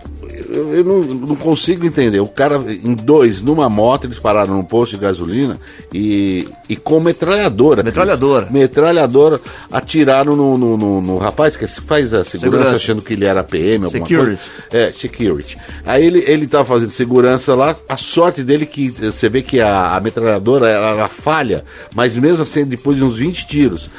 eu, 0.56 0.74
eu 0.74 0.84
não, 0.84 1.00
não 1.02 1.36
consigo 1.36 1.86
entender. 1.86 2.20
O 2.20 2.26
cara, 2.26 2.56
em 2.68 2.94
dois, 2.94 3.42
numa 3.42 3.68
moto, 3.68 4.04
eles 4.06 4.18
pararam 4.18 4.54
num 4.54 4.64
posto 4.64 4.96
de 4.96 5.02
gasolina 5.02 5.60
e, 5.92 6.48
e 6.68 6.76
com 6.76 6.98
metralhadora. 7.00 7.82
Metralhadora. 7.82 8.48
Metralhadora, 8.50 9.40
atiraram 9.70 10.34
no, 10.34 10.56
no, 10.58 10.76
no- 10.76 11.00
no 11.00 11.18
rapaz 11.18 11.56
que 11.56 11.66
faz 11.66 12.12
a 12.14 12.24
segurança, 12.24 12.38
Segurança. 12.56 12.76
achando 12.76 13.02
que 13.02 13.12
ele 13.12 13.24
era 13.24 13.44
PM, 13.44 13.84
alguma 13.84 14.06
Security. 14.06 14.50
coisa. 14.70 14.86
É, 14.88 14.92
security. 14.92 15.58
Aí 15.84 16.04
ele, 16.04 16.24
ele 16.26 16.46
tava 16.46 16.64
fazendo 16.64 16.90
segurança 16.90 17.54
lá, 17.54 17.76
a 17.88 17.96
sorte 17.96 18.42
dele 18.42 18.66
que 18.66 18.90
você 18.90 19.28
vê 19.28 19.42
que 19.42 19.60
a, 19.60 19.96
a 19.96 20.00
metralhadora 20.00 20.68
ela, 20.68 20.90
ela 20.90 21.08
falha, 21.08 21.64
mas 21.94 22.16
mesmo 22.16 22.42
assim, 22.42 22.64
depois 22.64 22.96
de 22.96 23.04
uns 23.04 23.16
20 23.18 23.46
tiros, 23.46 23.90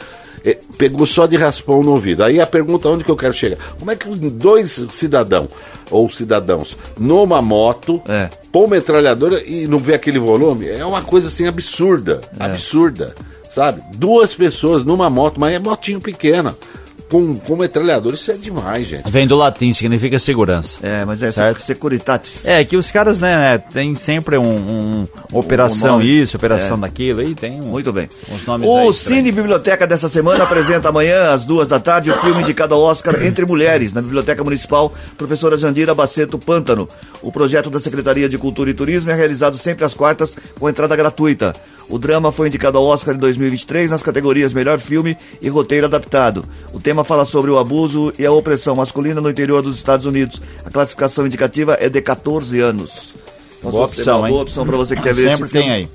pegou 0.77 1.05
só 1.05 1.25
de 1.25 1.35
raspão 1.35 1.81
no 1.81 1.91
ouvido. 1.91 2.23
Aí 2.23 2.39
a 2.39 2.47
pergunta 2.47 2.89
onde 2.89 3.03
que 3.03 3.11
eu 3.11 3.15
quero 3.15 3.33
chegar? 3.33 3.57
Como 3.79 3.89
é 3.91 3.95
que 3.95 4.07
dois 4.29 4.71
cidadão 4.91 5.47
ou 5.89 6.09
cidadãos 6.09 6.77
numa 6.97 7.41
moto 7.41 8.01
É. 8.07 8.29
põe 8.51 8.67
metralhadora 8.67 9.41
e 9.45 9.67
não 9.67 9.79
vê 9.79 9.93
aquele 9.95 10.19
volume? 10.19 10.67
É 10.67 10.85
uma 10.85 11.01
coisa 11.01 11.27
assim 11.27 11.47
absurda, 11.47 12.21
absurda, 12.39 13.15
sabe? 13.49 13.81
Duas 13.95 14.33
pessoas 14.33 14.83
numa 14.83 15.09
moto, 15.09 15.39
mas 15.39 15.53
é 15.53 15.59
motinho 15.59 15.99
pequena. 16.01 16.55
Com, 17.09 17.35
com 17.37 17.55
metralhador, 17.55 18.13
isso 18.13 18.29
é 18.31 18.33
demais, 18.35 18.85
gente. 18.87 19.09
Vem 19.09 19.25
do 19.27 19.35
latim, 19.37 19.71
significa 19.71 20.19
segurança. 20.19 20.79
É, 20.83 21.05
mas 21.05 21.21
é 21.23 21.31
Certo. 21.31 21.61
Securitatis. 21.61 22.45
É, 22.45 22.63
que 22.63 22.75
os 22.75 22.91
caras, 22.91 23.21
né, 23.21 23.35
né, 23.37 23.57
tem 23.57 23.95
sempre 23.95 24.37
um, 24.37 24.43
um- 24.45 25.07
operação 25.31 26.01
isso, 26.01 26.35
operação 26.37 26.79
daquilo, 26.79 27.21
aí 27.21 27.33
tem 27.33 27.61
um- 27.61 27.67
Muito 27.67 27.93
bem. 27.93 28.09
uns 28.31 28.45
nomes 28.45 28.67
O. 28.69 28.91
Cine 28.91 29.31
Biblioteca 29.31 29.85
dessa 29.87 30.09
semana 30.09 30.43
apresenta 30.43 30.89
amanhã, 30.89 31.31
às 31.31 31.45
duas 31.45 31.67
da 31.67 31.79
tarde, 31.79 32.11
o 32.11 32.13
filme 32.15 32.41
indicado 32.41 32.73
ao 32.73 32.81
Oscar 32.81 33.23
Entre 33.23 33.45
Mulheres, 33.45 33.93
na 33.93 34.01
Biblioteca 34.01 34.43
Municipal, 34.43 34.91
professora 35.17 35.57
Jandira 35.57 35.93
Baceto 35.95 36.37
Pântano. 36.37 36.89
O 37.21 37.31
projeto 37.31 37.69
da 37.69 37.79
Secretaria 37.79 38.27
de 38.27 38.37
Cultura 38.37 38.69
e 38.69 38.73
Turismo 38.73 39.11
é 39.11 39.13
realizado 39.15 39.57
sempre 39.57 39.85
às 39.85 39.93
quartas, 39.93 40.35
com 40.59 40.67
entrada 40.69 40.95
gratuita. 40.95 41.55
O 41.89 41.97
drama 41.97 42.31
foi 42.31 42.47
indicado 42.47 42.77
ao 42.77 42.85
Oscar 42.85 43.15
em 43.15 43.17
2023 43.17 43.91
nas 43.91 44.03
categorias 44.03 44.53
Melhor 44.53 44.79
Filme 44.79 45.17
e 45.41 45.47
Roteiro 45.47 45.85
Adaptado. 45.85 46.43
O 46.73 46.79
tema 46.79 47.03
fala 47.03 47.23
sobre 47.23 47.49
o 47.49 47.57
abuso 47.57 48.11
e 48.19 48.25
a 48.25 48.31
opressão 48.31 48.75
masculina 48.75 49.21
no 49.21 49.29
interior 49.29 49.61
dos 49.61 49.77
Estados 49.77 50.05
Unidos. 50.05 50.41
A 50.65 50.69
classificação 50.69 51.25
indicativa 51.25 51.77
é 51.79 51.87
de 51.87 52.01
14 52.01 52.59
anos. 52.59 53.15
Então, 53.59 53.71
Boa 53.71 53.85
opção, 53.85 54.19
uma 54.19 54.27
hein? 54.27 54.33
Boa 54.33 54.43
opção 54.43 54.65
para 54.65 54.77
você 54.77 54.95
que 54.95 55.01
quer 55.01 55.13
ver 55.13 55.29
Sempre 55.29 55.43
esse 55.45 55.51
filme. 55.51 55.67
tem 55.67 55.71
aí. 55.71 55.89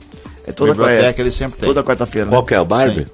É 0.47 0.53
toda 0.53 0.73
Biblioteca 0.73 1.21
é, 1.21 1.23
ele 1.23 1.31
sempre 1.31 1.59
tem. 1.59 1.69
Toda 1.69 1.85
quarta-feira. 1.85 2.27
né? 2.27 2.33
Qual 2.33 2.45
que 2.45 2.55
é 2.55 2.61
o 2.61 2.65
Barbie? 2.65 3.07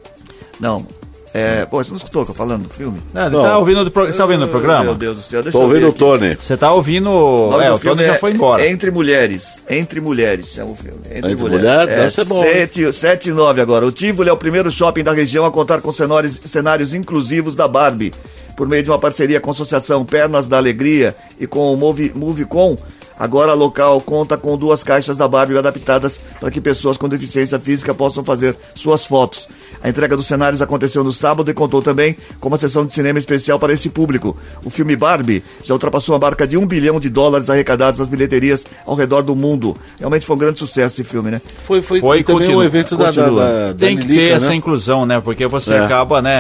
Não. 0.59 0.86
É, 1.34 1.66
pô, 1.66 1.76
você 1.82 1.90
não 1.90 1.96
escutou 1.98 2.22
o 2.22 2.24
que 2.24 2.30
eu 2.30 2.34
falando 2.34 2.62
do 2.64 2.68
filme? 2.70 2.98
Não, 3.12 3.26
ele 3.26 3.36
Não. 3.36 3.42
tá 3.42 3.58
ouvindo, 3.58 3.84
do 3.84 3.90
pro- 3.90 4.06
você 4.06 4.16
tá 4.16 4.24
ouvindo 4.24 4.44
o 4.46 4.48
programa? 4.48 4.84
Meu 4.84 4.94
Deus 4.94 5.16
do 5.16 5.22
céu, 5.22 5.42
deixa 5.42 5.56
Tô 5.58 5.64
eu 5.64 5.68
ver 5.68 5.74
ouvindo 5.74 5.86
o 5.86 5.90
aqui. 5.90 5.98
Tony. 5.98 6.34
Você 6.36 6.56
tá 6.56 6.72
ouvindo. 6.72 7.04
nome 7.10 7.64
É, 7.64 7.70
o 7.72 7.78
Tony 7.78 8.04
já 8.04 8.14
é 8.14 8.18
foi 8.18 8.32
embora. 8.32 8.66
Entre 8.66 8.90
Mulheres. 8.90 9.62
Entre 9.68 10.00
Mulheres 10.00 10.48
chama 10.52 10.70
o 10.70 10.74
filme. 10.74 10.98
Entre, 11.04 11.32
Entre 11.32 11.34
Mulheres, 11.36 11.92
É, 11.92 11.96
deve 11.96 12.10
ser 12.12 12.24
bom, 12.24 12.42
hein? 12.44 12.52
7, 12.52 12.92
7 12.94 13.28
e 13.28 13.32
9 13.32 13.60
agora. 13.60 13.86
O 13.86 13.92
Tivoli 13.92 14.30
é 14.30 14.32
o 14.32 14.36
primeiro 14.38 14.70
shopping 14.70 15.04
da 15.04 15.12
região 15.12 15.44
a 15.44 15.50
contar 15.50 15.80
com 15.82 15.92
cenários, 15.92 16.40
cenários 16.46 16.94
inclusivos 16.94 17.54
da 17.54 17.68
Barbie. 17.68 18.12
Por 18.56 18.66
meio 18.66 18.82
de 18.82 18.90
uma 18.90 18.98
parceria 18.98 19.38
com 19.38 19.50
a 19.50 19.52
Associação 19.52 20.04
Pernas 20.04 20.48
da 20.48 20.56
Alegria 20.56 21.14
e 21.38 21.46
com 21.46 21.72
o 21.72 21.76
Movi, 21.76 22.10
Movicon, 22.14 22.76
agora 23.18 23.52
a 23.52 23.54
local 23.54 24.00
conta 24.00 24.36
com 24.38 24.56
duas 24.56 24.82
caixas 24.84 25.16
da 25.16 25.26
Barbie 25.26 25.58
adaptadas 25.58 26.20
para 26.40 26.50
que 26.50 26.60
pessoas 26.60 26.96
com 26.96 27.08
deficiência 27.08 27.58
física 27.58 27.92
possam 27.94 28.24
fazer 28.24 28.56
suas 28.74 29.04
fotos. 29.06 29.48
A 29.82 29.88
entrega 29.88 30.16
dos 30.16 30.26
cenários 30.26 30.60
aconteceu 30.60 31.04
no 31.04 31.12
sábado 31.12 31.50
e 31.50 31.54
contou 31.54 31.80
também 31.80 32.16
com 32.40 32.48
uma 32.48 32.58
sessão 32.58 32.84
de 32.84 32.92
cinema 32.92 33.18
especial 33.18 33.58
para 33.58 33.72
esse 33.72 33.88
público. 33.88 34.36
O 34.64 34.70
filme 34.70 34.96
Barbie 34.96 35.42
já 35.64 35.72
ultrapassou 35.74 36.14
a 36.16 36.18
marca 36.18 36.46
de 36.46 36.56
um 36.56 36.66
bilhão 36.66 36.98
de 36.98 37.08
dólares 37.08 37.48
arrecadados 37.48 38.00
nas 38.00 38.08
bilheterias 38.08 38.66
ao 38.84 38.94
redor 38.96 39.22
do 39.22 39.36
mundo. 39.36 39.76
Realmente 39.98 40.26
foi 40.26 40.34
um 40.34 40.38
grande 40.38 40.58
sucesso 40.58 41.00
esse 41.00 41.04
filme, 41.08 41.30
né? 41.30 41.40
Foi, 41.64 41.80
foi, 41.80 42.00
Foi, 42.00 42.22
também 42.24 42.40
continua. 42.42 42.62
um 42.62 42.66
evento 42.66 42.96
da, 42.96 43.10
da, 43.10 43.28
da, 43.30 43.72
da 43.72 43.74
Tem 43.74 43.96
que 43.96 44.06
ter 44.06 44.12
Lilica, 44.14 44.34
essa 44.36 44.48
né? 44.50 44.54
inclusão, 44.56 45.06
né? 45.06 45.20
Porque 45.20 45.46
você 45.46 45.74
É. 45.74 45.78
acaba, 45.80 46.20
né, 46.20 46.32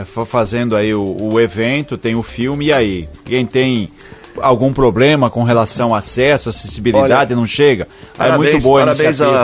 é, 0.00 0.04
fa- 0.04 0.26
fazendo 0.26 0.74
aí 0.74 0.92
o, 0.92 1.16
o 1.32 1.40
evento, 1.40 1.96
tem 1.96 2.16
o 2.16 2.22
filme, 2.22 2.66
e 2.66 2.72
aí? 2.72 3.08
Quem 3.24 3.46
tem 3.46 3.90
algum 4.40 4.72
problema 4.72 5.28
com 5.30 5.42
relação 5.42 5.94
a 5.94 5.98
acesso, 5.98 6.48
acessibilidade, 6.48 7.34
não 7.34 7.46
chega? 7.46 7.88
Aí 8.18 8.26
é 8.26 8.28
parabéns- 8.30 8.52
muito 8.52 8.62
boa 8.64 8.80
a 8.82 8.84
parabéns 8.86 9.18
iniciativa. 9.20 9.40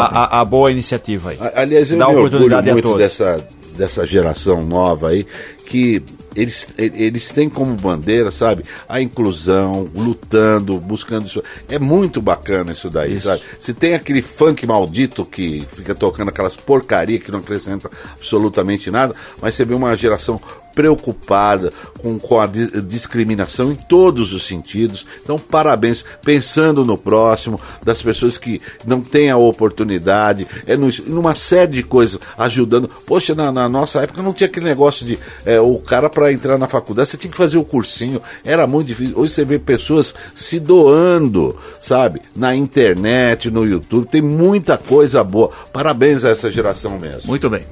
A, 0.00 0.24
a- 0.24 0.40
a 0.40 0.44
boa 0.44 0.70
iniciativa 0.72 1.30
aí. 1.30 1.38
Aliás, 1.54 1.90
eu 1.90 1.98
Dá 1.98 2.08
me 2.08 2.14
oportunidade 2.16 2.72
muito 2.72 2.96
dessa, 2.98 3.46
dessa 3.76 4.06
geração 4.06 4.62
nova 4.64 5.08
aí, 5.08 5.26
que 5.66 6.02
eles, 6.34 6.66
eles 6.78 7.28
têm 7.30 7.46
como 7.48 7.74
bandeira, 7.74 8.30
sabe, 8.30 8.64
a 8.88 9.02
inclusão, 9.02 9.86
lutando, 9.94 10.78
buscando 10.80 11.26
isso. 11.26 11.42
É 11.68 11.78
muito 11.78 12.22
bacana 12.22 12.72
isso 12.72 12.88
daí, 12.88 13.20
sabe? 13.20 13.42
Se 13.60 13.74
tem 13.74 13.92
aquele 13.92 14.22
funk 14.22 14.66
maldito 14.66 15.26
que 15.26 15.66
fica 15.74 15.94
tocando 15.94 16.30
aquelas 16.30 16.56
porcaria 16.56 17.18
que 17.18 17.30
não 17.30 17.40
acrescenta 17.40 17.90
absolutamente 18.14 18.90
nada, 18.90 19.14
mas 19.42 19.54
você 19.54 19.64
vê 19.64 19.74
uma 19.74 19.94
geração 19.94 20.40
preocupada 20.74 21.72
com, 22.00 22.18
com 22.18 22.40
a 22.40 22.46
di- 22.46 22.80
discriminação 22.82 23.70
em 23.72 23.74
todos 23.74 24.32
os 24.32 24.44
sentidos. 24.46 25.06
Então, 25.22 25.38
parabéns, 25.38 26.04
pensando 26.24 26.84
no 26.84 26.98
próximo, 26.98 27.60
das 27.84 28.02
pessoas 28.02 28.38
que 28.38 28.60
não 28.86 29.00
têm 29.00 29.30
a 29.30 29.36
oportunidade, 29.36 30.46
é 30.66 30.76
no, 30.76 30.88
numa 31.06 31.34
série 31.34 31.72
de 31.72 31.82
coisas, 31.82 32.18
ajudando. 32.36 32.88
Poxa, 33.06 33.34
na, 33.34 33.50
na 33.52 33.68
nossa 33.68 34.00
época 34.00 34.22
não 34.22 34.32
tinha 34.32 34.46
aquele 34.46 34.66
negócio 34.66 35.06
de 35.06 35.18
é, 35.44 35.60
o 35.60 35.78
cara 35.78 36.08
para 36.08 36.32
entrar 36.32 36.58
na 36.58 36.68
faculdade, 36.68 37.10
você 37.10 37.16
tinha 37.16 37.30
que 37.30 37.36
fazer 37.36 37.58
o 37.58 37.64
cursinho, 37.64 38.20
era 38.44 38.66
muito 38.66 38.88
difícil. 38.88 39.18
Hoje 39.18 39.32
você 39.32 39.44
vê 39.44 39.58
pessoas 39.58 40.14
se 40.34 40.58
doando, 40.58 41.56
sabe? 41.80 42.22
Na 42.34 42.54
internet, 42.54 43.50
no 43.50 43.64
YouTube, 43.64 44.08
tem 44.08 44.22
muita 44.22 44.76
coisa 44.78 45.22
boa. 45.22 45.50
Parabéns 45.72 46.24
a 46.24 46.30
essa 46.30 46.50
geração 46.50 46.98
mesmo. 46.98 47.28
Muito 47.28 47.48
bem. 47.50 47.64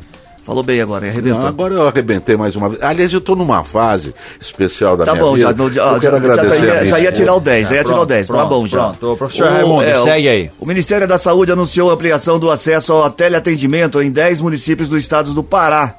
Falou 0.51 0.65
bem 0.65 0.81
agora, 0.81 1.07
hein? 1.07 1.13
Não, 1.13 1.19
arrebentou. 1.21 1.47
agora 1.47 1.75
eu 1.75 1.87
arrebentei 1.87 2.37
mais 2.37 2.57
uma 2.57 2.69
vez. 2.71 2.83
Aliás, 2.83 3.13
eu 3.13 3.21
tô 3.21 3.37
numa 3.37 3.63
fase 3.63 4.13
especial 4.41 4.97
da 4.97 5.05
Tá 5.05 5.13
minha 5.13 5.25
bom, 5.25 5.35
vida. 5.37 5.47
já, 5.47 5.55
no, 5.55 5.73
já, 5.73 5.83
eu 5.95 6.01
quero 6.01 6.17
já, 6.17 6.23
já, 6.27 6.33
agradecer 6.33 6.49
tá- 6.67 6.73
a 6.73 6.75
minha 6.81 6.85
já 6.91 6.99
ia 6.99 7.13
tirar 7.13 7.33
o 7.35 7.37
esposa. 7.37 7.41
10, 7.55 7.69
já 7.69 7.75
ia 7.77 7.81
tirar 7.85 7.93
o 7.93 7.95
pronto, 7.99 8.09
10, 8.09 8.27
tá 8.27 8.35
pronto, 8.35 8.49
bom 8.49 8.67
já. 8.67 8.79
pronto. 8.81 9.17
Professor 9.17 9.49
Raimundo, 9.49 9.83
o- 9.89 10.03
segue 10.03 10.29
aí. 10.29 10.51
O 10.59 10.67
Ministério 10.67 11.07
da 11.07 11.19
Saúde 11.19 11.53
anunciou 11.53 11.89
a 11.89 11.95
ampliação 11.95 12.37
do 12.41 12.51
acesso 12.51 12.93
ao 12.93 13.09
teleatendimento 13.11 14.03
em 14.03 14.11
10 14.11 14.41
municípios 14.41 14.89
do 14.89 14.99
estado 14.99 15.33
do 15.33 15.45
Pará 15.45 15.95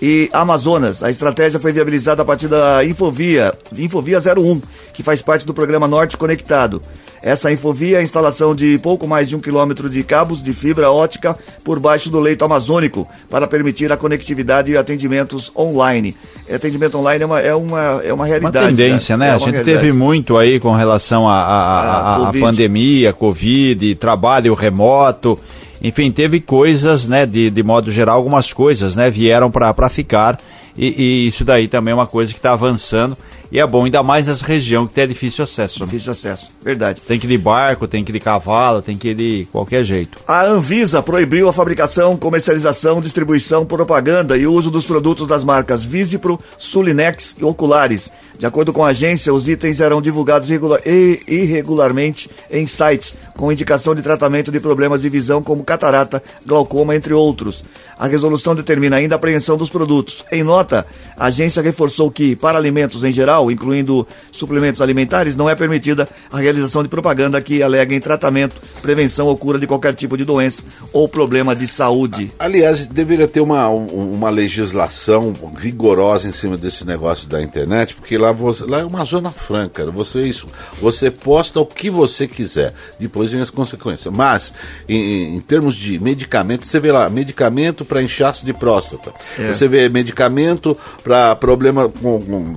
e 0.00 0.30
Amazonas. 0.32 1.02
A 1.02 1.10
estratégia 1.10 1.58
foi 1.58 1.72
viabilizada 1.72 2.22
a 2.22 2.24
partir 2.24 2.46
da 2.46 2.84
Infovia, 2.84 3.52
Infovia 3.76 4.20
01, 4.20 4.60
que 4.94 5.02
faz 5.02 5.20
parte 5.22 5.44
do 5.44 5.52
programa 5.52 5.88
Norte 5.88 6.16
Conectado. 6.16 6.80
Essa 7.28 7.52
infovia 7.52 7.98
é 7.98 8.00
a 8.00 8.02
instalação 8.02 8.54
de 8.54 8.78
pouco 8.78 9.06
mais 9.06 9.28
de 9.28 9.36
um 9.36 9.40
quilômetro 9.40 9.90
de 9.90 10.02
cabos 10.02 10.42
de 10.42 10.54
fibra 10.54 10.90
ótica 10.90 11.36
por 11.62 11.78
baixo 11.78 12.08
do 12.08 12.18
leito 12.18 12.42
amazônico 12.42 13.06
para 13.28 13.46
permitir 13.46 13.92
a 13.92 13.98
conectividade 13.98 14.72
e 14.72 14.76
atendimentos 14.78 15.52
online. 15.54 16.16
Atendimento 16.50 16.96
online 16.96 17.22
é 17.22 17.26
uma, 17.26 17.40
é 17.40 17.54
uma, 17.54 17.80
é 18.02 18.12
uma 18.12 18.14
Uma 18.14 18.26
realidade. 18.26 18.68
tendência, 18.68 19.16
né? 19.18 19.26
É 19.26 19.30
a 19.30 19.32
uma 19.34 19.38
gente 19.40 19.54
realidade. 19.56 19.78
teve 19.80 19.92
muito 19.92 20.38
aí 20.38 20.58
com 20.58 20.72
relação 20.74 21.28
à 21.28 22.28
Ah, 22.28 22.32
pandemia, 22.40 23.12
Covid, 23.12 23.94
trabalho 23.96 24.54
remoto. 24.54 25.38
Enfim, 25.82 26.10
teve 26.10 26.40
coisas, 26.40 27.06
né, 27.06 27.26
de, 27.26 27.50
de 27.50 27.62
modo 27.62 27.92
geral, 27.92 28.16
algumas 28.16 28.52
coisas, 28.54 28.96
né, 28.96 29.10
vieram 29.10 29.50
para 29.50 29.88
ficar. 29.90 30.38
E, 30.76 30.86
e 31.26 31.28
isso 31.28 31.44
daí 31.44 31.68
também 31.68 31.92
é 31.92 31.94
uma 31.94 32.06
coisa 32.06 32.32
que 32.32 32.38
está 32.38 32.52
avançando. 32.52 33.16
E 33.50 33.58
é 33.58 33.66
bom, 33.66 33.84
ainda 33.84 34.02
mais 34.02 34.28
nessa 34.28 34.44
região 34.44 34.86
que 34.86 34.92
tem 34.92 35.08
difícil 35.08 35.42
acesso. 35.44 35.80
né? 35.80 35.86
Difícil 35.86 36.12
acesso, 36.12 36.48
verdade. 36.62 37.00
Tem 37.00 37.18
que 37.18 37.26
ir 37.26 37.30
de 37.30 37.38
barco, 37.38 37.88
tem 37.88 38.04
que 38.04 38.12
ir 38.12 38.14
de 38.14 38.20
cavalo, 38.20 38.82
tem 38.82 38.96
que 38.96 39.08
ir 39.08 39.14
de 39.14 39.48
qualquer 39.50 39.82
jeito. 39.82 40.18
A 40.26 40.44
Anvisa 40.44 41.02
proibiu 41.02 41.48
a 41.48 41.52
fabricação, 41.52 42.16
comercialização, 42.16 43.00
distribuição, 43.00 43.64
propaganda 43.64 44.36
e 44.36 44.46
uso 44.46 44.70
dos 44.70 44.84
produtos 44.84 45.26
das 45.26 45.42
marcas 45.44 45.84
Visipro, 45.84 46.38
Sulinex 46.58 47.36
e 47.38 47.44
Oculares. 47.44 48.10
De 48.38 48.46
acordo 48.46 48.72
com 48.72 48.84
a 48.84 48.88
agência, 48.90 49.34
os 49.34 49.48
itens 49.48 49.80
eram 49.80 50.00
divulgados 50.00 50.48
irregula- 50.48 50.80
irregularmente 51.26 52.30
em 52.50 52.66
sites 52.66 53.14
com 53.36 53.50
indicação 53.52 53.94
de 53.94 54.02
tratamento 54.02 54.50
de 54.50 54.58
problemas 54.60 55.02
de 55.02 55.08
visão 55.08 55.42
como 55.42 55.62
catarata, 55.64 56.22
glaucoma, 56.44 56.94
entre 56.94 57.14
outros. 57.14 57.64
A 57.98 58.06
resolução 58.06 58.54
determina 58.54 58.96
ainda 58.96 59.14
a 59.14 59.16
apreensão 59.16 59.56
dos 59.56 59.70
produtos. 59.70 60.24
Em 60.30 60.42
nota, 60.44 60.86
a 61.16 61.26
agência 61.26 61.60
reforçou 61.62 62.10
que, 62.10 62.36
para 62.36 62.56
alimentos 62.58 63.02
em 63.02 63.12
geral, 63.12 63.50
incluindo 63.50 64.06
suplementos 64.30 64.80
alimentares, 64.80 65.34
não 65.36 65.48
é 65.50 65.54
permitida 65.54 66.08
a 66.30 66.38
realização 66.38 66.82
de 66.82 66.88
propaganda 66.88 67.40
que 67.40 67.60
aleguem 67.62 68.00
tratamento, 68.00 68.60
prevenção 68.82 69.26
ou 69.26 69.36
cura 69.36 69.58
de 69.58 69.66
qualquer 69.66 69.94
tipo 69.94 70.16
de 70.16 70.24
doença 70.24 70.62
ou 70.92 71.08
problema 71.08 71.54
de 71.56 71.66
saúde. 71.66 72.32
Aliás, 72.38 72.86
deveria 72.86 73.26
ter 73.26 73.40
uma, 73.40 73.68
um- 73.68 74.12
uma 74.12 74.30
legislação 74.30 75.32
rigorosa 75.56 76.28
em 76.28 76.32
cima 76.32 76.56
desse 76.56 76.84
negócio 76.86 77.28
da 77.28 77.42
internet, 77.42 77.94
porque 77.94 78.16
lá, 78.18 78.27
você, 78.32 78.64
lá 78.64 78.80
é 78.80 78.84
uma 78.84 79.04
zona 79.04 79.30
franca. 79.30 79.84
Você, 79.90 80.22
isso, 80.26 80.46
você 80.80 81.10
posta 81.10 81.60
o 81.60 81.66
que 81.66 81.90
você 81.90 82.26
quiser, 82.26 82.74
depois 82.98 83.30
vem 83.30 83.40
as 83.40 83.50
consequências. 83.50 84.12
Mas, 84.14 84.52
em, 84.88 85.36
em 85.36 85.40
termos 85.40 85.74
de 85.74 85.98
medicamento, 85.98 86.66
você 86.66 86.78
vê 86.80 86.92
lá, 86.92 87.08
medicamento 87.10 87.84
para 87.84 88.02
inchaço 88.02 88.44
de 88.44 88.52
próstata. 88.52 89.12
Você 89.54 89.66
vê 89.68 89.88
medicamento 89.88 90.76
para 91.02 91.34
problema 91.36 91.88
com, 91.88 92.20
com- 92.20 92.56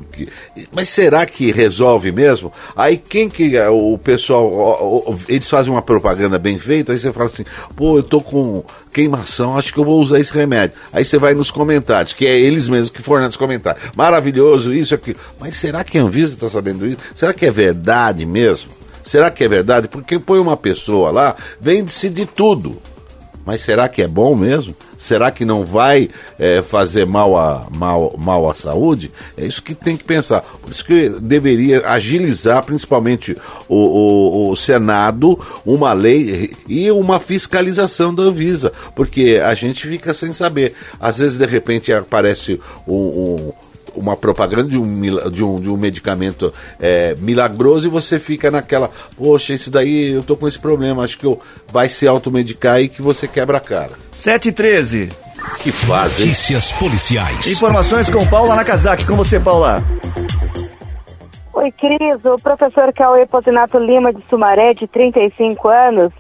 Mas 0.72 0.90
será 0.90 1.26
que 1.26 1.52
resolve 1.52 2.12
mesmo? 2.12 2.52
Aí 2.76 2.98
quem 2.98 3.30
que 3.30 3.56
é 3.58 3.70
o 3.70 3.98
pessoal, 3.98 5.18
eles 5.28 5.50
fazem 5.50 5.72
uma 5.72 5.82
propaganda 5.82 6.38
bem 6.40 6.58
feita, 6.60 6.92
aí 6.92 7.00
você 7.00 7.12
fala 7.12 7.26
assim, 7.28 7.44
pô, 7.76 7.98
eu 7.98 8.04
tô 8.04 8.22
com 8.22 8.64
queimação, 8.92 9.58
acho 9.58 9.74
que 9.74 9.80
eu 9.80 9.86
vou 9.86 10.02
usar 10.02 10.20
esse 10.20 10.34
remédio. 10.34 10.76
Aí 10.92 11.06
você 11.06 11.18
vai 11.18 11.34
nos 11.34 11.50
comentários, 11.50 12.14
que 12.14 12.26
é 12.26 12.40
eles 12.40 12.68
mesmos 12.68 12.90
que 12.90 13.02
fornecem 13.02 13.30
os 13.32 13.38
comentários. 13.38 13.84
Maravilhoso, 13.96 14.74
isso, 14.74 14.94
aquilo. 14.94 15.18
Mas 15.40 15.56
será 15.56 15.84
que 15.84 15.98
a 15.98 16.04
Anvisa 16.04 16.34
está 16.34 16.50
sabendo 16.50 16.86
isso? 16.86 16.98
Será 17.16 17.34
que 17.34 17.46
é 17.46 17.52
verdade 17.52 18.26
mesmo? 18.26 18.72
Será 19.04 19.32
que 19.32 19.44
é 19.44 19.48
verdade? 19.48 19.88
Porque 19.88 20.20
põe 20.20 20.40
uma 20.40 20.58
pessoa 20.58 21.12
lá, 21.12 21.36
vende-se 21.60 22.10
de 22.10 22.26
tudo. 22.26 22.82
Mas 23.46 23.62
será 23.62 23.90
que 23.90 24.02
é 24.02 24.08
bom 24.08 24.36
mesmo? 24.36 24.76
Será 25.02 25.32
que 25.32 25.44
não 25.44 25.66
vai 25.66 26.12
eh, 26.38 26.62
fazer 26.62 27.08
mal, 27.08 27.36
a, 27.36 27.68
mal, 27.76 28.14
mal 28.20 28.48
à 28.48 28.54
saúde? 28.54 29.12
É 29.36 29.44
isso 29.44 29.64
que 29.64 29.74
tem 29.74 29.98
que 29.98 30.04
pensar. 30.04 30.42
Por 30.42 30.70
isso 30.70 30.86
que 30.86 31.10
deveria 31.10 31.88
agilizar, 31.88 32.62
principalmente 32.62 33.36
o, 33.68 33.76
o, 33.76 34.52
o 34.52 34.56
Senado, 34.56 35.40
uma 35.66 35.92
lei 35.92 36.52
e 36.68 36.92
uma 36.92 37.20
fiscalização 37.20 38.14
da 38.14 38.22
Anvisa. 38.22 38.72
Porque 38.96 39.42
a 39.44 39.56
gente 39.56 39.88
fica 39.88 40.14
sem 40.14 40.34
saber. 40.34 40.76
Às 41.00 41.18
vezes, 41.18 41.40
de 41.40 41.48
repente, 41.48 41.92
aparece 41.92 42.62
um. 42.88 42.94
um 42.94 43.54
uma 43.96 44.16
propaganda 44.16 44.64
de 44.64 44.78
um, 44.78 45.30
de 45.30 45.44
um, 45.44 45.60
de 45.60 45.70
um 45.70 45.78
medicamento 45.78 46.54
é, 46.80 47.16
milagroso 47.20 47.88
e 47.88 47.90
você 47.90 48.20
fica 48.20 48.50
naquela, 48.50 48.90
poxa, 49.18 49.54
esse 49.54 49.70
daí 49.70 50.14
eu 50.14 50.24
tô 50.24 50.36
com 50.36 50.48
esse 50.48 50.60
problema, 50.60 51.04
acho 51.04 51.18
que 51.18 51.26
eu 51.26 51.40
vai 51.72 51.90
se 51.90 52.08
automedicar 52.08 52.82
e 52.82 52.90
que 52.90 53.02
você 53.02 53.28
quebra 53.28 53.58
a 53.58 53.62
cara. 53.62 53.92
7 54.12 54.50
e 54.50 54.52
13. 54.52 55.10
Que 55.60 55.72
fase, 55.72 56.22
hein? 56.22 56.28
Notícias 56.28 56.72
policiais. 56.74 57.48
Informações 57.48 58.10
com 58.10 58.26
Paula 58.28 58.56
Nakazaki. 58.56 59.06
Com 59.06 59.16
você, 59.16 59.40
Paula. 59.40 59.84
Oi, 61.54 61.72
Cris. 61.74 62.24
O 62.26 62.36
professor 62.42 62.94
Cauê 62.94 63.26
Potinato 63.26 63.78
Lima 63.78 64.14
de 64.14 64.24
Sumaré, 64.30 64.74
de 64.74 64.88
35 64.88 65.68
anos, 65.68 66.14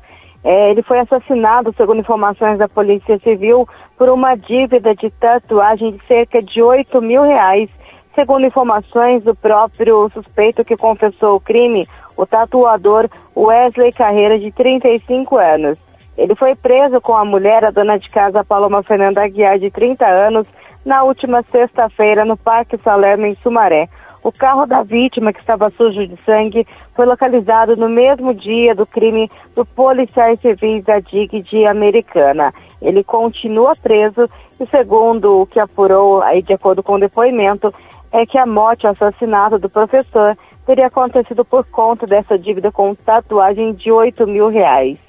eh, 0.43 0.71
ele 0.71 0.81
foi 0.81 0.99
assassinado, 0.99 1.73
segundo 1.77 1.99
informações 1.99 2.57
da 2.57 2.67
Polícia 2.67 3.19
Civil, 3.19 3.67
por 3.97 4.09
uma 4.09 4.35
dívida 4.35 4.95
de 4.95 5.09
tatuagem 5.11 5.91
de 5.91 6.07
cerca 6.07 6.41
de 6.41 6.61
8 6.61 7.01
mil 7.01 7.23
reais. 7.23 7.69
Segundo 8.15 8.45
informações 8.45 9.23
do 9.23 9.35
próprio 9.35 10.09
suspeito 10.13 10.65
que 10.65 10.75
confessou 10.75 11.35
o 11.35 11.39
crime, 11.39 11.87
o 12.17 12.25
tatuador 12.25 13.07
Wesley 13.35 13.91
Carreira, 13.91 14.37
de 14.37 14.51
35 14.51 15.37
anos. 15.37 15.79
Ele 16.17 16.35
foi 16.35 16.55
preso 16.55 16.99
com 16.99 17.15
a 17.15 17.23
mulher, 17.23 17.63
a 17.63 17.71
dona 17.71 17.97
de 17.97 18.09
casa 18.09 18.43
Paloma 18.43 18.83
Fernanda 18.83 19.23
Aguiar, 19.23 19.57
de 19.57 19.71
30 19.71 20.05
anos, 20.05 20.47
na 20.83 21.03
última 21.03 21.41
sexta-feira 21.43 22.25
no 22.25 22.35
Parque 22.35 22.77
Salerno, 22.83 23.27
em 23.27 23.35
Sumaré. 23.35 23.87
O 24.23 24.31
carro 24.31 24.67
da 24.67 24.83
vítima, 24.83 25.33
que 25.33 25.39
estava 25.39 25.71
sujo 25.71 26.05
de 26.05 26.15
sangue, 26.17 26.65
foi 26.95 27.05
localizado 27.05 27.75
no 27.75 27.89
mesmo 27.89 28.33
dia 28.33 28.75
do 28.75 28.85
crime 28.85 29.29
do 29.55 29.65
policiais 29.65 30.39
civis 30.39 30.83
da 30.83 30.99
DIG 30.99 31.41
de 31.41 31.65
Americana. 31.65 32.53
Ele 32.81 33.03
continua 33.03 33.73
preso 33.75 34.29
e, 34.59 34.65
segundo 34.67 35.41
o 35.41 35.45
que 35.47 35.59
apurou, 35.59 36.21
aí 36.21 36.41
de 36.43 36.53
acordo 36.53 36.83
com 36.83 36.93
o 36.93 36.99
depoimento, 36.99 37.73
é 38.11 38.25
que 38.25 38.37
a 38.37 38.45
morte, 38.45 38.85
o 38.85 38.89
assassinato 38.89 39.57
do 39.57 39.69
professor 39.69 40.37
teria 40.65 40.87
acontecido 40.87 41.43
por 41.43 41.65
conta 41.65 42.05
dessa 42.05 42.37
dívida 42.37 42.71
com 42.71 42.93
tatuagem 42.93 43.73
de 43.73 43.91
8 43.91 44.27
mil 44.27 44.49
reais. 44.49 44.99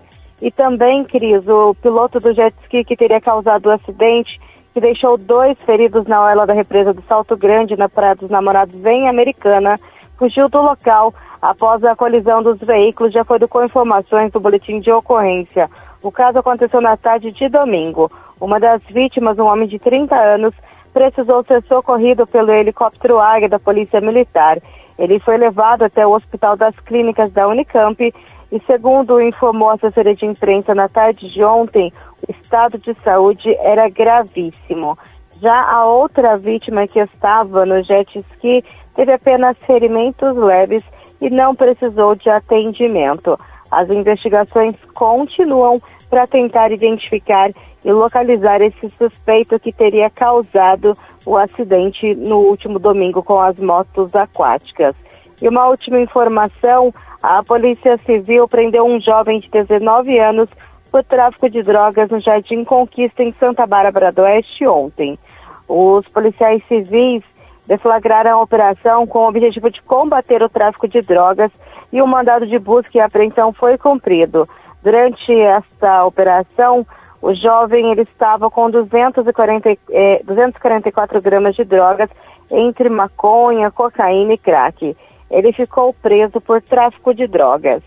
E 0.40 0.50
também, 0.50 1.04
Cris, 1.04 1.46
o 1.46 1.74
piloto 1.74 2.18
do 2.18 2.32
jet 2.34 2.54
ski 2.62 2.84
que 2.84 2.96
teria 2.96 3.20
causado 3.20 3.66
o 3.66 3.70
acidente, 3.70 4.40
que 4.72 4.80
deixou 4.80 5.16
dois 5.16 5.60
feridos 5.62 6.06
na 6.06 6.20
orla 6.20 6.46
da 6.46 6.52
represa 6.52 6.92
do 6.92 7.02
Salto 7.02 7.36
Grande, 7.36 7.76
na 7.76 7.88
Praia 7.88 8.14
dos 8.14 8.30
Namorados, 8.30 8.84
em 8.84 9.08
Americana, 9.08 9.78
fugiu 10.16 10.48
do 10.48 10.62
local 10.62 11.12
após 11.40 11.82
a 11.84 11.96
colisão 11.96 12.42
dos 12.42 12.58
veículos, 12.60 13.12
de 13.12 13.18
acordo 13.18 13.48
com 13.48 13.64
informações 13.64 14.30
do 14.30 14.40
boletim 14.40 14.80
de 14.80 14.90
ocorrência. 14.92 15.68
O 16.02 16.10
caso 16.10 16.38
aconteceu 16.38 16.80
na 16.80 16.96
tarde 16.96 17.32
de 17.32 17.48
domingo. 17.48 18.10
Uma 18.40 18.60
das 18.60 18.80
vítimas, 18.88 19.38
um 19.38 19.46
homem 19.46 19.66
de 19.66 19.78
30 19.78 20.16
anos, 20.16 20.54
precisou 20.92 21.44
ser 21.44 21.62
socorrido 21.64 22.26
pelo 22.26 22.52
helicóptero 22.52 23.18
Águia 23.18 23.48
da 23.48 23.58
Polícia 23.58 24.00
Militar. 24.00 24.58
Ele 24.98 25.18
foi 25.18 25.36
levado 25.36 25.82
até 25.82 26.06
o 26.06 26.12
Hospital 26.12 26.56
das 26.56 26.78
Clínicas 26.80 27.32
da 27.32 27.48
Unicamp 27.48 28.14
e, 28.52 28.60
segundo 28.66 29.20
informou 29.20 29.70
a 29.70 29.74
assessoria 29.74 30.14
de 30.14 30.26
imprensa 30.26 30.74
na 30.74 30.88
tarde 30.88 31.28
de 31.30 31.42
ontem, 31.42 31.92
estado 32.28 32.78
de 32.78 32.94
saúde 33.02 33.54
era 33.60 33.88
gravíssimo. 33.88 34.98
Já 35.40 35.60
a 35.70 35.86
outra 35.86 36.36
vítima 36.36 36.86
que 36.86 37.00
estava 37.00 37.64
no 37.66 37.82
jet 37.82 38.18
ski 38.18 38.64
teve 38.94 39.12
apenas 39.12 39.56
ferimentos 39.66 40.36
leves 40.36 40.84
e 41.20 41.28
não 41.30 41.54
precisou 41.54 42.14
de 42.14 42.30
atendimento. 42.30 43.38
As 43.70 43.88
investigações 43.90 44.76
continuam 44.94 45.80
para 46.08 46.26
tentar 46.26 46.70
identificar 46.70 47.50
e 47.84 47.90
localizar 47.90 48.60
esse 48.60 48.86
suspeito 48.98 49.58
que 49.58 49.72
teria 49.72 50.10
causado 50.10 50.94
o 51.24 51.36
acidente 51.36 52.14
no 52.14 52.36
último 52.36 52.78
domingo 52.78 53.22
com 53.22 53.40
as 53.40 53.58
motos 53.58 54.14
aquáticas. 54.14 54.94
E 55.40 55.48
uma 55.48 55.66
última 55.68 55.98
informação: 55.98 56.94
a 57.22 57.42
Polícia 57.42 57.98
Civil 58.04 58.46
prendeu 58.46 58.84
um 58.84 59.00
jovem 59.00 59.40
de 59.40 59.48
19 59.48 60.18
anos 60.18 60.48
por 60.92 61.02
tráfico 61.02 61.48
de 61.48 61.62
drogas 61.62 62.10
no 62.10 62.20
Jardim 62.20 62.64
Conquista, 62.64 63.22
em 63.22 63.34
Santa 63.40 63.66
Bárbara 63.66 64.12
do 64.12 64.20
Oeste, 64.20 64.66
ontem. 64.66 65.18
Os 65.66 66.06
policiais 66.08 66.62
civis 66.64 67.24
deflagraram 67.66 68.38
a 68.38 68.42
operação 68.42 69.06
com 69.06 69.20
o 69.20 69.28
objetivo 69.28 69.70
de 69.70 69.80
combater 69.80 70.42
o 70.42 70.50
tráfico 70.50 70.86
de 70.86 71.00
drogas 71.00 71.50
e 71.90 72.02
o 72.02 72.06
mandado 72.06 72.46
de 72.46 72.58
busca 72.58 72.98
e 72.98 73.00
apreensão 73.00 73.54
foi 73.54 73.78
cumprido. 73.78 74.46
Durante 74.82 75.32
esta 75.32 76.04
operação, 76.04 76.86
o 77.22 77.32
jovem 77.34 77.90
ele 77.90 78.02
estava 78.02 78.50
com 78.50 78.68
240, 78.70 79.70
eh, 79.90 80.20
244 80.24 81.22
gramas 81.22 81.54
de 81.54 81.64
drogas 81.64 82.10
entre 82.50 82.90
maconha, 82.90 83.70
cocaína 83.70 84.34
e 84.34 84.38
crack. 84.38 84.94
Ele 85.30 85.52
ficou 85.54 85.94
preso 85.94 86.38
por 86.40 86.60
tráfico 86.60 87.14
de 87.14 87.26
drogas. 87.26 87.82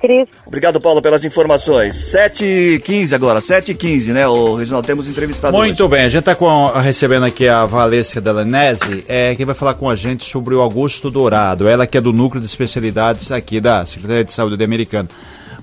Cris. 0.00 0.28
Obrigado, 0.46 0.80
Paulo, 0.80 1.00
pelas 1.00 1.24
informações. 1.24 1.94
7 1.94 2.44
e 2.44 2.80
15 2.80 3.14
agora, 3.14 3.40
7 3.40 3.72
e 3.72 3.74
15, 3.74 4.12
né, 4.12 4.26
o 4.28 4.54
Reginaldo? 4.54 4.86
Temos 4.86 5.08
entrevistado 5.08 5.56
Muito 5.56 5.82
hoje. 5.82 5.90
bem, 5.90 6.04
a 6.04 6.08
gente 6.08 6.28
está 6.28 6.80
recebendo 6.80 7.24
aqui 7.24 7.48
a 7.48 7.64
Valesca 7.64 8.20
Delanese, 8.20 9.04
é, 9.08 9.34
que 9.34 9.44
vai 9.44 9.54
falar 9.54 9.74
com 9.74 9.88
a 9.88 9.96
gente 9.96 10.24
sobre 10.24 10.54
o 10.54 10.60
Augusto 10.60 11.10
Dourado, 11.10 11.68
ela 11.68 11.86
que 11.86 11.96
é 11.96 12.00
do 12.00 12.12
Núcleo 12.12 12.40
de 12.40 12.46
Especialidades 12.46 13.32
aqui 13.32 13.60
da 13.60 13.86
Secretaria 13.86 14.24
de 14.24 14.32
Saúde 14.32 14.56
de 14.56 14.64
Americana. 14.64 15.08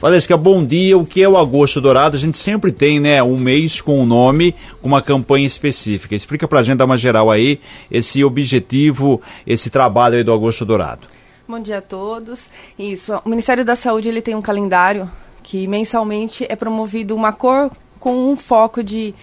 Valesca, 0.01 0.36
bom 0.36 0.65
dia. 0.65 0.97
O 0.97 1.05
que 1.05 1.21
é 1.21 1.29
o 1.29 1.38
Agosto 1.38 1.79
Dourado? 1.79 2.17
A 2.17 2.19
gente 2.19 2.36
sempre 2.36 2.71
tem, 2.71 2.99
né, 2.99 3.21
um 3.21 3.38
mês 3.38 3.79
com 3.79 4.01
um 4.01 4.05
nome, 4.05 4.55
com 4.82 4.88
uma 4.88 4.99
campanha 4.99 5.45
específica. 5.45 6.15
Explica 6.15 6.47
pra 6.47 6.63
gente, 6.63 6.79
dar 6.79 6.86
uma 6.86 6.97
geral 6.97 7.29
aí, 7.29 7.59
esse 7.91 8.23
objetivo, 8.23 9.21
esse 9.45 9.69
trabalho 9.69 10.15
aí 10.15 10.23
do 10.23 10.34
Agosto 10.34 10.65
Dourado. 10.65 11.05
Bom 11.47 11.59
dia 11.59 11.79
a 11.79 11.81
todos. 11.81 12.49
Isso, 12.77 13.19
o 13.25 13.29
Ministério 13.29 13.65
da 13.65 13.75
Saúde 13.75 14.07
ele 14.07 14.21
tem 14.21 14.35
um 14.35 14.41
calendário 14.41 15.09
que 15.41 15.67
mensalmente 15.67 16.45
é 16.47 16.55
promovido 16.55 17.15
uma 17.15 17.33
cor 17.33 17.71
com 17.99 18.31
um 18.31 18.37
foco 18.37 18.83
de, 18.83 19.13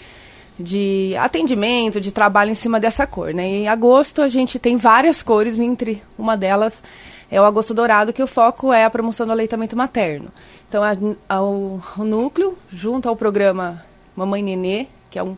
de 0.59 1.15
atendimento, 1.17 2.01
de 2.01 2.11
trabalho 2.11 2.51
em 2.51 2.55
cima 2.55 2.81
dessa 2.81 3.07
cor. 3.07 3.33
Né? 3.33 3.49
E 3.49 3.55
em 3.63 3.69
agosto 3.69 4.21
a 4.21 4.29
gente 4.29 4.59
tem 4.59 4.77
várias 4.77 5.23
cores, 5.23 5.57
entre 5.59 6.03
uma 6.19 6.37
delas 6.37 6.83
é 7.31 7.41
o 7.41 7.45
agosto 7.45 7.73
dourado, 7.73 8.13
que 8.13 8.23
o 8.23 8.27
foco 8.27 8.73
é 8.73 8.85
a 8.85 8.91
promoção 8.91 9.27
do 9.27 9.33
aleitamento 9.33 9.77
materno. 9.77 10.29
Então, 10.69 10.83
a, 10.83 10.93
a, 11.29 11.43
o, 11.43 11.81
o, 11.99 12.05
núcleo, 12.05 12.57
junto 12.71 13.09
ao 13.09 13.15
programa 13.15 13.85
Mamãe 14.17 14.43
Nenê, 14.43 14.87
que 15.11 15.19
é 15.19 15.23
um, 15.23 15.37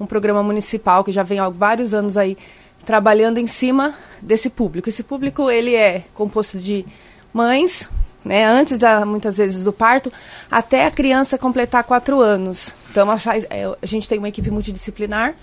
um 0.00 0.06
programa 0.06 0.42
municipal 0.42 1.04
que 1.04 1.12
já 1.12 1.22
vem 1.22 1.38
há 1.38 1.48
vários 1.48 1.94
anos 1.94 2.16
aí 2.16 2.36
trabalhando 2.84 3.38
em 3.38 3.46
cima 3.46 3.94
desse 4.20 4.50
público. 4.50 4.88
Esse 4.88 5.02
público 5.02 5.50
ele 5.50 5.74
é 5.74 6.04
composto 6.14 6.58
de 6.58 6.84
mães, 7.32 7.88
né, 8.24 8.44
antes 8.44 8.78
da, 8.78 9.04
muitas 9.04 9.36
vezes 9.36 9.64
do 9.64 9.72
parto, 9.72 10.12
até 10.50 10.86
a 10.86 10.90
criança 10.90 11.38
completar 11.38 11.84
quatro 11.84 12.20
anos. 12.20 12.74
Então, 12.90 13.10
a, 13.10 13.18
faz, 13.18 13.44
é, 13.50 13.64
a 13.80 13.86
gente 13.86 14.08
tem 14.08 14.18
uma 14.18 14.28
equipe 14.28 14.50
multidisciplinar 14.50 15.34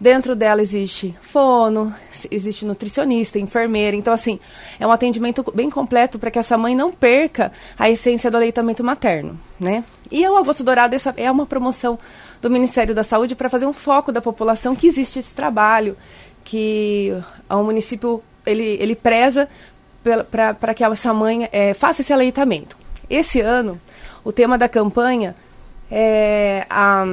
Dentro 0.00 0.34
dela 0.34 0.62
existe 0.62 1.14
fono, 1.20 1.94
existe 2.30 2.64
nutricionista, 2.64 3.38
enfermeira. 3.38 3.94
Então, 3.94 4.14
assim, 4.14 4.40
é 4.78 4.86
um 4.86 4.90
atendimento 4.90 5.44
bem 5.54 5.68
completo 5.68 6.18
para 6.18 6.30
que 6.30 6.38
essa 6.38 6.56
mãe 6.56 6.74
não 6.74 6.90
perca 6.90 7.52
a 7.78 7.90
essência 7.90 8.30
do 8.30 8.38
aleitamento 8.38 8.82
materno, 8.82 9.38
né? 9.60 9.84
E 10.10 10.26
o 10.26 10.38
Agosto 10.38 10.64
Dourado 10.64 10.96
essa 10.96 11.12
é 11.18 11.30
uma 11.30 11.44
promoção 11.44 11.98
do 12.40 12.48
Ministério 12.48 12.94
da 12.94 13.02
Saúde 13.02 13.34
para 13.34 13.50
fazer 13.50 13.66
um 13.66 13.74
foco 13.74 14.10
da 14.10 14.22
população 14.22 14.74
que 14.74 14.86
existe 14.86 15.18
esse 15.18 15.34
trabalho, 15.34 15.94
que 16.44 17.12
o 17.48 17.62
município 17.62 18.22
ele, 18.46 18.76
ele 18.80 18.94
preza 18.94 19.48
para 20.30 20.74
que 20.74 20.82
essa 20.82 21.12
mãe 21.12 21.48
é, 21.52 21.74
faça 21.74 22.00
esse 22.00 22.12
aleitamento. 22.12 22.76
Esse 23.08 23.40
ano, 23.40 23.80
o 24.24 24.32
tema 24.32 24.56
da 24.56 24.68
campanha 24.68 25.34
é 25.90 26.66
a 26.70 27.04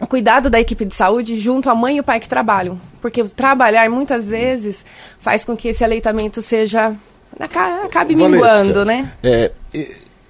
o 0.00 0.06
cuidado 0.06 0.50
da 0.50 0.60
equipe 0.60 0.84
de 0.84 0.94
saúde 0.94 1.36
junto 1.38 1.70
à 1.70 1.74
mãe 1.74 1.96
e 1.96 2.00
o 2.00 2.04
pai 2.04 2.20
que 2.20 2.28
trabalham. 2.28 2.80
Porque 3.00 3.24
trabalhar 3.24 3.88
muitas 3.88 4.28
vezes 4.28 4.84
faz 5.18 5.44
com 5.44 5.56
que 5.56 5.68
esse 5.68 5.84
aleitamento 5.84 6.42
seja. 6.42 6.94
acabe 7.38 8.16
minguando, 8.16 8.84
né? 8.84 9.10
É, 9.22 9.52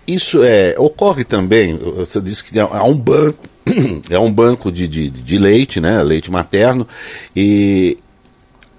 isso 0.07 0.45
é, 0.45 0.75
ocorre 0.79 1.25
também, 1.25 1.77
você 1.77 2.21
disse 2.21 2.45
que 2.45 2.59
há 2.61 2.85
um 2.85 2.97
banco, 2.97 3.39
é 4.11 4.19
um 4.19 4.33
banco 4.33 4.71
de, 4.71 4.87
de, 4.87 5.09
de 5.09 5.39
leite, 5.39 5.81
né? 5.81 6.03
Leite 6.03 6.31
materno. 6.31 6.87
E 7.35 7.99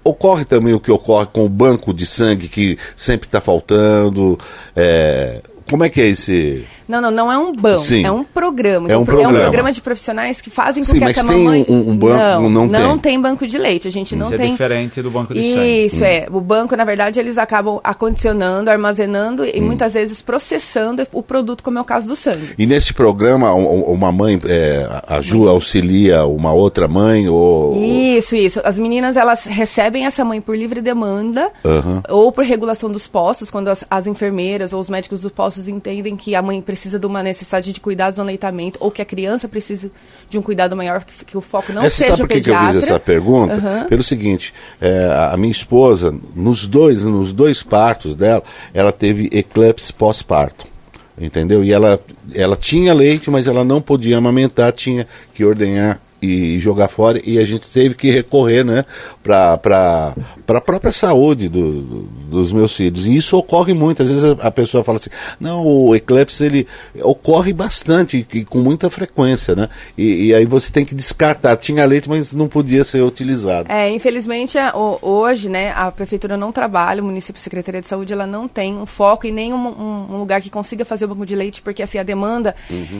ocorre 0.08 0.44
também 0.44 0.72
o 0.74 0.80
que 0.80 0.90
ocorre 0.90 1.26
com 1.32 1.44
o 1.44 1.48
banco 1.48 1.92
de 1.92 2.06
sangue 2.06 2.48
que 2.48 2.78
sempre 2.96 3.26
está 3.26 3.40
faltando. 3.40 4.38
É, 4.74 5.40
como 5.68 5.84
é 5.84 5.90
que 5.90 6.00
é 6.00 6.06
esse. 6.06 6.64
Não, 6.88 7.00
não, 7.00 7.10
não 7.10 7.32
é 7.32 7.36
um 7.38 7.52
banco, 7.52 7.82
Sim. 7.82 8.04
é 8.04 8.10
um 8.10 8.22
programa. 8.22 8.88
É 8.88 8.92
um 8.96 9.00
É 9.00 9.02
um 9.02 9.04
programa. 9.04 9.40
programa 9.40 9.72
de 9.72 9.80
profissionais 9.80 10.40
que 10.40 10.50
fazem 10.50 10.82
com 10.84 10.90
Sim, 10.90 10.98
que 10.98 11.04
mas 11.04 11.16
essa 11.18 11.26
tem 11.26 11.36
mamãe... 11.38 11.66
um- 11.68 11.90
um 11.90 11.96
banco, 11.96 12.48
não 12.48 12.68
tem. 12.68 12.80
Não 12.80 12.98
tem 12.98 13.20
banco 13.20 13.46
de 13.46 13.58
leite, 13.58 13.88
a 13.88 13.90
gente 13.90 14.14
não 14.14 14.26
Isso 14.26 14.34
é 14.34 14.38
tem... 14.38 14.50
diferente 14.52 15.02
do 15.02 15.10
banco 15.10 15.34
de 15.34 15.42
sangue. 15.42 15.86
Isso, 15.86 16.04
é. 16.04 16.26
O 16.30 16.40
banco, 16.40 16.76
na 16.76 16.84
verdade, 16.84 17.18
eles 17.18 17.38
acabam 17.38 17.80
acondicionando, 17.82 18.70
armazenando 18.70 19.44
e 19.44 19.60
muitas 19.60 19.94
vezes 19.94 20.22
processando 20.22 21.06
o 21.12 21.22
produto, 21.22 21.62
como 21.64 21.78
é 21.78 21.80
o 21.80 21.84
caso 21.84 22.06
do 22.06 22.14
sangue. 22.14 22.54
E 22.56 22.66
nesse 22.66 22.94
programa, 22.94 23.52
um- 23.54 23.66
um- 23.90 23.92
uma 23.92 24.12
mãe 24.12 24.38
é, 24.44 24.86
ajuda, 25.08 25.50
auxilia 25.50 26.24
uma 26.24 26.52
outra 26.52 26.86
mãe 26.86 27.28
ou... 27.28 27.76
Isso, 27.76 28.36
isso. 28.36 28.60
As 28.64 28.78
meninas, 28.78 29.16
elas 29.16 29.44
recebem 29.44 30.06
essa 30.06 30.24
mãe 30.24 30.40
por 30.40 30.56
livre 30.56 30.80
demanda 30.80 31.50
Aham. 31.64 32.02
ou 32.08 32.30
por 32.30 32.44
regulação 32.44 32.90
dos 32.90 33.06
postos, 33.08 33.50
quando 33.50 33.68
as, 33.68 33.84
as 33.90 34.06
enfermeiras 34.06 34.72
ou 34.72 34.80
os 34.80 34.88
médicos 34.88 35.20
dos 35.22 35.32
postos 35.32 35.66
entendem 35.68 36.14
que 36.16 36.34
a 36.34 36.42
mãe 36.42 36.60
precisa 36.60 36.75
de 36.76 37.06
uma 37.06 37.22
necessidade 37.22 37.72
de 37.72 37.80
cuidados 37.80 38.18
no 38.18 38.24
aleitamento 38.24 38.78
ou 38.82 38.90
que 38.90 39.02
a 39.02 39.04
criança 39.04 39.48
precisa 39.48 39.90
de 40.28 40.38
um 40.38 40.42
cuidado 40.42 40.76
maior, 40.76 41.04
que, 41.04 41.24
que 41.24 41.36
o 41.36 41.40
foco 41.40 41.72
não 41.72 41.82
É, 41.82 41.90
seja 41.90 42.10
sabe 42.16 42.20
por 42.22 42.28
que, 42.28 42.34
eu 42.34 42.42
pediatra. 42.42 42.66
fiz 42.72 42.82
essa 42.84 43.00
pergunta? 43.00 43.54
Aham. 43.54 43.86
Pelo 43.88 44.02
seguinte, 44.02 44.52
é, 44.80 45.04
a 45.06 45.26
a 45.32 45.36
minha 45.36 45.52
esposa, 45.52 46.14
nos 46.34 46.66
dois, 46.66 47.02
nos 47.02 47.32
dois 47.32 47.62
partos 47.62 48.14
dela, 48.14 48.42
ela 48.72 48.92
teve 48.92 49.28
eclipse 49.32 49.92
pós-parto. 49.92 50.66
Entendeu? 51.18 51.64
E 51.64 51.72
ela, 51.72 51.98
ela 52.34 52.56
tinha 52.56 52.92
leite, 52.92 53.30
mas 53.30 53.46
ela 53.46 53.64
não 53.64 53.80
podia 53.80 54.18
amamentar, 54.18 54.70
tinha 54.72 55.06
que 55.34 55.44
ordenhar 55.44 56.00
e 56.20 56.58
jogar 56.58 56.88
fora. 56.88 57.20
E 57.24 57.38
a 57.38 57.44
gente 57.44 57.68
teve 57.70 57.94
que 57.94 58.10
recorrer 58.10 58.64
né, 58.64 58.84
para 59.22 60.14
a 60.48 60.60
própria 60.60 60.92
saúde 60.92 61.48
do- 61.48 61.82
do- 61.82 62.02
dos 62.30 62.52
meus 62.52 62.74
filhos. 62.74 63.06
E 63.06 63.16
isso 63.16 63.36
ocorre 63.36 63.72
muito. 63.74 64.02
Às 64.02 64.08
vezes 64.08 64.24
a, 64.40 64.50
pessoa 64.50 64.82
fala 64.82 64.98
assim, 64.98 65.10
não, 65.40 65.64
o 65.66 65.94
eclipse 65.94 66.44
ele 66.44 66.66
ocorre 67.02 67.52
bastante 67.52 68.26
e 68.32 68.44
com 68.44 68.58
muita 68.58 68.88
frequência, 68.90 69.54
né? 69.54 69.68
E, 69.96 70.26
e 70.26 70.34
aí 70.34 70.44
você 70.44 70.72
tem 70.72 70.84
que 70.84 70.94
descartar. 70.94 71.56
Tinha 71.56 71.84
leite, 71.84 72.08
mas 72.08 72.32
não 72.32 72.48
podia 72.48 72.84
ser 72.84 73.02
utilizado. 73.02 73.70
É, 73.70 73.90
infelizmente, 73.90 74.56
hoje, 75.02 75.48
né, 75.48 75.72
a 75.76 75.90
prefeitura 75.90 76.36
não 76.36 76.50
trabalha, 76.52 77.02
o 77.02 77.06
município, 77.06 77.38
a 77.40 77.42
Secretaria 77.42 77.80
de 77.80 77.86
Saúde, 77.86 78.12
ela 78.12 78.26
não 78.26 78.48
tem 78.48 78.74
um 78.76 78.86
foco 78.86 79.26
e 79.26 79.30
nem 79.32 79.52
um, 79.52 79.56
um- 80.10 80.16
lugar 80.18 80.40
que 80.40 80.50
consiga 80.50 80.84
fazer 80.84 81.04
o 81.04 81.08
banco 81.08 81.26
de 81.26 81.36
leite, 81.36 81.60
porque 81.62 81.82
assim, 81.82 81.98
a 81.98 82.02
demanda, 82.02 82.54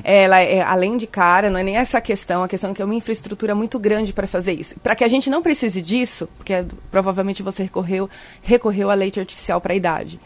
ela 0.05 0.41
é 0.41 0.61
além 0.63 0.97
de 0.97 1.07
cara, 1.07 1.51
não 1.51 1.59
é 1.59 1.63
nem 1.63 1.77
essa 1.77 2.01
questão, 2.01 2.43
a 2.45 2.49
questão 2.49 2.71
é 2.71 2.75
que 2.75 2.83
é 2.83 2.85
uma 2.85 2.95
infraestrutura 3.07 3.55
muito 3.55 3.79
grande 3.79 4.13
para 4.13 4.27
fazer 4.27 4.53
isso. 4.53 4.79
Para 4.81 4.97
que 4.97 5.05
a 5.05 5.09
gente 5.09 5.31
não 5.31 5.41
precise 5.41 5.81
disso, 5.81 6.29
porque 6.37 6.65
provavelmente 6.91 7.43
você 7.43 7.63
recorreu, 7.63 8.11
recorreu 8.43 8.91
a 8.91 8.95
leite 8.95 9.21
artificial 9.21 9.61
para 9.61 9.73
a 9.73 9.77
idade, 9.77 10.19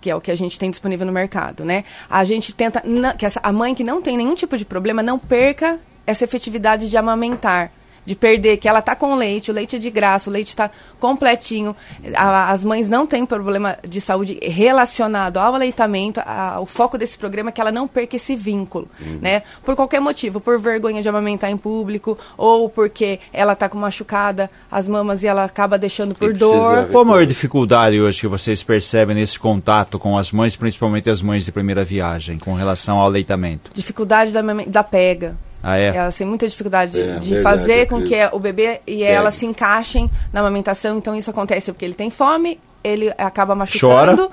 que 0.00 0.10
é 0.10 0.16
o 0.16 0.20
que 0.20 0.30
a 0.32 0.34
gente 0.36 0.58
tem 0.58 0.68
disponível 0.70 1.06
no 1.06 1.12
mercado, 1.12 1.64
né? 1.64 1.84
A 2.10 2.24
gente 2.24 2.52
tenta, 2.52 2.82
na- 2.84 3.14
que 3.14 3.24
essa, 3.24 3.38
a 3.42 3.52
mãe 3.52 3.74
que 3.74 3.84
não 3.84 4.02
tem 4.02 4.16
nenhum 4.16 4.34
tipo 4.34 4.56
de 4.58 4.64
problema 4.64 5.02
não 5.02 5.18
perca 5.18 5.78
essa 6.06 6.24
efetividade 6.24 6.90
de 6.90 6.96
amamentar 6.96 7.70
de 8.06 8.14
perder, 8.14 8.56
que 8.58 8.68
ela 8.68 8.82
tá 8.82 8.94
com 8.94 9.14
leite, 9.14 9.50
o 9.50 9.54
leite 9.54 9.76
é 9.76 9.78
de 9.78 9.90
graça, 9.90 10.28
o 10.28 10.32
leite 10.32 10.48
está 10.48 10.70
completinho. 11.00 11.74
A- 12.14 12.50
as 12.50 12.64
mães 12.64 12.88
não 12.88 13.06
têm 13.06 13.24
problema 13.24 13.76
de 13.86 14.00
saúde 14.00 14.38
relacionado 14.42 15.36
ao 15.38 15.54
aleitamento. 15.54 16.20
A- 16.24 16.58
o 16.60 16.66
foco 16.66 16.98
desse 16.98 17.16
programa 17.18 17.50
é 17.50 17.52
que 17.52 17.60
ela 17.60 17.72
não 17.72 17.86
perca 17.86 18.16
esse 18.16 18.34
vínculo, 18.36 18.88
né? 19.20 19.42
Por 19.64 19.76
qualquer 19.76 20.00
motivo, 20.00 20.40
por 20.40 20.58
vergonha 20.58 21.02
de 21.02 21.08
amamentar 21.08 21.50
em 21.50 21.56
público, 21.56 22.18
ou 22.36 22.68
porque 22.68 23.20
ela 23.32 23.54
tá 23.54 23.68
com 23.68 23.78
machucada 23.78 24.50
as 24.70 24.88
mamas 24.88 25.22
e 25.22 25.26
ela 25.26 25.44
acaba 25.44 25.78
deixando 25.78 26.14
por 26.14 26.32
dor. 26.32 26.88
Qual 26.90 27.02
a 27.02 27.06
maior 27.06 27.26
dificuldade 27.26 28.00
hoje 28.00 28.20
que 28.20 28.28
vocês 28.28 28.62
percebem 28.62 29.16
nesse 29.16 29.38
contato 29.38 29.98
com 29.98 30.16
as 30.18 30.30
mães, 30.32 30.56
principalmente 30.56 31.08
as 31.10 31.22
mães 31.22 31.44
de 31.44 31.52
primeira 31.52 31.84
viagem, 31.84 32.38
com 32.38 32.54
relação 32.54 32.98
ao 32.98 33.06
aleitamento? 33.06 33.70
Dificuldade 33.72 34.32
da, 34.32 34.42
da 34.66 34.82
pega. 34.84 35.36
Ah, 35.66 35.78
é? 35.78 35.96
Elas 35.96 36.14
têm 36.14 36.26
muita 36.26 36.46
dificuldade 36.46 36.92
de, 36.92 37.00
É, 37.00 37.18
de 37.18 37.30
verdade, 37.30 37.42
fazer 37.42 37.86
com 37.86 37.96
Cris. 37.96 38.10
que 38.10 38.36
o 38.36 38.38
bebê 38.38 38.80
e 38.86 39.02
ela 39.02 39.30
se 39.30 39.46
encaixem 39.46 40.10
na 40.32 40.40
amamentação. 40.40 40.98
Então 40.98 41.16
isso 41.16 41.30
acontece 41.30 41.72
porque 41.72 41.84
ele 41.86 41.94
tem 41.94 42.10
fome, 42.10 42.60
ele 42.82 43.10
acaba 43.16 43.54
machucando, 43.54 44.30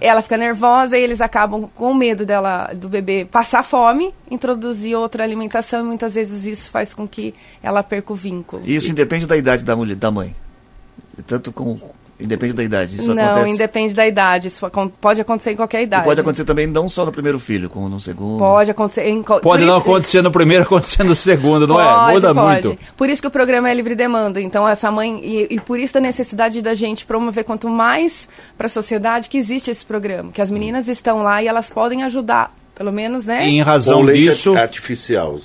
ela 0.00 0.20
fica 0.22 0.36
nervosa 0.36 0.98
e 0.98 1.02
eles 1.02 1.20
acabam 1.20 1.70
com 1.72 1.94
medo 1.94 2.26
dela 2.26 2.72
do 2.74 2.88
bebê 2.88 3.24
passar 3.24 3.62
fome, 3.62 4.12
introduzir 4.28 4.96
outra 4.96 5.22
alimentação 5.22 5.80
e 5.80 5.84
muitas 5.84 6.16
vezes 6.16 6.44
isso 6.46 6.68
faz 6.68 6.92
com 6.92 7.06
que 7.06 7.32
ela 7.62 7.80
perca 7.84 8.12
o 8.12 8.16
vínculo. 8.16 8.62
Isso 8.66 8.90
independe 8.90 9.24
da 9.24 9.36
idade 9.36 9.62
da 9.62 9.76
mulher, 9.76 9.94
da 9.94 10.10
mãe. 10.10 10.34
Tanto 11.28 11.52
com. 11.52 11.78
Independe 12.22 12.52
da 12.54 12.62
idade. 12.62 12.96
Isso 12.96 13.14
não, 13.14 13.22
acontece. 13.24 13.50
independe 13.50 13.94
da 13.94 14.06
idade. 14.06 14.48
Isso 14.48 14.70
pode 15.00 15.20
acontecer 15.20 15.52
em 15.52 15.56
qualquer 15.56 15.80
E 15.80 15.84
idade. 15.84 16.04
pode 16.04 16.20
acontecer 16.20 16.44
também 16.44 16.66
não 16.66 16.88
só 16.88 17.04
no 17.04 17.12
primeiro 17.12 17.38
filho, 17.38 17.68
como 17.68 17.88
no 17.88 17.98
segundo. 17.98 18.38
Pode 18.38 18.70
acontecer. 18.70 19.06
Em, 19.08 19.22
Pode 19.22 19.64
não 19.64 19.78
isso- 19.78 19.88
acontecer 19.88 20.22
no 20.22 20.30
primeiro, 20.30 20.64
acontecer 20.64 21.02
no 21.04 21.14
segundo, 21.14 21.66
não 21.66 21.80
é? 21.80 21.84
Pode, 21.84 22.12
Muda 22.14 22.34
pode. 22.34 22.66
muito. 22.68 22.78
Por 22.96 23.08
isso 23.08 23.20
que 23.20 23.28
o 23.28 23.30
programa 23.30 23.68
é 23.70 23.74
livre 23.74 23.94
demanda. 23.94 24.40
Então, 24.40 24.68
essa 24.68 24.90
mãe. 24.90 25.20
E, 25.24 25.48
e 25.54 25.60
por 25.60 25.78
isso 25.78 25.98
a 25.98 26.00
necessidade 26.00 26.62
da 26.62 26.74
gente 26.74 27.04
promover 27.06 27.44
quanto 27.44 27.68
mais 27.68 28.28
para 28.56 28.66
a 28.66 28.70
sociedade 28.70 29.28
que 29.28 29.36
existe 29.38 29.70
esse 29.70 29.84
programa. 29.84 30.30
Que 30.32 30.40
as 30.40 30.50
meninas 30.50 30.88
estão 30.88 31.22
lá 31.22 31.42
e 31.42 31.46
elas 31.48 31.70
podem 31.70 32.02
ajudar, 32.04 32.54
pelo 32.74 32.90
menos, 32.92 33.26
né? 33.26 33.46
E 33.46 33.50
em 33.50 33.62
Com 33.62 33.68
razão 33.68 34.00
leite 34.00 34.30
disso. 34.30 34.56
artificial. 34.56 35.38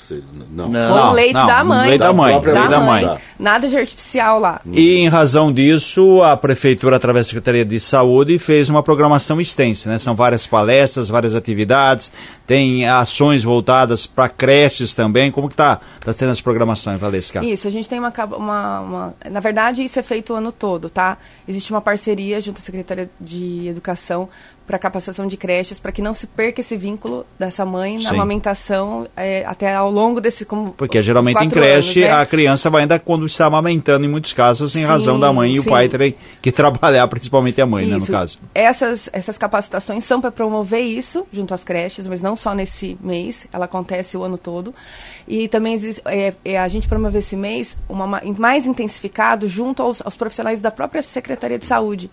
Não. 0.52 0.70
Não. 0.70 1.08
Com 1.10 1.12
leite 1.14 1.34
não, 1.34 1.46
da 1.48 1.64
mãe. 1.64 1.88
leite 1.90 2.00
da 2.00 2.14
mãe, 2.14 2.34
Da 2.42 2.52
leite 2.52 2.70
da 2.70 2.80
mãe. 2.80 3.06
mãe. 3.06 3.18
Nada 3.38 3.68
de 3.68 3.78
artificial 3.78 4.40
lá. 4.40 4.62
E 4.72 4.96
em 4.98 5.10
razão 5.10 5.52
disso, 5.54 6.24
a 6.24 6.36
Prefeitura, 6.38 6.96
através 6.96 7.26
da 7.26 7.30
Secretaria 7.30 7.66
de 7.66 7.80
Saúde, 7.80 8.40
fez 8.40 8.70
uma 8.70 8.82
programação 8.82 9.40
extensa, 9.42 9.90
né? 9.90 9.98
São 10.00 10.16
várias 10.16 10.48
palestras, 10.48 11.10
várias 11.10 11.36
atividades, 11.36 12.12
tem 12.48 12.88
ações 12.88 13.44
voltadas 13.44 14.08
para 14.08 14.30
creches 14.30 14.96
também. 14.96 15.32
Como 15.32 15.50
que 15.50 15.56
tá, 15.56 15.80
tá 16.00 16.14
tendo 16.14 16.32
essa 16.32 16.42
programação, 16.42 16.98
Valesca? 16.98 17.44
Isso, 17.46 17.68
a 17.68 17.72
gente 17.72 17.88
tem 17.90 18.00
uma, 18.00 18.12
uma, 18.38 18.80
uma- 18.80 19.14
Na 19.30 19.40
verdade, 19.42 19.84
isso 19.84 20.00
é 20.00 20.04
feito 20.04 20.34
o 20.34 20.36
ano 20.38 20.52
todo, 20.52 20.90
tá? 20.90 21.18
Existe 21.48 21.72
uma 21.72 21.82
parceria 21.82 22.40
junto 22.42 22.58
à 22.60 22.62
Secretaria 22.62 23.10
de 23.20 23.68
Educação 23.68 24.30
para 24.68 24.78
capacitação 24.78 25.26
de 25.26 25.38
creches, 25.38 25.80
para 25.80 25.94
que 25.94 26.02
não 26.02 26.14
se 26.14 26.28
perca 26.28 26.60
esse 26.60 26.76
vínculo 26.76 27.26
dessa 27.40 27.66
mãe 27.66 27.96
na 27.96 28.10
Sim. 28.10 28.16
amamentação 28.16 29.08
é, 29.16 29.46
até 29.46 29.74
ao 29.74 29.90
longo 29.90 30.20
desse. 30.20 30.46
Como, 30.46 30.74
Porque 30.74 31.02
geralmente 31.02 31.42
em 31.42 31.50
creche 31.50 32.04
anos, 32.04 32.16
né? 32.16 32.22
a 32.22 32.26
criança 32.26 32.70
vai 32.70 32.82
ainda 32.82 33.00
quando 33.00 33.26
está 33.26 33.46
amamentando, 33.46 34.06
em 34.06 34.10
muitos 34.10 34.34
casos, 34.34 34.76
em 34.76 34.82
Sim, 34.82 34.86
razão 34.86 35.18
da 35.18 35.32
mãe 35.32 35.54
e 35.56 35.60
o 35.60 35.64
sim. 35.64 35.70
pai 35.70 35.88
terem 35.88 36.14
que 36.42 36.52
trabalhar, 36.52 37.08
principalmente 37.08 37.62
a 37.62 37.66
mãe, 37.66 37.86
né, 37.86 37.98
no 37.98 38.06
caso. 38.06 38.38
Essas, 38.54 39.10
essas 39.14 39.38
capacitações 39.38 40.04
são 40.04 40.20
para 40.20 40.32
promover 40.32 40.82
isso 40.82 41.26
junto 41.32 41.54
às 41.54 41.64
creches, 41.64 42.06
mas 42.06 42.22
não 42.22 42.36
só 42.36 42.54
nesse 42.54 42.98
mês, 43.02 43.48
ela 43.54 43.66
acontece 43.66 44.18
o 44.18 44.24
ano 44.24 44.38
todo. 44.38 44.76
E 45.26 45.48
também 45.48 45.74
existe, 45.74 46.02
é, 46.06 46.34
é, 46.44 46.60
a 46.60 46.68
gente 46.68 46.90
promove 46.90 47.20
esse 47.20 47.38
mês 47.38 47.78
uma, 47.88 48.06
ma- 48.06 48.22
mais 48.38 48.66
intensificado 48.68 49.48
junto 49.48 49.82
aos, 49.82 50.02
aos 50.06 50.16
profissionais 50.16 50.60
da 50.60 50.72
própria 50.72 51.02
Secretaria 51.02 51.58
de 51.58 51.66
Saúde. 51.66 52.12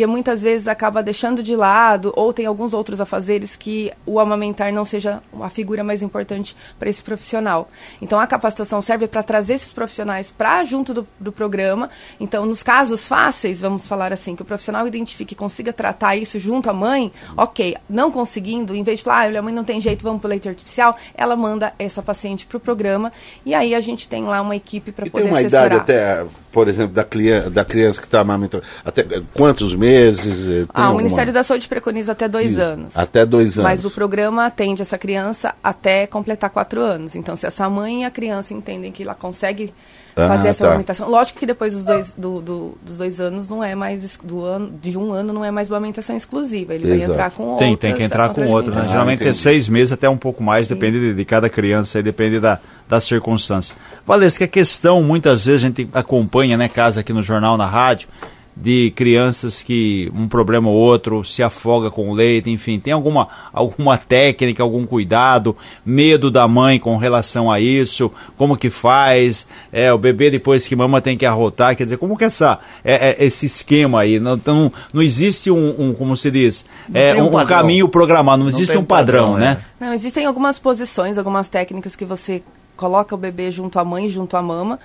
Porque 0.00 0.06
muitas 0.06 0.42
vezes 0.42 0.66
acaba 0.66 1.02
deixando 1.02 1.42
de 1.42 1.54
lado, 1.54 2.10
ou 2.16 2.32
tem 2.32 2.46
alguns 2.46 2.72
outros 2.72 3.02
afazeres 3.02 3.54
que 3.54 3.92
o 4.06 4.18
amamentar 4.18 4.72
não 4.72 4.82
seja 4.82 5.22
a 5.38 5.50
figura 5.50 5.84
mais 5.84 6.02
importante 6.02 6.56
para 6.78 6.88
esse 6.88 7.02
profissional. 7.02 7.68
Então 8.00 8.18
a 8.18 8.26
capacitação 8.26 8.80
serve 8.80 9.06
para 9.06 9.22
trazer 9.22 9.52
esses 9.52 9.74
profissionais 9.74 10.30
para 10.30 10.64
junto 10.64 10.94
do, 10.94 11.06
do 11.18 11.30
programa. 11.30 11.90
Então, 12.18 12.46
nos 12.46 12.62
casos 12.62 13.06
fáceis, 13.06 13.60
vamos 13.60 13.86
falar 13.86 14.10
assim, 14.10 14.34
que 14.34 14.40
o 14.40 14.44
profissional 14.46 14.86
identifique 14.86 15.34
e 15.34 15.36
consiga 15.36 15.70
tratar 15.70 16.16
isso 16.16 16.38
junto 16.38 16.70
à 16.70 16.72
mãe, 16.72 17.12
ok. 17.36 17.76
Não 17.86 18.10
conseguindo, 18.10 18.74
em 18.74 18.82
vez 18.82 19.00
de 19.00 19.04
falar, 19.04 19.30
ah, 19.30 19.38
a 19.38 19.42
mãe 19.42 19.52
não 19.52 19.64
tem 19.64 19.82
jeito, 19.82 20.02
vamos 20.02 20.22
para 20.22 20.28
o 20.28 20.30
leite 20.30 20.48
artificial, 20.48 20.96
ela 21.14 21.36
manda 21.36 21.74
essa 21.78 22.00
paciente 22.02 22.46
para 22.46 22.56
o 22.56 22.60
programa 22.60 23.12
e 23.44 23.52
aí 23.52 23.74
a 23.74 23.80
gente 23.82 24.08
tem 24.08 24.24
lá 24.24 24.40
uma 24.40 24.56
equipe 24.56 24.92
para 24.92 25.04
poder 25.10 25.24
tem 25.24 25.30
uma 25.30 25.40
assessorar. 25.40 25.66
idade 25.66 25.82
até, 25.82 26.26
por 26.52 26.68
exemplo, 26.68 26.94
da, 26.94 27.04
criança, 27.04 27.50
da 27.50 27.64
criança 27.64 28.00
que 28.00 28.06
está 28.06 28.20
amamentando. 28.20 28.64
Até 28.84 29.04
quantos 29.34 29.74
meses? 29.74 30.48
eh, 30.48 30.64
Ah, 30.74 30.80
o 30.80 30.84
alguma- 30.86 31.02
Ministério 31.02 31.32
da 31.32 31.42
Saúde 31.42 31.68
preconiza 31.68 32.12
até 32.12 32.28
dois 32.28 32.52
Isso. 32.52 32.60
anos. 32.60 32.96
Até 32.96 33.24
dois 33.24 33.58
anos. 33.58 33.70
Mas 33.70 33.84
o 33.84 33.90
programa 33.90 34.46
atende 34.46 34.82
essa 34.82 34.98
criança 34.98 35.54
até 35.62 36.06
completar 36.06 36.50
quatro 36.50 36.80
anos. 36.80 37.14
Então, 37.14 37.36
se 37.36 37.46
essa 37.46 37.68
mãe 37.70 38.02
e 38.02 38.04
a 38.04 38.10
criança 38.10 38.52
entendem 38.54 38.90
que 38.92 39.02
ela 39.02 39.14
consegue 39.14 39.72
Ah, 40.24 40.28
fazer 40.28 40.48
essa 40.48 40.64
tá. 40.64 40.70
amamentação, 40.70 41.08
lógico 41.08 41.38
que 41.38 41.46
depois 41.46 41.72
dos 41.74 41.84
dois, 41.84 42.12
do, 42.16 42.40
do- 42.40 42.78
dos 42.84 42.96
dois 42.96 43.20
anos 43.20 43.48
não 43.48 43.62
é 43.62 43.74
mais 43.74 44.16
do 44.22 44.44
ano, 44.44 44.70
de 44.80 44.96
um 44.98 45.12
ano 45.12 45.32
não 45.32 45.44
é 45.44 45.50
mais 45.50 45.70
amamentação 45.70 46.16
exclusiva. 46.16 46.74
Ele 46.74 46.84
vai 46.86 46.96
Exato. 46.98 47.12
entrar 47.12 47.30
com 47.30 47.56
Tem, 47.56 47.70
outras, 47.70 47.78
tem 47.78 47.94
que 47.94 48.02
entrar 48.02 48.28
com 48.30 48.46
outro. 48.48 48.72
Né? 48.74 48.82
Ah, 48.84 48.88
Geralmente 48.88 49.20
é 49.22 49.26
entendi. 49.26 49.38
seis 49.38 49.68
meses, 49.68 49.92
até 49.92 50.08
um 50.08 50.16
pouco 50.16 50.42
mais, 50.42 50.68
depende 50.68 50.98
de, 51.00 51.14
de 51.14 51.24
cada 51.24 51.48
criança 51.48 51.98
e 51.98 52.02
depende 52.02 52.38
da, 52.40 52.58
da 52.88 53.00
circunstância. 53.00 53.76
Valesca, 54.06 54.44
a 54.44 54.48
questão, 54.48 55.02
muitas 55.02 55.44
vezes 55.44 55.62
a 55.64 55.66
gente 55.66 55.88
acompanha, 55.92 56.56
né, 56.56 56.68
casa 56.68 57.00
aqui 57.00 57.12
no 57.12 57.22
jornal, 57.22 57.56
na 57.56 57.66
rádio, 57.66 58.08
de 58.60 58.90
crianças 58.90 59.62
que 59.62 60.12
um 60.14 60.28
problema 60.28 60.68
ou 60.68 60.74
outro 60.74 61.24
se 61.24 61.42
afoga 61.42 61.90
com 61.90 62.10
o 62.10 62.14
leite, 62.14 62.50
enfim, 62.50 62.78
tem 62.78 62.92
alguma, 62.92 63.28
alguma 63.52 63.96
técnica, 63.96 64.62
algum 64.62 64.84
cuidado, 64.84 65.56
medo 65.84 66.30
da 66.30 66.46
mãe 66.46 66.78
com 66.78 66.96
relação 66.98 67.50
a 67.50 67.58
isso, 67.58 68.12
como 68.36 68.56
que 68.56 68.68
faz, 68.68 69.48
é, 69.72 69.90
o 69.92 69.96
bebê 69.96 70.30
depois 70.30 70.68
que 70.68 70.76
mama 70.76 71.00
tem 71.00 71.16
que 71.16 71.24
arrotar, 71.24 71.74
quer 71.74 71.84
dizer, 71.84 71.96
como 71.96 72.16
que 72.16 72.24
essa, 72.24 72.58
é, 72.84 73.10
é, 73.10 73.24
esse 73.24 73.46
esquema 73.46 74.02
aí, 74.02 74.20
não, 74.20 74.38
não, 74.44 74.72
não 74.92 75.02
existe 75.02 75.50
um, 75.50 75.74
um 75.78 75.94
como 75.94 76.14
se 76.16 76.30
diz, 76.30 76.66
é, 76.92 77.14
um 77.14 77.34
um, 77.34 77.46
caminho 77.46 77.88
programado, 77.88 78.42
não, 78.42 78.50
existe 78.50 78.72
tem 78.72 78.80
um 78.80 78.84
padrão, 78.84 79.32
padrão, 79.32 79.38
né? 79.38 79.62
é. 79.80 79.84
Não, 79.86 79.94
existem 79.94 80.26
algumas 80.26 80.58
posições, 80.58 81.16
algumas 81.16 81.48
técnicas 81.48 81.96
que 81.96 82.04
você 82.04 82.42
coloca 82.76 83.14
o 83.14 83.18
bebê 83.18 83.50
junto 83.50 83.78
à 83.78 83.84
mãe, 83.84 84.08
junto 84.08 84.36
à 84.36 84.42
mama, 84.42 84.78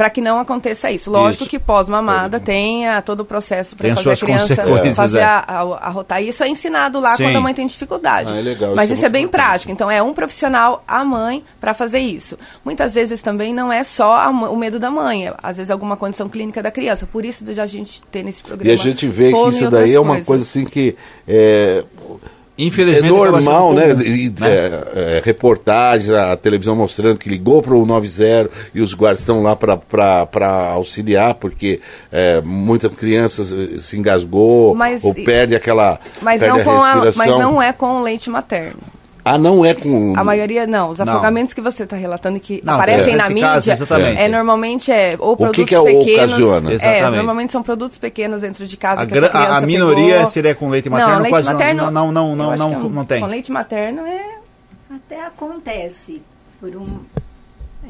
para 0.00 0.08
que 0.08 0.22
não 0.22 0.40
aconteça 0.40 0.90
isso. 0.90 1.10
Lógico 1.10 1.42
Isso. 1.42 1.50
que 1.50 1.58
pós-mamada 1.58 2.40
tem 2.40 2.88
ah, 2.88 3.02
todo 3.02 3.20
o 3.20 3.24
processo 3.26 3.76
para 3.76 3.94
fazer 3.94 4.12
a 4.12 4.16
criança 4.16 4.56
fazer 4.94 5.18
é. 5.18 5.24
a, 5.24 5.44
a, 5.46 5.60
a 5.60 5.90
rotar. 5.90 6.22
Isso 6.22 6.42
é 6.42 6.48
ensinado 6.48 6.98
lá 6.98 7.18
Sim. 7.18 7.24
quando 7.24 7.36
a 7.36 7.40
mãe 7.42 7.52
tem 7.52 7.66
dificuldade. 7.66 8.32
Ah, 8.32 8.38
é 8.38 8.40
legal, 8.40 8.74
Mas 8.74 8.86
isso 8.86 8.94
é 8.94 8.96
isso 8.96 9.04
é 9.04 9.08
bem 9.10 9.24
importante. 9.24 9.46
prático. 9.46 9.72
Então 9.72 9.90
é 9.90 10.02
um 10.02 10.14
profissional, 10.14 10.82
a 10.88 11.04
mãe, 11.04 11.44
para 11.60 11.74
fazer 11.74 11.98
isso. 11.98 12.38
Muitas 12.64 12.94
vezes 12.94 13.20
também 13.20 13.52
não 13.52 13.70
é 13.70 13.84
só 13.84 14.14
a 14.14 14.30
o 14.30 14.56
medo 14.56 14.78
da 14.78 14.90
mãe, 14.90 15.28
é, 15.28 15.34
às 15.42 15.58
vezes 15.58 15.68
é 15.68 15.74
alguma 15.74 15.98
condição 15.98 16.30
clínica 16.30 16.62
da 16.62 16.70
criança. 16.70 17.06
Por 17.06 17.22
isso 17.22 17.44
de 17.44 17.60
a 17.60 17.66
gente 17.66 18.02
ter 18.04 18.22
nesse 18.22 18.42
programa. 18.42 18.72
E 18.72 18.74
a 18.74 18.82
gente 18.82 19.06
vê 19.06 19.30
que 19.30 19.48
isso 19.50 19.70
daí 19.70 19.92
é 19.92 20.00
uma 20.00 20.14
coisas. 20.14 20.26
coisa 20.26 20.44
assim 20.44 20.64
que 20.64 20.96
é, 22.60 22.64
é 22.64 22.66
Infelizmente 22.66 23.06
acaba 23.06 23.42
sendo 23.42 23.52
normal, 23.52 23.74
né? 23.74 23.90
E, 24.04 24.32
né? 24.38 24.48
é, 24.48 25.16
é, 25.16 25.22
reportagem, 25.24 26.14
a 26.14 26.36
televisão 26.36 26.76
mostrando 26.76 27.18
que 27.18 27.28
ligou 27.28 27.62
para 27.62 27.74
o 27.74 27.86
90 27.86 28.50
e 28.74 28.80
os 28.80 28.94
guardas 28.94 29.20
estão 29.20 29.42
lá 29.42 29.56
para 29.56 30.70
auxiliar, 30.72 31.34
porque 31.34 31.80
é, 32.12 32.40
muitas 32.42 32.94
crianças 32.94 33.52
eh, 33.52 33.78
se 33.78 33.96
engasgou 33.96 34.74
Mas 34.74 35.04
ou 35.04 35.14
perde 35.14 35.54
aquela 35.54 35.98
Mas 36.20 36.40
perde 36.40 36.58
não, 36.58 36.64
com 36.64 36.82
a, 36.82 36.92
respiração. 37.00 37.38
mas 37.38 37.38
não 37.38 37.62
é 37.62 37.72
com 37.72 38.00
o 38.00 38.02
leite 38.02 38.28
materno. 38.28 38.99
Ah, 39.24 39.36
não 39.38 39.64
é 39.64 39.74
com. 39.74 40.14
A 40.16 40.24
maioria 40.24 40.66
não. 40.66 40.90
Os 40.90 40.98
Não. 40.98 41.08
afogamentos 41.08 41.52
que 41.52 41.60
você 41.60 41.84
está 41.84 41.96
relatando 41.96 42.38
e 42.38 42.40
que 42.40 42.60
Não, 42.64 42.74
aparecem 42.74 43.14
é. 43.14 43.16
na 43.16 43.28
mídia, 43.28 43.48
caso, 43.48 43.70
exatamente. 43.70 44.18
é 44.20 44.28
normalmente 44.28 44.90
é 44.90 45.16
ou 45.18 45.36
que 45.36 45.42
produtos 45.42 45.64
que 45.68 45.74
é 45.74 45.78
o 45.80 45.84
pequenos. 45.84 46.24
ocasiona? 46.32 46.70
É, 46.70 46.74
Exatamente. 46.74 47.16
normalmente 47.16 47.52
são 47.52 47.62
produtos 47.62 47.98
pequenos 47.98 48.40
dentro 48.40 48.66
de 48.66 48.76
casa 48.76 49.02
A, 49.02 49.06
que 49.06 49.16
essa 49.18 49.26
a- 49.36 49.56
a 49.58 49.60
minoria 49.62 50.14
pegou. 50.14 50.30
seria 50.30 50.54
com 50.54 50.68
leite 50.70 50.88
materno, 50.88 51.12
não, 51.14 51.20
leite 51.20 51.30
quase 51.32 51.46
não- 51.48 51.52
materno, 51.54 51.90
não, 51.90 52.12
não, 52.12 52.36
não, 52.36 52.56
não, 52.56 52.68
que 52.70 52.74
é 52.74 52.78
um- 52.78 52.88
não 52.90 53.04
tem. 53.04 53.20
Com 53.20 53.26
leite 53.26 53.52
materno 53.52 54.06
é 54.06 54.24
Até 54.92 55.24
acontece 55.24 56.20
por 56.60 56.70
um. 56.74 56.86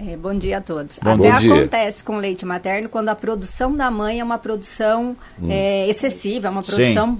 É, 0.08 0.16
bom 0.16 0.34
dia 0.34 0.58
a 0.58 0.60
todos. 0.60 0.98
Bom 0.98 1.10
Até 1.10 1.32
dia. 1.32 1.54
acontece 1.54 2.02
com 2.02 2.16
leite 2.16 2.46
materno 2.46 2.88
quando 2.88 3.10
a 3.10 3.14
produção 3.14 3.74
da 3.76 3.90
mãe 3.90 4.20
é 4.20 4.24
uma 4.24 4.38
produção 4.38 5.16
é, 5.48 5.88
excessiva, 5.88 6.48
é 6.48 6.50
uma 6.50 6.64
Sim. 6.64 6.72
produção 6.72 7.18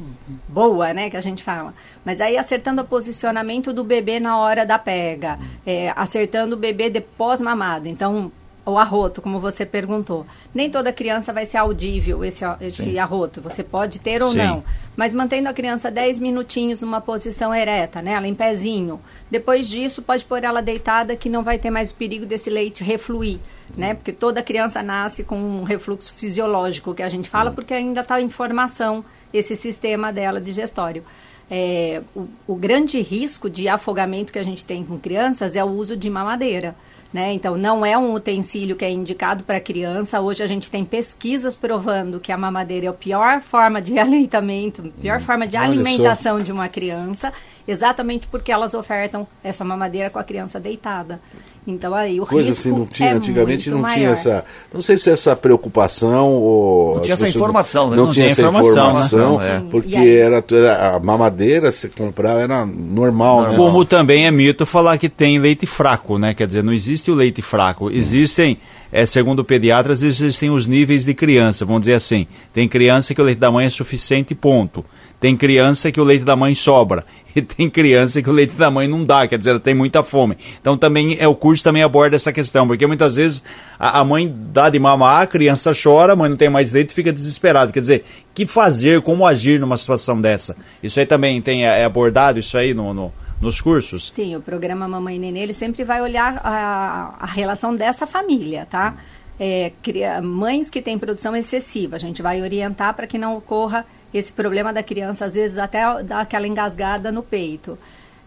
boa, 0.49 0.95
né, 0.95 1.11
que 1.11 1.17
a 1.17 1.21
gente 1.21 1.43
fala. 1.43 1.75
Mas 2.05 2.21
aí 2.21 2.39
acertando 2.39 2.81
o 2.81 2.85
posicionamento 2.85 3.73
do 3.73 3.85
bebê 3.85 4.19
na 4.19 4.39
hora 4.39 4.65
da 4.65 4.79
pega, 4.79 5.39
é, 5.67 5.93
acertando 5.95 6.57
o 6.57 6.59
bebê 6.59 6.89
de 6.89 7.01
pós-mamada. 7.01 7.89
Então, 7.89 8.33
o 8.71 8.79
arroto, 8.79 9.21
como 9.21 9.39
você 9.39 9.67
perguntou. 9.67 10.27
Nem 10.55 10.71
toda 10.71 10.93
criança 10.93 11.33
vai 11.33 11.45
ser 11.45 11.59
audível 11.59 12.25
esse, 12.25 12.45
esse 12.61 12.99
arroto. 12.99 13.41
Você 13.41 13.63
pode 13.63 13.99
ter 13.99 14.23
ou 14.23 14.31
Sim. 14.31 14.39
não. 14.39 14.65
Mas 14.97 15.13
mantendo 15.13 15.49
a 15.49 15.53
criança 15.53 15.91
10 15.91 16.19
minutinhos 16.19 16.81
numa 16.83 17.01
posição 17.01 17.55
ereta, 17.55 18.01
né? 18.01 18.13
Ela 18.13 18.27
em 18.27 18.35
pezinho. 18.35 19.01
Depois 19.31 19.69
disso, 19.69 20.03
pode 20.03 20.25
pôr 20.25 20.43
ela 20.45 20.61
deitada 20.61 21.17
que 21.17 21.29
não 21.29 21.43
vai 21.43 21.59
ter 21.59 21.71
mais 21.71 21.91
o 21.91 21.95
perigo 21.95 22.27
desse 22.27 22.51
leite 22.51 22.83
refluir, 22.83 23.39
né? 23.77 23.95
Porque 23.95 24.13
toda 24.13 24.43
criança 24.43 24.83
nasce 24.83 25.25
com 25.25 25.37
um 25.37 25.63
refluxo 25.63 26.13
fisiológico, 26.15 26.95
que 26.95 27.03
a 27.03 27.09
gente 27.09 27.29
fala, 27.29 27.51
porque 27.51 27.75
ainda 27.75 28.01
está 28.01 28.21
em 28.21 28.29
formação 28.29 29.05
esse 29.33 29.55
sistema 29.55 30.13
dela 30.13 30.41
digestório. 30.41 31.05
É, 31.51 32.01
o, 32.15 32.29
o 32.47 32.55
grande 32.55 33.01
risco 33.01 33.51
de 33.51 33.69
afogamento 33.69 34.33
que 34.33 34.39
a 34.39 34.43
gente 34.43 34.65
tem 34.65 34.85
com 34.85 34.99
crianças 34.99 35.57
é 35.57 35.65
o 35.65 35.69
uso 35.69 35.97
de 35.97 36.09
mamadeira. 36.09 36.77
Né? 37.13 37.33
Então, 37.33 37.57
não 37.57 37.85
é 37.85 37.99
um 37.99 38.13
utensílio 38.15 38.77
que 38.77 38.85
é 38.85 38.91
indicado 38.91 39.43
para 39.43 39.59
criança. 39.59 40.21
Hoje 40.21 40.45
a 40.45 40.47
gente 40.47 40.71
tem 40.71 40.85
pesquisas 40.85 41.57
provando 41.57 42.21
que 42.21 42.31
a 42.31 42.39
mamadeira 42.39 42.87
é 42.87 42.89
a 42.89 42.93
pior 42.93 43.41
forma 43.41 43.83
de 43.83 43.99
aleitamento, 43.99 44.93
pior 45.01 45.21
forma 45.21 45.47
de 45.47 45.57
Olha 45.57 45.67
só. 45.67 45.73
alimentação 45.73 46.41
de 46.41 46.53
uma 46.53 46.69
criança, 46.69 47.33
exatamente 47.67 48.29
porque 48.29 48.53
elas 48.53 48.75
ofertam 48.75 49.27
essa 49.43 49.65
mamadeira 49.65 50.09
com 50.09 50.21
a 50.21 50.25
criança 50.25 50.61
deitada. 50.61 51.21
Então, 51.67 51.95
aí 51.95 52.19
o 52.21 52.27
Coisa 52.27 52.49
risco 52.49 52.69
assim, 52.69 52.79
não 52.79 52.87
tinha, 52.87 53.11
é 53.11 53.13
antigamente 53.13 53.71
muito 53.71 53.83
não 53.83 53.89
tinha 53.93 54.09
maior. 54.09 54.13
essa. 54.13 54.45
Não 54.73 54.83
sei 54.83 54.97
se 54.97 55.11
essa 55.11 55.37
preocupação 55.37 56.33
ou. 56.33 56.95
Não 56.95 56.97
as 57.01 57.03
tinha 57.03 57.15
essa 57.15 57.29
informação, 57.29 57.91
né? 57.91 57.97
Não, 57.97 58.07
Não 58.07 58.13
tinha 58.13 58.25
tinha 58.25 58.33
essa 58.33 58.41
informação, 58.41 58.91
informação, 58.93 59.39
né? 59.39 59.63
Porque 59.71 59.95
aí? 59.95 60.17
era, 60.17 60.45
era 60.51 60.97
a 60.97 61.01
mamadeira, 61.01 61.71
se 61.71 61.89
comprar, 61.89 62.41
era 62.41 62.65
normal, 62.65 63.43
né? 63.43 63.57
Como 63.57 63.85
também 63.85 64.27
é 64.27 64.31
mito 64.31 64.65
falar 64.65 64.97
que 64.97 65.09
tem 65.09 65.39
leite 65.39 65.67
fraco, 65.67 66.19
né? 66.19 66.33
Quer 66.35 66.47
dizer, 66.47 66.65
não 66.65 66.73
existe 66.73 67.11
o 67.11 67.15
leite 67.15 67.43
fraco. 67.43 67.91
Existem, 67.91 68.57
é, 68.93 69.07
segundo 69.07 69.45
pediatras, 69.45 70.03
existem 70.03 70.51
os 70.51 70.67
níveis 70.67 71.05
de 71.05 71.15
criança. 71.15 71.65
Vamos 71.65 71.83
dizer 71.83 71.95
assim, 71.95 72.27
tem 72.53 72.69
criança 72.69 73.15
que 73.15 73.21
o 73.21 73.25
leite 73.25 73.39
da 73.39 73.51
mãe 73.51 73.67
é 73.67 73.71
suficiente, 73.71 74.35
ponto. 74.35 74.85
Tem 75.21 75.37
criança 75.37 75.93
que 75.93 76.01
o 76.01 76.05
leite 76.05 76.25
da 76.25 76.35
mãe 76.37 76.55
sobra. 76.55 77.05
E 77.33 77.41
tem 77.41 77.71
criança 77.71 78.21
que 78.21 78.29
o 78.29 78.33
leite 78.33 78.57
da 78.57 78.73
mãe 78.73 78.89
não 78.89 79.05
dá, 79.05 79.25
quer 79.29 79.39
dizer, 79.39 79.51
ela 79.51 79.61
tem 79.61 79.73
muita 79.73 80.03
fome. 80.03 80.37
Então 80.61 80.77
também 80.77 81.17
é 81.21 81.29
o 81.29 81.35
curso 81.37 81.63
também 81.63 81.81
aborda 81.81 82.17
essa 82.17 82.33
questão, 82.33 82.67
porque 82.67 82.85
muitas 82.89 83.15
vezes 83.15 83.45
a, 83.79 84.01
a 84.01 84.05
mãe 84.05 84.35
dá 84.53 84.69
de 84.69 84.81
mamar, 84.81 85.23
a 85.23 85.27
criança 85.29 85.71
chora, 85.81 86.15
a 86.15 86.17
mãe 86.17 86.29
não 86.29 86.37
tem 86.37 86.51
mais 86.51 86.73
leite 86.73 86.91
e 86.91 86.95
fica 86.95 87.13
desesperada. 87.13 87.71
Quer 87.71 87.79
dizer, 87.83 88.05
que 88.35 88.49
fazer, 88.49 89.01
como 89.03 89.25
agir 89.25 89.61
numa 89.61 89.79
situação 89.79 90.21
dessa? 90.21 90.57
Isso 90.83 90.99
aí 90.99 91.07
também 91.07 91.41
tem 91.41 91.65
é 91.65 91.85
abordado 91.85 92.41
isso 92.41 92.59
aí 92.59 92.75
no, 92.75 92.93
no- 92.93 93.13
nos 93.41 93.61
cursos? 93.61 94.11
Sim, 94.13 94.37
o 94.37 94.41
programa 94.41 94.87
Mamãe 94.87 95.17
e 95.17 95.19
Nenê, 95.19 95.41
ele 95.41 95.55
sempre 95.55 95.83
vai 95.85 96.01
olhar 96.03 96.41
a, 96.45 97.15
a 97.21 97.27
relação 97.27 97.75
dessa 97.75 98.07
família, 98.07 98.67
tá? 98.71 98.95
É, 99.39 99.73
cria- 99.83 100.21
mães 100.21 100.69
que 100.69 100.83
têm 100.83 100.99
produção 100.99 101.35
excessiva, 101.35 101.97
a 101.97 101.99
gente 101.99 102.21
vai 102.21 102.43
orientar 102.43 102.95
para 102.95 103.07
que 103.07 103.17
não 103.17 103.37
ocorra 103.37 103.87
esse 104.13 104.33
problema 104.33 104.73
da 104.73 104.83
criança, 104.83 105.25
às 105.25 105.35
vezes 105.35 105.57
até 105.57 106.03
dar 106.03 106.21
aquela 106.21 106.47
engasgada 106.47 107.11
no 107.11 107.23
peito. 107.23 107.79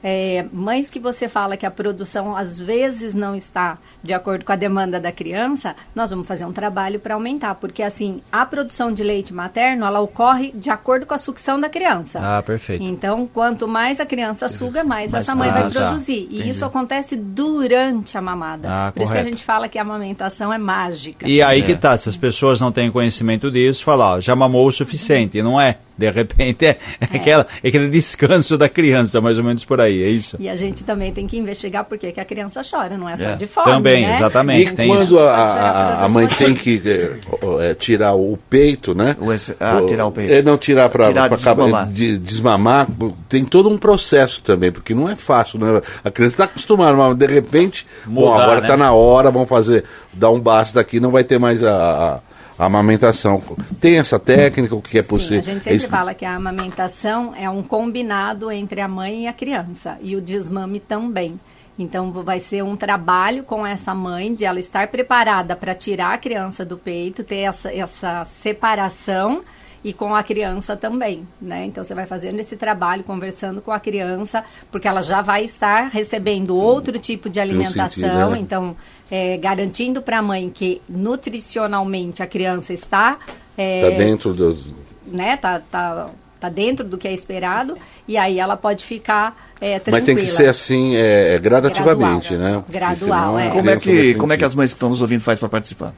É, 0.04 0.46
mães 0.52 0.90
que 0.90 1.00
você 1.00 1.30
fala 1.30 1.56
que 1.56 1.66
a 1.66 1.72
produção 1.72 2.36
às 2.36 2.60
vezes 2.60 3.16
não 3.16 3.36
está 3.36 3.78
de 4.04 4.14
acordo 4.14 4.44
com 4.44 4.52
a 4.52 4.56
demanda 4.56 5.00
da 5.00 5.12
criança, 5.12 5.76
nós 5.96 6.10
vamos 6.10 6.28
fazer 6.28 6.46
um 6.46 6.52
trabalho 6.52 7.00
para 7.00 7.14
aumentar, 7.14 7.56
porque 7.56 7.82
assim, 7.82 8.22
a 8.32 8.46
produção 8.46 8.92
de 8.92 9.02
leite 9.04 9.34
materno, 9.34 9.86
ela 9.86 10.02
ocorre 10.02 10.52
de 10.54 10.70
acordo 10.70 11.06
com 11.06 11.14
a 11.14 11.18
sucção 11.18 11.60
da 11.60 11.70
criança. 11.70 12.20
Ah, 12.22 12.44
perfeito. 12.44 12.84
Então, 12.84 13.28
quanto 13.32 13.68
mais 13.68 14.00
a 14.00 14.06
criança 14.06 14.50
suga, 14.50 14.84
mais, 14.84 15.12
Mais 15.12 15.24
essa 15.24 15.34
mãe 15.34 15.50
ah, 15.50 15.54
vai 15.54 15.64
tá. 15.64 15.70
produzir. 15.70 16.28
E 16.30 16.50
isso 16.50 16.66
acontece 16.66 17.16
durante 17.16 18.18
a 18.18 18.22
mamada. 18.22 18.68
Ah, 18.70 18.92
Por 18.92 19.02
isso 19.04 19.12
que 19.12 19.18
a 19.18 19.22
correto. 19.22 19.38
gente 19.38 19.46
fala 19.46 19.70
que 19.70 19.80
a 19.80 19.82
amamentação 19.82 20.52
é 20.52 20.58
mágica. 20.58 21.28
E 21.28 21.42
aí 21.42 21.64
que 21.64 21.76
tá, 21.76 21.98
se 21.98 22.10
as 22.10 22.18
pessoas 22.18 22.60
não 22.60 22.72
têm 22.72 22.92
conhecimento 22.92 23.50
disso, 23.50 23.84
falar, 23.84 24.16
ó, 24.16 24.22
já 24.22 24.36
mamou 24.36 24.68
o 24.68 24.72
suficiente, 24.72 25.38
e 25.38 25.44
não 25.44 25.60
é. 25.60 25.78
De 25.96 26.10
repente 26.10 26.66
é, 26.66 26.80
Aquela, 27.14 27.46
é 27.64 27.68
aquele 27.68 27.90
descanso 27.90 28.58
da 28.58 28.68
criança, 28.68 29.22
mais 29.22 29.38
ou 29.38 29.44
menos 29.44 29.64
por 29.64 29.80
aí, 29.80 29.93
é 30.02 30.08
isso? 30.08 30.38
E 30.40 30.48
a 30.48 30.56
gente 30.56 30.84
também 30.84 31.12
tem 31.12 31.28
que 31.28 31.38
investigar 31.38 31.84
por 31.84 31.98
que 31.98 32.12
que 32.14 32.20
a 32.20 32.26
criança 32.26 32.62
chora, 32.64 32.98
não 32.98 33.10
é 33.10 33.18
só 33.18 33.30
É. 33.30 33.36
de 33.36 33.46
fome, 33.46 33.66
Também, 33.66 34.06
né? 34.08 34.16
exatamente. 34.16 34.72
E 34.72 34.76
tem 34.76 34.88
quando 34.88 35.20
a, 35.20 35.30
a- 35.36 36.06
a 36.06 36.08
mãe 36.10 36.26
tem 36.28 36.54
que 36.54 36.82
é, 36.86 37.70
é, 37.70 37.74
tirar 37.74 38.14
o 38.14 38.38
peito, 38.50 38.96
né? 38.96 39.16
O 39.20 39.32
esse- 39.34 39.56
ah, 39.60 39.82
tirar 39.86 40.06
o 40.06 40.12
peito. 40.12 40.32
É, 40.34 40.42
não 40.42 40.58
tirar 40.58 40.88
para 40.90 41.12
desmamar. 41.28 41.88
de, 41.90 42.18
desmamar, 42.18 42.88
tem 43.28 43.44
todo 43.44 43.68
um 43.70 43.78
processo 43.78 44.42
também, 44.42 44.72
porque 44.72 44.94
não 44.96 45.10
é 45.10 45.16
fácil, 45.16 45.60
né? 45.60 45.82
A 46.04 46.10
criança 46.10 46.36
está 46.36 46.44
acostumada, 46.46 46.96
mas 46.96 47.16
de 47.18 47.28
repente, 47.28 47.86
bom, 48.06 48.30
Mudar, 48.32 48.44
agora 48.44 48.62
né? 48.62 48.68
está 48.68 48.78
na 48.78 48.94
hora, 48.94 49.30
vamos 49.30 49.50
fazer, 49.50 49.84
dar 50.14 50.32
um 50.32 50.40
basta 50.40 50.80
daqui, 50.80 51.00
não 51.00 51.12
vai 51.12 51.24
ter 51.24 51.38
mais 51.38 51.64
a, 51.64 51.72
a- 51.76 52.20
a 52.64 52.66
amamentação. 52.68 53.42
Tem 53.80 53.98
essa 54.00 54.20
técnica, 54.20 54.76
o 54.76 54.82
que 54.82 54.98
é 54.98 55.02
Sim, 55.04 55.08
possível? 55.10 55.40
a 55.40 55.42
gente 55.44 55.58
É 55.58 55.62
sempre 55.62 55.76
isso- 55.76 55.88
fala 55.88 56.14
que 56.14 56.26
a 56.26 56.36
amamentação 56.36 57.34
é 57.36 57.50
um 57.50 57.62
combinado 57.62 58.52
entre 58.52 58.82
a 58.82 58.88
mãe 58.88 59.24
e 59.24 59.28
a 59.28 59.34
criança, 59.34 59.98
e 60.02 60.16
o 60.16 60.22
desmame 60.22 60.80
também. 60.80 61.40
Então, 61.78 62.12
vai 62.12 62.40
ser 62.40 62.64
um 62.64 62.76
trabalho 62.76 63.44
com 63.44 63.66
essa 63.66 63.96
mãe, 63.96 64.34
de 64.34 64.46
ela 64.46 64.60
estar 64.60 64.88
preparada 64.90 65.56
para 65.56 65.74
tirar 65.74 66.14
a 66.14 66.18
criança 66.20 66.64
do 66.64 66.78
peito, 66.78 67.24
ter 67.24 67.38
essa, 67.40 67.74
essa 67.74 68.24
separação, 68.26 69.42
e 69.84 69.92
com 69.92 70.16
a 70.16 70.24
criança 70.24 70.76
também, 70.78 71.28
né? 71.42 71.66
Então, 71.66 71.84
você 71.84 71.94
vai 71.94 72.06
fazendo 72.06 72.40
esse 72.40 72.56
trabalho, 72.56 73.04
conversando 73.04 73.62
com 73.62 73.72
a 73.72 73.80
criança, 73.80 74.44
porque 74.72 74.88
ela 74.88 75.02
já 75.02 75.22
vai 75.22 75.44
estar 75.44 75.90
recebendo 75.90 76.56
outro 76.56 76.98
tipo 76.98 77.30
de 77.30 77.40
um 77.40 77.42
alimentação, 77.44 77.90
sentido, 77.90 78.30
né? 78.32 78.40
então, 78.40 78.76
é, 79.12 79.38
garantindo 79.38 80.02
para 80.02 80.20
a 80.20 80.22
mãe 80.22 80.50
que 80.50 80.82
nutricionalmente 80.88 82.24
a 82.24 82.28
criança 82.28 82.72
está... 82.72 83.18
é, 83.58 83.82
Tá 83.82 83.98
dentro 83.98 84.34
do. 84.34 84.58
né, 85.06 85.36
tá, 85.36 85.60
tá, 85.60 86.10
tá 86.40 86.50
dentro 86.50 86.88
do 86.88 86.98
que 86.98 87.08
é 87.08 87.14
esperado, 87.14 87.78
e 88.08 88.16
aí 88.16 88.40
ela 88.40 88.56
pode 88.56 88.86
ficar 88.86 89.52
é, 89.60 89.80
tranquila. 89.80 89.98
Mas 89.98 90.04
tem 90.06 90.16
que 90.16 90.28
ser 90.28 90.48
assim, 90.48 90.96
é, 90.96 91.38
gradativamente, 91.40 92.36
Gradual. 92.36 92.58
né? 92.58 92.64
Gradual, 92.70 93.40
é. 93.40 93.50
Como 93.50 93.70
é, 93.70 93.78
que, 93.78 94.14
como 94.16 94.34
é 94.34 94.38
que 94.38 94.46
as 94.46 94.56
mães 94.56 94.72
que 94.72 94.76
estão 94.76 94.90
nos 94.90 95.02
ouvindo 95.02 95.22
fazem 95.22 95.40
para 95.40 95.50
participar? 95.50 95.94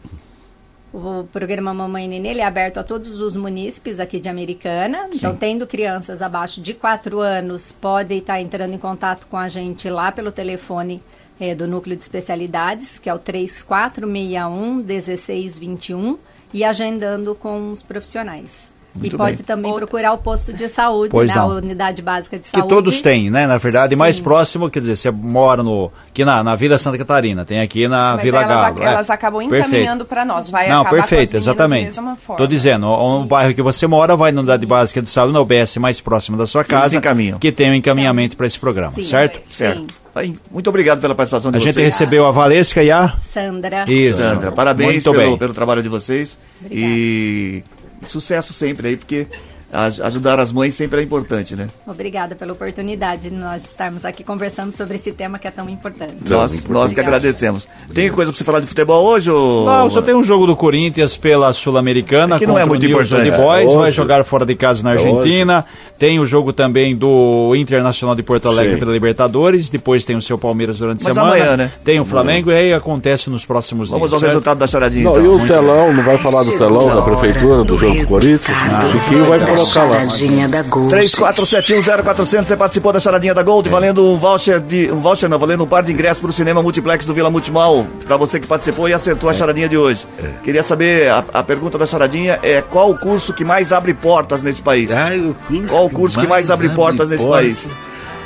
O 0.96 1.26
programa 1.26 1.74
Mamãe 1.74 2.08
Nenê 2.08 2.30
ele 2.30 2.40
é 2.40 2.46
aberto 2.46 2.78
a 2.78 2.84
todos 2.84 3.20
os 3.20 3.36
munícipes 3.36 4.00
aqui 4.00 4.18
de 4.18 4.30
Americana. 4.30 5.10
Então, 5.14 5.36
tendo 5.36 5.68
crianças 5.68 6.22
abaixo 6.22 6.62
de 6.62 6.74
4 6.74 7.20
anos, 7.20 7.74
podem 7.74 8.20
estar 8.20 8.40
entrando 8.40 8.74
em 8.74 8.78
contato 8.78 9.28
com 9.28 9.36
a 9.36 9.50
gente 9.50 9.90
lá 9.90 10.10
pelo 10.10 10.32
telefone 10.32 11.04
é, 11.38 11.54
do 11.54 11.68
Núcleo 11.68 11.98
de 11.98 12.02
Especialidades, 12.02 12.98
que 12.98 13.10
é 13.10 13.14
o 13.14 13.20
3461 13.20 14.76
1621, 14.76 16.18
e 16.54 16.64
agendando 16.64 17.36
com 17.36 17.72
os 17.72 17.84
profissionais. 17.84 18.72
Muito 18.96 19.14
e 19.16 19.18
pode 19.18 19.36
bem. 19.38 19.46
também 19.46 19.74
procurar 19.74 20.14
o 20.14 20.18
posto 20.18 20.54
de 20.54 20.70
saúde, 20.70 21.10
Pois 21.12 21.28
né, 21.28 21.36
não. 21.36 21.52
a 21.52 21.56
unidade 21.56 22.02
básica 22.02 22.38
de 22.38 22.44
Que 22.44 22.50
saúde. 22.50 22.70
todos 22.70 23.02
têm, 23.02 23.30
né? 23.30 23.46
Na 23.46 23.58
verdade, 23.58 23.94
Sim. 23.94 24.00
mais 24.00 24.20
próximo, 24.20 24.70
quer 24.70 24.80
dizer, 24.80 24.96
você 24.96 25.12
mora 25.12 25.62
no, 25.62 25.92
aqui 26.10 26.24
na, 26.24 26.42
na 26.44 26.56
Vila 26.56 26.78
Santa 26.78 26.98
Catarina, 26.98 27.44
tem 27.44 27.60
aqui 27.60 27.88
na 27.88 28.14
Mas 28.14 28.24
Vila 28.24 28.38
elas, 28.42 28.50
Galo. 28.50 28.66
ac- 28.78 28.82
é. 28.82 28.86
elas 28.86 29.10
acabam 29.10 29.42
Perfeito. 29.48 29.68
encaminhando 29.70 30.06
para 30.06 30.24
nós. 30.24 30.50
Vai 30.50 30.70
Não, 30.70 30.82
acabar 30.82 30.90
com 30.90 30.96
as 31.04 31.10
perfeito, 31.10 31.36
exatamente. 31.38 31.80
da 31.82 32.02
mesma 32.02 32.16
forma. 32.16 32.38
Tô 32.38 32.48
dizendo, 32.48 32.88
o, 32.88 33.22
o 33.22 33.26
bairro 33.26 33.54
que 33.54 33.62
você 33.62 33.86
mora 33.86 34.16
vai 34.16 34.32
na 34.32 34.40
unidade 34.40 34.66
básica 34.66 35.02
de 35.02 35.10
saúde, 35.10 35.34
na 35.34 35.42
UBS 35.42 35.78
mais 35.78 36.00
próxima 36.00 36.38
da 36.38 36.48
sua 36.48 36.64
casa, 36.64 37.02
que 37.40 37.52
tem 37.52 37.72
um 37.72 37.76
encaminhamento 37.76 38.38
para 38.38 38.48
esse 38.48 38.58
programa, 38.58 38.94
Sim, 38.94 39.04
certo? 39.04 39.40
Certo. 39.50 39.94
Aí, 40.16 40.34
Muito 40.50 40.70
obrigado 40.70 41.02
pela 41.02 41.14
participação 41.14 41.52
de 41.52 41.58
A 41.58 41.60
gente 41.60 41.74
vocês. 41.74 41.94
recebeu 41.94 42.26
a 42.26 42.32
Valesca 42.32 42.82
e 42.82 42.90
a 42.90 43.18
Sandra. 43.18 43.84
Isso. 43.86 44.18
Sandra, 44.18 44.50
parabéns 44.50 45.04
pelo, 45.04 45.38
pelo 45.38 45.54
trabalho 45.54 45.84
de 45.84 45.90
vocês. 45.90 46.40
E 46.72 47.62
sucesso 48.04 48.54
sempre 48.54 48.90
aí, 48.90 48.98
porque 48.98 49.28
ajudar 49.72 50.40
as 50.40 50.52
mães 50.52 50.74
sempre 50.74 51.00
é 51.02 51.04
importante, 51.04 51.56
né? 51.56 51.68
Obrigada 51.86 52.36
pela 52.36 52.54
oportunidade 52.54 53.30
de 53.30 53.32
nós 53.32 53.64
estarmos 53.66 54.06
aqui 54.06 54.24
conversando 54.24 54.72
sobre 54.74 54.96
esse 54.96 55.12
tema 55.12 55.38
que 55.40 55.48
é 55.48 55.52
tão 55.52 55.70
importante. 55.70 56.16
Nós, 56.28 56.66
nós 56.68 56.94
que 56.94 57.00
agradecemos. 57.00 57.68
Tem 57.94 58.10
coisa 58.12 58.32
pra 58.32 58.38
você 58.38 58.44
falar 58.44 58.60
de 58.60 58.68
futebol 58.68 59.06
hoje? 59.06 59.30
Ou... 59.30 59.66
Não, 59.66 59.90
só 59.90 60.02
tem 60.02 60.16
um 60.16 60.24
jogo 60.24 60.48
do 60.48 60.56
Corinthians 60.56 61.18
pela 61.18 61.52
Sul-Americana. 61.54 62.36
É 62.36 62.40
que 62.40 62.48
não 62.48 62.58
é 62.58 62.66
muito 62.66 62.86
importante. 62.86 63.32
Boys, 63.32 63.72
É 63.72 63.78
vai 63.78 63.92
jogar 63.92 64.24
fora 64.24 64.46
de 64.46 64.56
casa 64.56 64.84
na 64.84 64.92
Argentina. 64.92 65.66
Tem 65.98 66.20
o 66.20 66.26
jogo 66.26 66.52
também 66.54 66.96
do 66.96 67.56
Internacional 67.56 68.16
de 68.16 68.24
Porto 68.24 68.48
Alegre 68.50 68.74
Sim. 68.74 68.80
pela 68.80 68.92
Libertadores. 68.92 69.70
Depois 69.70 70.04
tem 70.06 70.16
o 70.16 70.22
seu 70.22 70.38
Palmeiras 70.38 70.80
durante 70.80 71.02
a 71.02 71.06
Mas 71.06 71.14
semana. 71.14 71.34
amanhã, 71.36 71.58
né? 71.58 71.72
Tem 71.84 72.00
o 72.00 72.06
Flamengo 72.06 72.52
e 72.52 72.54
aí 72.56 72.74
acontece 72.74 73.30
nos 73.30 73.46
próximos 73.46 73.90
Vamos 73.90 74.10
dias. 74.10 74.14
ao 74.14 74.20
certo? 74.20 74.30
resultado 74.32 74.58
da 74.58 74.68
charadinha. 74.68 75.04
Não, 75.06 75.12
então. 75.14 75.24
e 75.24 75.28
o 75.28 75.32
Muito 75.38 75.48
telão, 75.48 75.94
não 75.94 76.04
vai 76.04 76.18
falar 76.18 76.44
do 76.44 76.58
telão 76.58 76.92
a 76.92 76.96
da 76.96 77.02
prefeitura, 77.02 77.64
do 77.64 77.78
jogo 77.78 77.96
do 77.96 78.08
Corinthians? 78.08 78.58
O 78.58 78.92
Chiquinho 78.92 79.26
vai 79.26 79.40
da 79.40 79.46
colocar 79.56 79.84
lá. 79.84 80.10
charadinha 80.10 80.48
da 80.48 80.64
Gold. 80.64 80.96
34710400, 80.96 82.48
você 82.48 82.56
participou 82.56 82.94
da 82.94 83.00
charadinha 83.00 83.34
da 83.34 83.44
Gold, 83.44 83.70
valendo 83.70 84.06
um 84.06 84.18
voucher 84.18 84.60
de. 84.60 84.92
Um 84.92 85.00
voucher 85.00 85.30
não, 85.30 85.40
valendo 85.40 85.64
um 85.64 85.68
par 85.68 85.84
de 85.84 85.92
ingressos 85.92 86.20
pro 86.20 86.32
cinema 86.32 86.62
multiplex 86.62 87.06
do 87.06 87.14
Vila 87.14 87.30
Multimal, 87.30 87.86
pra 88.06 88.18
você 88.18 88.40
que 88.40 88.48
participou 88.48 88.88
e 88.90 88.94
acertou 88.94 89.30
a 89.30 89.34
charadinha 89.34 89.68
de 89.70 89.78
hoje. 89.78 90.06
Queria 90.44 90.64
saber, 90.64 91.10
a, 91.10 91.24
a 91.34 91.44
pergunta 91.44 91.78
da 91.78 91.86
charadinha 91.86 92.40
é 92.44 92.62
qual 92.62 92.90
o 92.90 92.98
curso 92.98 93.34
que 93.34 93.44
mais 93.44 93.72
abre 93.72 93.94
portas 93.94 94.44
nesse 94.44 94.62
país? 94.62 94.92
Ai, 94.92 95.20
o 95.20 95.34
curso 95.34 95.68
Qual 95.68 95.86
o 95.86 95.90
curso 95.90 96.20
que 96.20 96.28
mais 96.28 96.52
abre 96.52 96.70
portas 96.70 97.10
nesse 97.10 97.26
país? 97.26 97.68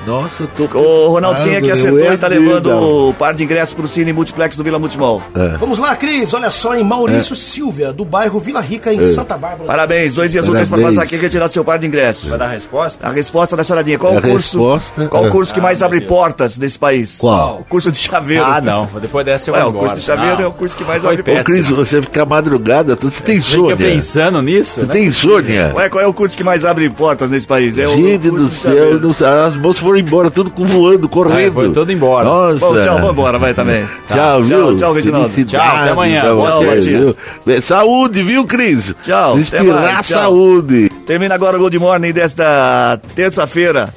Nossa, 0.09 0.43
eu 0.43 0.67
tô. 0.67 0.77
Ô, 0.79 1.09
Ronaldo, 1.09 1.43
quem 1.43 1.55
é 1.55 1.61
que 1.61 1.69
Ah, 1.69 1.73
acertou 1.73 2.11
e 2.13 2.17
tá 2.17 2.27
ia 2.29 2.39
levando 2.39 2.71
o 3.09 3.13
par 3.13 3.33
de 3.33 3.43
ingressos 3.43 3.75
pro 3.75 3.87
Cine 3.87 4.11
Multiplex 4.11 4.55
do 4.55 4.63
Vila 4.63 4.79
Multimol? 4.79 5.21
Vamos 5.59 5.77
lá, 5.77 5.95
Cris. 5.95 6.33
Olha 6.33 6.49
só, 6.49 6.75
em 6.75 6.83
Maurício 6.83 7.35
Silvia, 7.35 7.93
do 7.93 8.03
bairro 8.03 8.39
Vila 8.39 8.59
Rica, 8.59 8.91
em 8.93 9.05
Santa 9.05 9.37
Bárbara. 9.37 9.65
Parabéns, 9.65 10.13
dois 10.15 10.31
dias 10.31 10.47
úteis 10.49 10.67
pra 10.67 10.79
passar 10.81 11.03
aqui 11.03 11.15
e 11.15 11.19
retirar 11.19 11.47
seu 11.49 11.63
par 11.63 11.77
de 11.77 11.85
ingressos. 11.85 12.29
Vai 12.29 12.39
dar 12.39 12.45
a 12.45 12.49
resposta? 12.49 13.07
A 13.07 13.11
resposta 13.11 13.55
da 13.55 13.63
charadinha, 13.63 13.99
qual 13.99 14.13
A 14.15 14.17
o 14.17 14.21
curso? 14.21 14.57
resposta- 14.73 15.07
Qual 15.07 15.23
o 15.23 15.27
Ah. 15.27 15.29
curso 15.29 15.53
que 15.53 15.61
mais 15.61 15.83
abre 15.83 16.01
portas 16.01 16.57
nesse 16.57 16.79
país? 16.79 17.17
Qual? 17.19 17.59
O 17.59 17.63
curso 17.65 17.91
de 17.91 17.97
chaveiro. 17.99 18.43
Ah, 18.45 18.59
não. 18.59 18.87
Depois 18.99 19.23
dessa 19.25 19.51
eu 19.51 19.53
Ué, 19.53 19.63
o 19.63 19.73
curso 19.73 19.95
de 19.95 20.01
chaveiro 20.01 20.35
Não. 20.37 20.41
é 20.43 20.47
o 20.47 20.51
curso 20.51 20.75
que 20.75 20.83
mais 20.83 21.01
Foi 21.01 21.09
abre 21.11 21.21
Ô, 21.21 21.25
portas. 21.25 21.43
Cris, 21.45 21.69
você 21.69 22.01
fica 22.01 22.25
madrugada, 22.25 22.95
tu- 22.95 23.11
você 23.11 23.21
tem 23.23 23.39
Fica 23.39 23.57
insônia. 23.57 23.77
pensando 23.77 24.41
nisso, 24.41 24.79
Você 24.79 24.85
né? 24.87 24.93
tem 24.93 25.05
insônia. 25.05 25.71
Ué, 25.75 25.87
qual 25.87 26.03
é 26.03 26.07
o 26.07 26.13
curso 26.13 26.35
que 26.35 26.43
mais 26.43 26.65
abre 26.65 26.89
portas 26.89 27.29
nesse 27.29 27.45
país? 27.45 27.77
É 27.77 27.87
Gente 27.87 28.27
o 28.27 28.31
curso 28.31 28.45
do 28.99 29.13
céu, 29.13 29.45
as 29.45 29.55
moças 29.55 29.79
foram 29.81 29.98
embora, 29.99 30.29
tudo 30.31 30.49
com- 30.51 30.65
voando, 30.65 31.07
correndo. 31.09 31.49
Ah, 31.49 31.53
foi 31.53 31.71
tudo 31.71 31.91
embora. 31.91 32.25
Nossa. 32.25 32.59
Bom, 32.59 32.79
tchau, 32.81 32.95
vamos 32.97 33.11
embora, 33.11 33.37
vai 33.39 33.53
também. 33.53 33.83
Tchau, 34.07 34.43
viu? 34.43 34.57
Tchau, 34.59 34.75
tchau, 34.75 34.93
Reginaldo. 34.93 35.45
Tchau, 35.45 35.61
até 35.61 35.89
amanhã. 35.91 36.21
Tchau, 36.21 36.63
Matias. 36.65 37.63
Saúde, 37.63 38.23
viu, 38.23 38.45
Cris? 38.45 38.93
Tchau, 39.01 39.37
Inspirar 39.37 39.63
mais, 39.81 40.07
tchau. 40.07 40.19
saúde. 40.21 40.89
Termina 41.05 41.35
agora 41.35 41.57
o 41.57 41.59
Good 41.59 41.77
Morning 41.79 42.11
desta 42.11 42.99
terça-feira. 43.15 43.89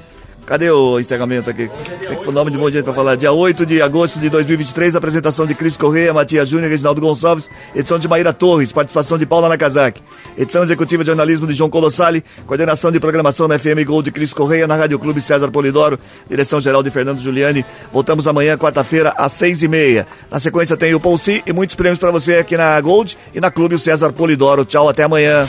Cadê 0.46 0.70
o 0.70 0.98
encerramento 0.98 1.48
aqui? 1.48 1.70
Tem 2.06 2.18
que 2.18 2.28
o 2.28 2.32
nome 2.32 2.50
de 2.50 2.56
um 2.56 2.60
monte 2.60 2.72
de 2.72 2.78
gente 2.78 2.84
pra 2.84 2.92
falar. 2.92 3.16
Dia 3.16 3.32
8 3.32 3.64
de 3.64 3.80
agosto 3.80 4.18
de 4.18 4.28
2023, 4.28 4.96
apresentação 4.96 5.46
de 5.46 5.54
Cris 5.54 5.76
Correia, 5.76 6.12
Matias 6.12 6.48
Júnior, 6.48 6.68
Reginaldo 6.68 7.00
Gonçalves, 7.00 7.48
edição 7.74 7.98
de 7.98 8.08
Maíra 8.08 8.32
Torres, 8.32 8.72
participação 8.72 9.16
de 9.16 9.24
Paula 9.24 9.48
Nakazaki, 9.48 10.02
edição 10.36 10.62
executiva 10.62 11.04
de 11.04 11.06
jornalismo 11.06 11.46
de 11.46 11.52
João 11.52 11.70
Colossali, 11.70 12.24
coordenação 12.46 12.90
de 12.90 12.98
programação 12.98 13.46
na 13.46 13.58
FM 13.58 13.84
Gol 13.86 14.02
de 14.02 14.10
Cris 14.10 14.34
Correia, 14.34 14.66
na 14.66 14.74
Rádio 14.74 14.98
Clube 14.98 15.20
César 15.20 15.50
Polidoro, 15.50 15.98
direção 16.28 16.60
geral 16.60 16.82
de 16.82 16.90
Fernando 16.90 17.20
Giuliani. 17.20 17.64
Voltamos 17.92 18.26
amanhã, 18.26 18.58
quarta-feira, 18.58 19.14
às 19.16 19.32
seis 19.32 19.62
e 19.62 19.68
meia. 19.68 20.06
Na 20.30 20.40
sequência 20.40 20.76
tem 20.76 20.94
o 20.94 21.18
C 21.18 21.42
e 21.46 21.52
muitos 21.52 21.76
prêmios 21.76 21.98
pra 21.98 22.10
você 22.10 22.36
aqui 22.36 22.56
na 22.56 22.80
Gold 22.80 23.16
e 23.34 23.40
na 23.40 23.50
Clube 23.50 23.78
César 23.78 24.12
Polidoro. 24.12 24.64
Tchau, 24.64 24.88
até 24.88 25.04
amanhã. 25.04 25.46